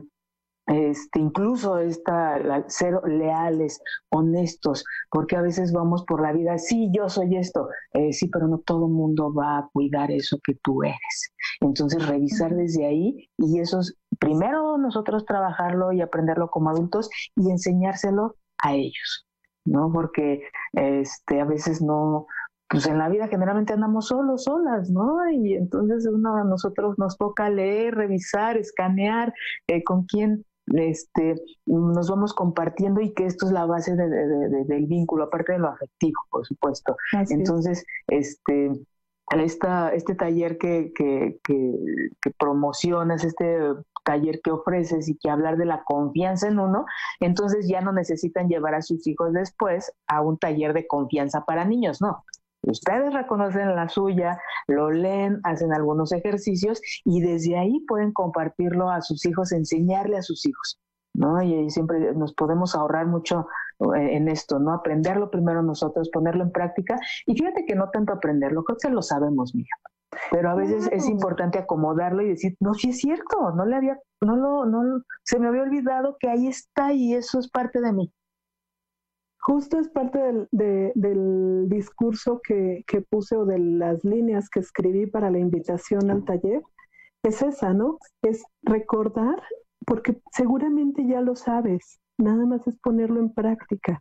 este, 0.68 1.20
incluso 1.20 1.80
esta, 1.80 2.38
la, 2.40 2.70
ser 2.70 3.00
leales, 3.06 3.82
honestos, 4.10 4.86
porque 5.10 5.36
a 5.36 5.42
veces 5.42 5.74
vamos 5.74 6.04
por 6.06 6.22
la 6.22 6.32
vida, 6.32 6.58
sí, 6.58 6.90
yo 6.94 7.10
soy 7.10 7.36
esto, 7.36 7.68
eh, 7.94 8.14
sí, 8.14 8.28
pero 8.28 8.48
no 8.48 8.60
todo 8.60 8.86
el 8.86 8.94
mundo 8.94 9.34
va 9.34 9.58
a 9.58 9.70
cuidar 9.74 10.12
eso 10.12 10.38
que 10.44 10.56
tú 10.64 10.84
eres. 10.84 11.34
Entonces, 11.60 12.08
revisar 12.08 12.56
desde 12.56 12.86
ahí 12.86 13.30
y 13.38 13.60
eso 13.60 13.80
es, 13.80 13.98
primero 14.20 14.78
nosotros 14.78 15.26
trabajarlo 15.26 15.92
y 15.92 16.02
aprenderlo 16.02 16.50
como 16.50 16.70
adultos 16.70 17.10
y 17.36 17.50
enseñárselo 17.50 18.36
a 18.60 18.74
ellos, 18.74 19.28
¿no? 19.66 19.92
Porque 19.92 20.44
este, 20.74 21.42
a 21.42 21.46
veces 21.46 21.82
no, 21.82 22.28
pues 22.70 22.88
en 22.88 23.00
la 23.00 23.10
vida 23.10 23.28
generalmente 23.28 23.74
andamos 23.74 24.08
solos, 24.08 24.46
solas, 24.46 24.90
¿no? 24.90 25.30
Y 25.30 25.56
entonces 25.56 26.08
uno 26.08 26.38
a 26.38 26.44
nosotros 26.46 26.96
nos 26.98 27.18
toca 27.18 27.50
leer, 27.50 27.96
revisar, 27.96 28.58
escanear 28.58 29.34
eh, 29.68 29.84
con 29.84 30.06
quién 30.06 30.46
este, 30.74 31.36
nos 31.66 32.10
vamos 32.10 32.34
compartiendo 32.34 33.02
y 33.02 33.14
que 33.14 33.26
esto 33.26 33.46
es 33.46 33.52
la 33.52 33.66
base 33.66 33.96
de, 33.96 34.10
de, 34.10 34.28
de, 34.28 34.64
del 34.66 34.86
vínculo, 34.86 35.26
aparte 35.26 35.54
de 35.54 35.60
lo 35.60 35.70
afectivo, 35.70 36.20
por 36.30 36.46
supuesto. 36.46 36.96
Así 37.14 37.34
Entonces, 37.34 37.86
es. 38.08 38.38
este, 38.48 38.72
esta, 39.32 39.94
este 39.94 40.16
taller 40.16 40.58
que, 40.58 40.92
que, 40.94 41.40
que, 41.44 41.74
que, 42.22 42.32
promocionas, 42.32 43.24
este 43.24 43.60
taller 44.04 44.42
que 44.42 44.52
ofreces 44.52 45.08
y 45.08 45.18
que 45.18 45.30
hablar 45.30 45.58
de 45.58 45.66
la 45.66 45.84
confianza 45.84 46.48
en 46.48 46.60
uno, 46.60 46.86
entonces 47.20 47.68
ya 47.68 47.82
no 47.82 47.94
necesitan 47.94 48.50
llevar 48.50 48.76
a 48.76 48.82
sus 48.82 49.06
hijos 49.08 49.32
después 49.34 49.94
a 50.08 50.22
un 50.22 50.38
taller 50.38 50.74
de 50.74 50.88
confianza 50.88 51.46
para 51.46 51.66
niños, 51.66 52.02
no. 52.02 52.26
Ustedes 52.64 53.14
reconocen 53.14 53.76
la 53.76 53.90
suya, 53.90 54.40
lo 54.68 54.92
leen, 54.92 55.40
hacen 55.44 55.74
algunos 55.74 56.12
ejercicios 56.12 56.82
y 57.06 57.22
desde 57.22 57.58
ahí 57.58 57.80
pueden 57.88 58.12
compartirlo 58.14 58.90
a 58.90 59.02
sus 59.02 59.26
hijos, 59.26 59.52
enseñarle 59.52 60.18
a 60.18 60.22
sus 60.22 60.46
hijos. 60.46 60.80
¿no? 61.14 61.42
Y 61.42 61.70
siempre 61.70 62.14
nos 62.14 62.34
podemos 62.34 62.76
ahorrar 62.76 63.06
mucho 63.06 63.48
eh, 63.96 64.16
en 64.16 64.28
esto, 64.28 64.60
¿no? 64.60 64.74
Aprenderlo 64.74 65.30
primero 65.30 65.62
nosotros, 65.62 66.10
ponerlo 66.10 66.44
en 66.44 66.52
práctica. 66.52 66.98
Y 67.26 67.36
fíjate 67.36 67.66
que 67.66 67.76
no 67.76 67.90
tanto 67.90 68.14
aprenderlo, 68.14 68.64
creo 68.64 68.78
que 68.82 68.90
lo 68.90 69.02
sabemos, 69.02 69.54
mira. 69.54 69.76
Pero 70.30 70.50
a 70.50 70.56
veces 70.56 70.90
es 70.92 71.08
importante 71.08 71.58
acomodarlo 71.58 72.22
y 72.22 72.30
decir, 72.30 72.56
no, 72.60 72.74
sí 72.74 72.90
es 72.90 72.98
cierto, 72.98 73.52
no 73.56 73.66
le 73.66 73.78
había, 73.78 73.98
no 74.22 74.36
lo, 74.36 74.66
no, 74.66 75.04
se 75.24 75.40
me 75.40 75.48
había 75.48 75.62
olvidado 75.64 76.18
que 76.20 76.30
ahí 76.30 76.48
está 76.48 76.92
y 76.92 77.14
eso 77.14 77.40
es 77.40 77.50
parte 77.50 77.80
de 77.80 77.94
mí. 77.94 78.14
Justo 79.44 79.80
es 79.80 79.90
parte 79.90 80.20
del, 80.52 81.68
discurso 81.68 82.42
que, 82.44 82.84
puse 83.10 83.36
o 83.36 83.46
de 83.46 83.58
las 83.58 84.04
líneas 84.04 84.50
que 84.50 84.60
escribí 84.60 85.08
para 85.08 85.32
la 85.32 85.40
invitación 85.40 86.12
al 86.12 86.24
taller. 86.26 86.62
Es 87.24 87.42
esa, 87.42 87.74
¿no? 87.74 87.98
Es 88.22 88.44
recordar 88.62 89.42
porque 89.86 90.22
seguramente 90.32 91.06
ya 91.08 91.22
lo 91.22 91.36
sabes, 91.36 92.00
nada 92.18 92.46
más 92.46 92.68
es 92.68 92.78
ponerlo 92.78 93.20
en 93.20 93.34
práctica, 93.34 94.00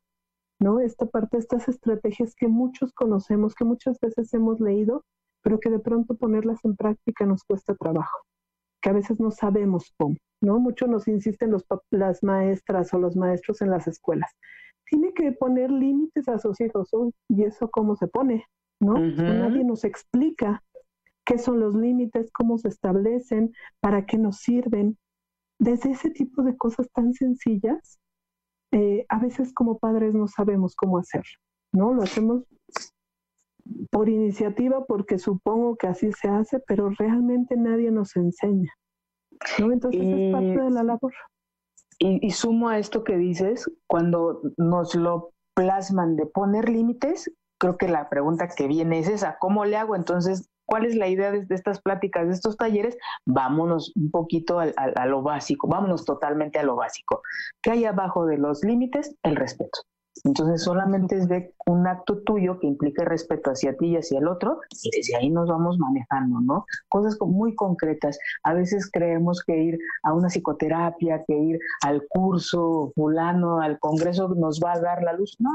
¿no? 0.58 0.78
Esta 0.78 1.06
parte, 1.06 1.38
estas 1.38 1.68
estrategias 1.68 2.34
que 2.34 2.48
muchos 2.48 2.92
conocemos, 2.92 3.54
que 3.54 3.64
muchas 3.64 3.98
veces 3.98 4.32
hemos 4.34 4.60
leído, 4.60 5.04
pero 5.42 5.58
que 5.58 5.70
de 5.70 5.78
pronto 5.78 6.16
ponerlas 6.16 6.62
en 6.64 6.76
práctica 6.76 7.24
nos 7.24 7.44
cuesta 7.44 7.74
trabajo, 7.74 8.18
que 8.82 8.90
a 8.90 8.92
veces 8.92 9.18
no 9.20 9.30
sabemos 9.30 9.94
cómo, 9.96 10.16
¿no? 10.42 10.58
Mucho 10.58 10.86
nos 10.86 11.08
insisten 11.08 11.54
las 11.90 12.22
maestras 12.22 12.92
o 12.92 12.98
los 12.98 13.16
maestros 13.16 13.62
en 13.62 13.70
las 13.70 13.86
escuelas. 13.88 14.30
Tiene 14.90 15.14
que 15.14 15.32
poner 15.32 15.70
límites 15.70 16.28
a 16.28 16.38
sus 16.38 16.60
hijos, 16.60 16.90
¿y 17.28 17.44
eso 17.44 17.70
cómo 17.70 17.96
se 17.96 18.08
pone? 18.08 18.44
¿No? 18.80 18.94
Nadie 18.94 19.64
nos 19.64 19.84
explica 19.84 20.62
qué 21.24 21.38
son 21.38 21.60
los 21.60 21.74
límites, 21.74 22.30
cómo 22.32 22.58
se 22.58 22.68
establecen, 22.68 23.52
para 23.80 24.04
qué 24.04 24.18
nos 24.18 24.38
sirven, 24.38 24.98
desde 25.60 25.92
ese 25.92 26.10
tipo 26.10 26.42
de 26.42 26.56
cosas 26.56 26.90
tan 26.92 27.12
sencillas, 27.12 28.00
eh, 28.72 29.04
a 29.08 29.18
veces 29.18 29.52
como 29.52 29.78
padres 29.78 30.14
no 30.14 30.26
sabemos 30.26 30.74
cómo 30.74 30.98
hacerlo, 30.98 31.38
¿no? 31.72 31.92
Lo 31.92 32.02
hacemos 32.02 32.44
por 33.90 34.08
iniciativa 34.08 34.84
porque 34.86 35.18
supongo 35.18 35.76
que 35.76 35.86
así 35.86 36.10
se 36.12 36.28
hace, 36.28 36.60
pero 36.66 36.88
realmente 36.90 37.56
nadie 37.56 37.90
nos 37.90 38.16
enseña, 38.16 38.72
¿no? 39.58 39.70
Entonces 39.70 40.00
es 40.02 40.32
parte 40.32 40.62
de 40.62 40.70
la 40.70 40.82
labor. 40.82 41.12
Y, 42.02 42.30
sumo 42.30 42.70
a 42.70 42.78
esto 42.78 43.04
que 43.04 43.18
dices, 43.18 43.70
cuando 43.86 44.40
nos 44.56 44.94
lo 44.94 45.32
plasman 45.54 46.16
de 46.16 46.24
poner 46.24 46.70
límites, 46.70 47.30
creo 47.60 47.76
que 47.76 47.88
la 47.88 48.08
pregunta 48.08 48.48
que 48.48 48.66
viene 48.66 49.00
es 49.00 49.08
esa, 49.08 49.36
¿cómo 49.38 49.66
le 49.66 49.76
hago? 49.76 49.94
Entonces, 49.94 50.50
¿Cuál 50.70 50.86
es 50.86 50.94
la 50.94 51.08
idea 51.08 51.32
de, 51.32 51.44
estas 51.50 51.80
pláticas, 51.80 52.28
de 52.28 52.32
estos 52.32 52.56
talleres? 52.56 52.96
Vámonos 53.26 53.90
un 53.96 54.08
poquito 54.12 54.60
a, 54.60 55.06
lo 55.06 55.20
básico, 55.20 55.66
vámonos 55.66 56.04
totalmente 56.04 56.60
a 56.60 56.62
lo 56.62 56.76
básico. 56.76 57.22
¿Qué 57.60 57.72
hay 57.72 57.84
abajo 57.86 58.24
de 58.24 58.38
los 58.38 58.62
límites? 58.62 59.16
El 59.24 59.34
respeto. 59.34 59.80
Entonces 60.24 60.62
solamente 60.62 61.16
es 61.16 61.28
de 61.28 61.54
un 61.66 61.86
acto 61.86 62.22
tuyo 62.22 62.58
que 62.58 62.66
implique 62.66 63.04
respeto 63.04 63.50
hacia 63.50 63.76
ti 63.76 63.88
y 63.88 63.96
hacia 63.96 64.18
el 64.18 64.28
otro 64.28 64.60
y 64.82 64.90
desde 64.96 65.16
ahí 65.16 65.30
nos 65.30 65.48
vamos 65.48 65.78
manejando, 65.78 66.40
¿no? 66.40 66.66
Cosas 66.88 67.16
muy 67.20 67.54
concretas. 67.54 68.18
A 68.42 68.54
veces 68.54 68.90
creemos 68.90 69.42
que 69.44 69.56
ir 69.56 69.78
a 70.02 70.12
una 70.12 70.28
psicoterapia, 70.28 71.24
que 71.26 71.36
ir 71.36 71.58
al 71.82 72.06
curso 72.08 72.92
fulano, 72.94 73.60
al 73.60 73.78
congreso 73.78 74.28
nos 74.34 74.60
va 74.60 74.72
a 74.72 74.80
dar 74.80 75.02
la 75.02 75.12
luz. 75.14 75.36
No, 75.38 75.50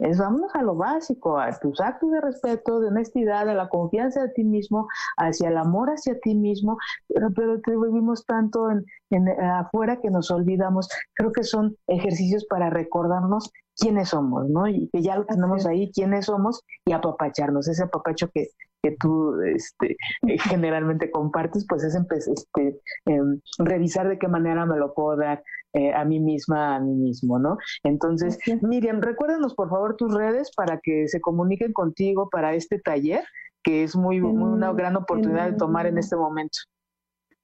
es 0.00 0.18
vámonos 0.18 0.54
a 0.54 0.62
lo 0.62 0.74
básico, 0.74 1.38
a 1.38 1.50
tus 1.58 1.80
actos 1.80 2.10
de 2.10 2.20
respeto, 2.20 2.80
de 2.80 2.88
honestidad, 2.88 3.48
a 3.48 3.54
la 3.54 3.68
confianza 3.68 4.22
de 4.22 4.28
ti 4.30 4.44
mismo, 4.44 4.88
hacia 5.16 5.48
el 5.48 5.56
amor 5.56 5.90
hacia 5.90 6.18
ti 6.20 6.34
mismo, 6.34 6.78
pero, 7.08 7.30
pero 7.34 7.60
te 7.60 7.72
vivimos 7.72 8.24
tanto 8.26 8.70
en, 8.70 8.84
en, 9.10 9.28
afuera 9.40 10.00
que 10.00 10.10
nos 10.10 10.30
olvidamos. 10.30 10.88
Creo 11.14 11.32
que 11.32 11.44
son 11.44 11.76
ejercicios 11.86 12.46
para 12.46 12.70
recordarnos 12.70 13.52
quiénes 13.76 14.10
somos, 14.10 14.48
¿no? 14.48 14.68
Y 14.68 14.88
que 14.92 15.02
ya 15.02 15.16
lo 15.16 15.24
tenemos 15.24 15.66
ahí, 15.66 15.90
quiénes 15.92 16.26
somos, 16.26 16.62
y 16.84 16.92
apapacharnos. 16.92 17.66
Ese 17.68 17.84
apapacho 17.84 18.28
que, 18.32 18.48
que 18.82 18.96
tú 18.98 19.40
este, 19.42 19.96
eh, 20.28 20.38
generalmente 20.38 21.10
compartes, 21.10 21.66
pues 21.68 21.82
es 21.84 21.94
este, 21.94 22.80
em, 23.06 23.40
revisar 23.58 24.08
de 24.08 24.18
qué 24.18 24.28
manera 24.28 24.66
me 24.66 24.76
lo 24.76 24.94
puedo 24.94 25.16
dar 25.16 25.42
eh, 25.72 25.92
a 25.92 26.04
mí 26.04 26.18
misma, 26.18 26.76
a 26.76 26.80
mí 26.80 26.94
mismo, 26.94 27.38
¿no? 27.38 27.56
Entonces, 27.84 28.38
Miriam, 28.62 29.00
recuérdanos 29.00 29.54
por 29.54 29.70
favor 29.70 29.96
tus 29.96 30.12
redes 30.12 30.50
para 30.56 30.80
que 30.82 31.06
se 31.06 31.20
comuniquen 31.20 31.72
contigo 31.72 32.28
para 32.28 32.54
este 32.54 32.80
taller, 32.80 33.22
que 33.62 33.84
es 33.84 33.94
muy, 33.94 34.20
una 34.20 34.72
gran 34.72 34.96
oportunidad 34.96 35.50
de 35.50 35.56
tomar 35.56 35.86
en 35.86 35.98
este 35.98 36.16
momento. 36.16 36.58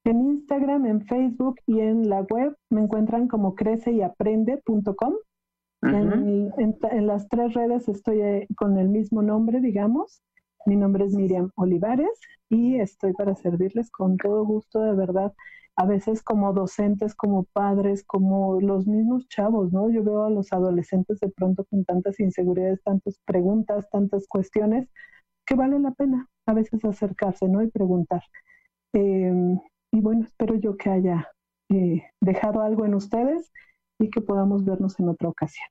En 0.04 0.20
Instagram, 0.20 0.86
en 0.86 1.06
Facebook 1.06 1.56
y 1.66 1.80
en 1.80 2.08
la 2.08 2.22
web 2.22 2.56
me 2.70 2.80
encuentran 2.80 3.28
como 3.28 3.54
creceyaprende.com. 3.54 5.14
en, 5.82 6.52
en, 6.58 7.06
las 7.06 7.28
tres 7.28 7.54
redes 7.54 7.88
estoy 7.88 8.20
eh, 8.20 8.46
con 8.56 8.78
el 8.78 8.88
mismo 8.88 9.22
nombre, 9.22 9.60
digamos. 9.60 10.22
Mi 10.64 10.74
nombre 10.74 11.04
es 11.04 11.14
Miriam 11.14 11.50
Olivares 11.54 12.20
y 12.48 12.80
estoy 12.80 13.12
para 13.12 13.36
servirles 13.36 13.90
con 13.90 14.16
todo 14.16 14.44
gusto, 14.44 14.80
de 14.80 14.94
verdad. 14.94 15.32
A 15.76 15.86
veces 15.86 16.22
como 16.22 16.52
docentes, 16.52 17.14
como 17.14 17.44
padres, 17.44 18.04
como 18.04 18.60
los 18.60 18.86
mismos 18.86 19.28
chavos, 19.28 19.72
¿no? 19.72 19.90
Yo 19.90 20.02
veo 20.04 20.24
a 20.24 20.30
los 20.30 20.52
adolescentes 20.52 21.20
de 21.20 21.28
pronto 21.30 21.64
con 21.66 21.84
tantas 21.84 22.18
inseguridades, 22.20 22.82
tantas 22.82 23.18
preguntas, 23.26 23.88
tantas 23.90 24.26
cuestiones, 24.28 24.88
que 25.46 25.54
vale 25.54 25.78
la 25.78 25.92
pena 25.92 26.28
a 26.46 26.54
veces 26.54 26.84
acercarse, 26.84 27.48
¿no? 27.48 27.62
Y 27.62 27.70
preguntar. 27.70 28.22
Em, 28.94 29.60
y 29.92 30.00
bueno, 30.00 30.24
espero 30.24 30.56
yo 30.56 30.76
que 30.76 30.90
haya 30.90 31.30
eh, 31.70 32.04
dejado 32.20 32.62
algo 32.62 32.84
en 32.86 32.94
ustedes 32.94 33.52
y 33.98 34.10
que 34.10 34.20
podamos 34.20 34.64
vernos 34.64 34.98
en 35.00 35.08
otra 35.08 35.28
ocasión. 35.28 35.66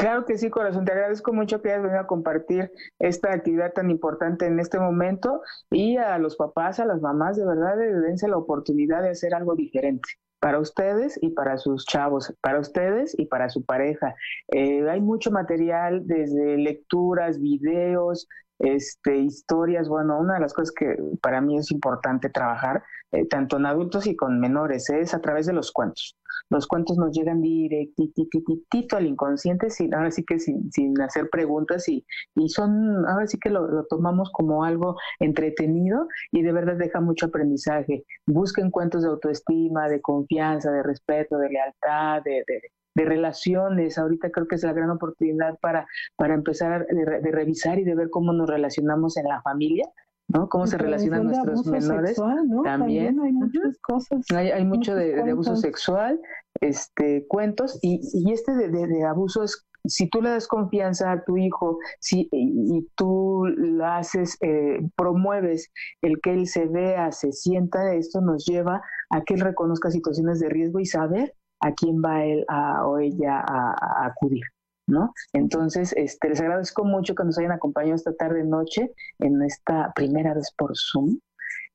Claro 0.00 0.24
que 0.24 0.38
sí, 0.38 0.48
corazón. 0.48 0.86
Te 0.86 0.92
agradezco 0.92 1.34
mucho 1.34 1.60
que 1.60 1.68
hayas 1.68 1.82
venido 1.82 2.00
a 2.00 2.06
compartir 2.06 2.72
esta 2.98 3.34
actividad 3.34 3.74
tan 3.74 3.90
importante 3.90 4.46
en 4.46 4.58
este 4.58 4.78
momento 4.78 5.42
y 5.70 5.98
a 5.98 6.16
los 6.16 6.36
papás, 6.36 6.80
a 6.80 6.86
las 6.86 7.02
mamás, 7.02 7.36
de 7.36 7.44
verdad, 7.44 7.76
dense 7.76 8.26
la 8.26 8.38
oportunidad 8.38 9.02
de 9.02 9.10
hacer 9.10 9.34
algo 9.34 9.54
diferente 9.56 10.08
para 10.40 10.58
ustedes 10.58 11.18
y 11.20 11.32
para 11.32 11.58
sus 11.58 11.84
chavos, 11.84 12.34
para 12.40 12.60
ustedes 12.60 13.14
y 13.18 13.26
para 13.26 13.50
su 13.50 13.62
pareja. 13.66 14.14
Eh, 14.48 14.88
hay 14.88 15.02
mucho 15.02 15.30
material 15.30 16.06
desde 16.06 16.56
lecturas, 16.56 17.38
videos, 17.38 18.26
este, 18.60 19.16
historias. 19.16 19.88
Bueno, 19.88 20.18
una 20.18 20.34
de 20.34 20.40
las 20.40 20.54
cosas 20.54 20.72
que 20.72 20.96
para 21.20 21.40
mí 21.40 21.58
es 21.58 21.70
importante 21.70 22.30
trabajar, 22.30 22.82
eh, 23.12 23.26
tanto 23.26 23.56
en 23.56 23.66
adultos 23.66 24.06
y 24.06 24.14
con 24.14 24.38
menores, 24.38 24.88
es 24.90 25.14
a 25.14 25.20
través 25.20 25.46
de 25.46 25.52
los 25.52 25.72
cuentos. 25.72 26.16
Los 26.48 26.66
cuentos 26.66 26.96
nos 26.96 27.12
llegan 27.12 27.40
directito 27.40 28.96
al 28.96 29.06
inconsciente, 29.06 29.70
sin, 29.70 29.94
ahora 29.94 30.10
sí 30.10 30.24
que 30.24 30.38
sin, 30.38 30.70
sin 30.72 31.00
hacer 31.00 31.28
preguntas 31.30 31.88
y, 31.88 32.04
y 32.34 32.48
son, 32.48 33.06
ahora 33.06 33.26
sí 33.26 33.38
que 33.38 33.50
lo, 33.50 33.84
tomamos 33.86 34.30
como 34.32 34.64
algo 34.64 34.96
entretenido 35.18 36.06
y 36.32 36.42
de 36.42 36.52
verdad 36.52 36.76
deja 36.76 37.00
mucho 37.00 37.26
aprendizaje. 37.26 38.04
Busquen 38.26 38.70
cuentos 38.70 39.02
de 39.02 39.08
autoestima, 39.08 39.88
de 39.88 40.00
confianza, 40.00 40.70
de 40.70 40.82
respeto, 40.82 41.38
de 41.38 41.50
lealtad, 41.50 42.22
de, 42.24 42.44
de 42.46 42.62
relaciones. 42.96 43.98
Ahorita 43.98 44.30
creo 44.30 44.46
que 44.46 44.56
es 44.56 44.62
la 44.62 44.72
gran 44.72 44.90
oportunidad 44.90 45.58
para, 45.60 45.86
para 46.16 46.34
empezar 46.34 46.86
de, 46.86 47.20
de, 47.20 47.30
revisar 47.30 47.78
y 47.78 47.84
de 47.84 47.94
ver 47.94 48.10
cómo 48.10 48.32
nos 48.32 48.48
relacionamos 48.48 49.16
en 49.16 49.26
la 49.26 49.40
familia, 49.42 49.88
¿no? 50.28 50.48
Cómo 50.48 50.66
se 50.66 50.78
relacionan 50.78 51.24
nuestros 51.24 51.66
menores. 51.66 52.20
También. 52.64 53.20
hay 53.20 53.32
muchas 53.32 53.78
cosas. 53.80 54.20
Hay, 54.34 54.64
mucho 54.64 54.94
de, 54.94 55.20
abuso 55.20 55.56
sexual, 55.56 56.20
este, 56.60 57.26
cuentos, 57.28 57.78
y, 57.82 58.00
y 58.12 58.32
este 58.32 58.54
de, 58.54 58.68
de, 58.68 59.04
abuso 59.04 59.42
es 59.42 59.66
si 59.84 60.08
tú 60.08 60.20
le 60.20 60.30
das 60.30 60.46
confianza 60.46 61.10
a 61.10 61.24
tu 61.24 61.38
hijo 61.38 61.78
si, 62.00 62.28
y, 62.32 62.86
tú 62.96 63.44
lo 63.46 63.86
haces, 63.86 64.36
eh, 64.42 64.80
promueves 64.96 65.70
el 66.02 66.20
que 66.20 66.34
él 66.34 66.46
se 66.46 66.66
vea, 66.66 67.12
se 67.12 67.32
sienta, 67.32 67.94
esto 67.94 68.20
nos 68.20 68.44
lleva 68.44 68.82
a 69.08 69.22
que 69.22 69.34
él 69.34 69.40
reconozca 69.40 69.90
situaciones 69.90 70.40
de 70.40 70.48
riesgo 70.48 70.80
y 70.80 70.86
saber 70.86 71.34
a 71.60 71.72
quién 71.74 72.02
va 72.02 72.24
él 72.24 72.44
o 72.84 72.98
ella 72.98 73.40
a 73.40 74.06
acudir. 74.06 74.44
¿no? 74.90 75.14
Entonces, 75.32 75.94
este, 75.96 76.28
les 76.28 76.40
agradezco 76.40 76.84
mucho 76.84 77.14
que 77.14 77.24
nos 77.24 77.38
hayan 77.38 77.52
acompañado 77.52 77.94
esta 77.94 78.14
tarde 78.14 78.44
noche 78.44 78.92
en 79.18 79.42
esta 79.42 79.92
primera 79.94 80.34
vez 80.34 80.52
por 80.56 80.72
Zoom. 80.76 81.18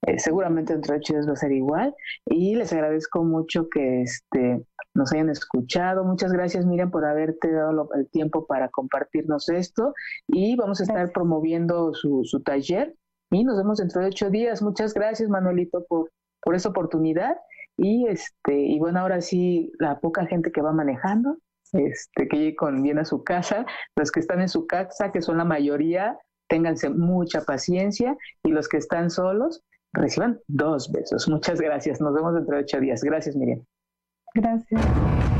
Eh, 0.01 0.19
seguramente 0.19 0.73
entre 0.73 0.97
ocho 0.97 1.13
días 1.13 1.27
va 1.27 1.33
a 1.33 1.37
ser 1.37 1.51
igual 1.51 1.95
y 2.25 2.55
les 2.55 2.71
agradezco 2.73 3.23
mucho 3.23 3.69
que 3.69 4.01
este, 4.01 4.63
nos 4.93 5.11
hayan 5.13 5.29
escuchado. 5.29 6.03
Muchas 6.03 6.31
gracias 6.31 6.65
Miriam 6.65 6.91
por 6.91 7.05
haberte 7.05 7.51
dado 7.51 7.89
el 7.95 8.07
tiempo 8.09 8.45
para 8.45 8.69
compartirnos 8.69 9.49
esto 9.49 9.93
y 10.27 10.55
vamos 10.57 10.79
a 10.79 10.83
estar 10.83 11.11
promoviendo 11.11 11.93
su, 11.93 12.23
su 12.23 12.41
taller 12.41 12.93
y 13.31 13.43
nos 13.45 13.57
vemos 13.57 13.79
dentro 13.79 14.01
de 14.01 14.07
ocho 14.07 14.29
días. 14.29 14.61
Muchas 14.61 14.93
gracias 14.93 15.29
Manuelito 15.29 15.85
por, 15.87 16.11
por 16.41 16.53
esa 16.53 16.69
oportunidad 16.69 17.37
y 17.77 18.07
este, 18.07 18.57
y 18.57 18.79
bueno, 18.79 18.99
ahora 18.99 19.21
sí, 19.21 19.71
la 19.79 19.99
poca 19.99 20.25
gente 20.25 20.51
que 20.51 20.61
va 20.61 20.71
manejando, 20.71 21.37
este, 21.73 22.27
que 22.27 22.55
con 22.55 22.81
bien 22.81 22.99
a 22.99 23.05
su 23.05 23.23
casa, 23.23 23.65
los 23.95 24.11
que 24.11 24.19
están 24.19 24.41
en 24.41 24.49
su 24.49 24.65
casa, 24.65 25.11
que 25.11 25.21
son 25.21 25.37
la 25.37 25.45
mayoría, 25.45 26.17
ténganse 26.47 26.89
mucha 26.89 27.41
paciencia, 27.41 28.15
y 28.43 28.51
los 28.51 28.69
que 28.69 28.77
están 28.77 29.09
solos, 29.09 29.63
reciban 29.93 30.39
dos 30.47 30.91
besos. 30.91 31.27
Muchas 31.27 31.59
gracias. 31.59 31.99
Nos 32.01 32.13
vemos 32.13 32.33
dentro 32.33 32.57
de 32.57 32.63
ocho 32.63 32.79
días. 32.79 33.01
Gracias, 33.03 33.35
Miriam. 33.35 33.65
Gracias. 34.33 35.34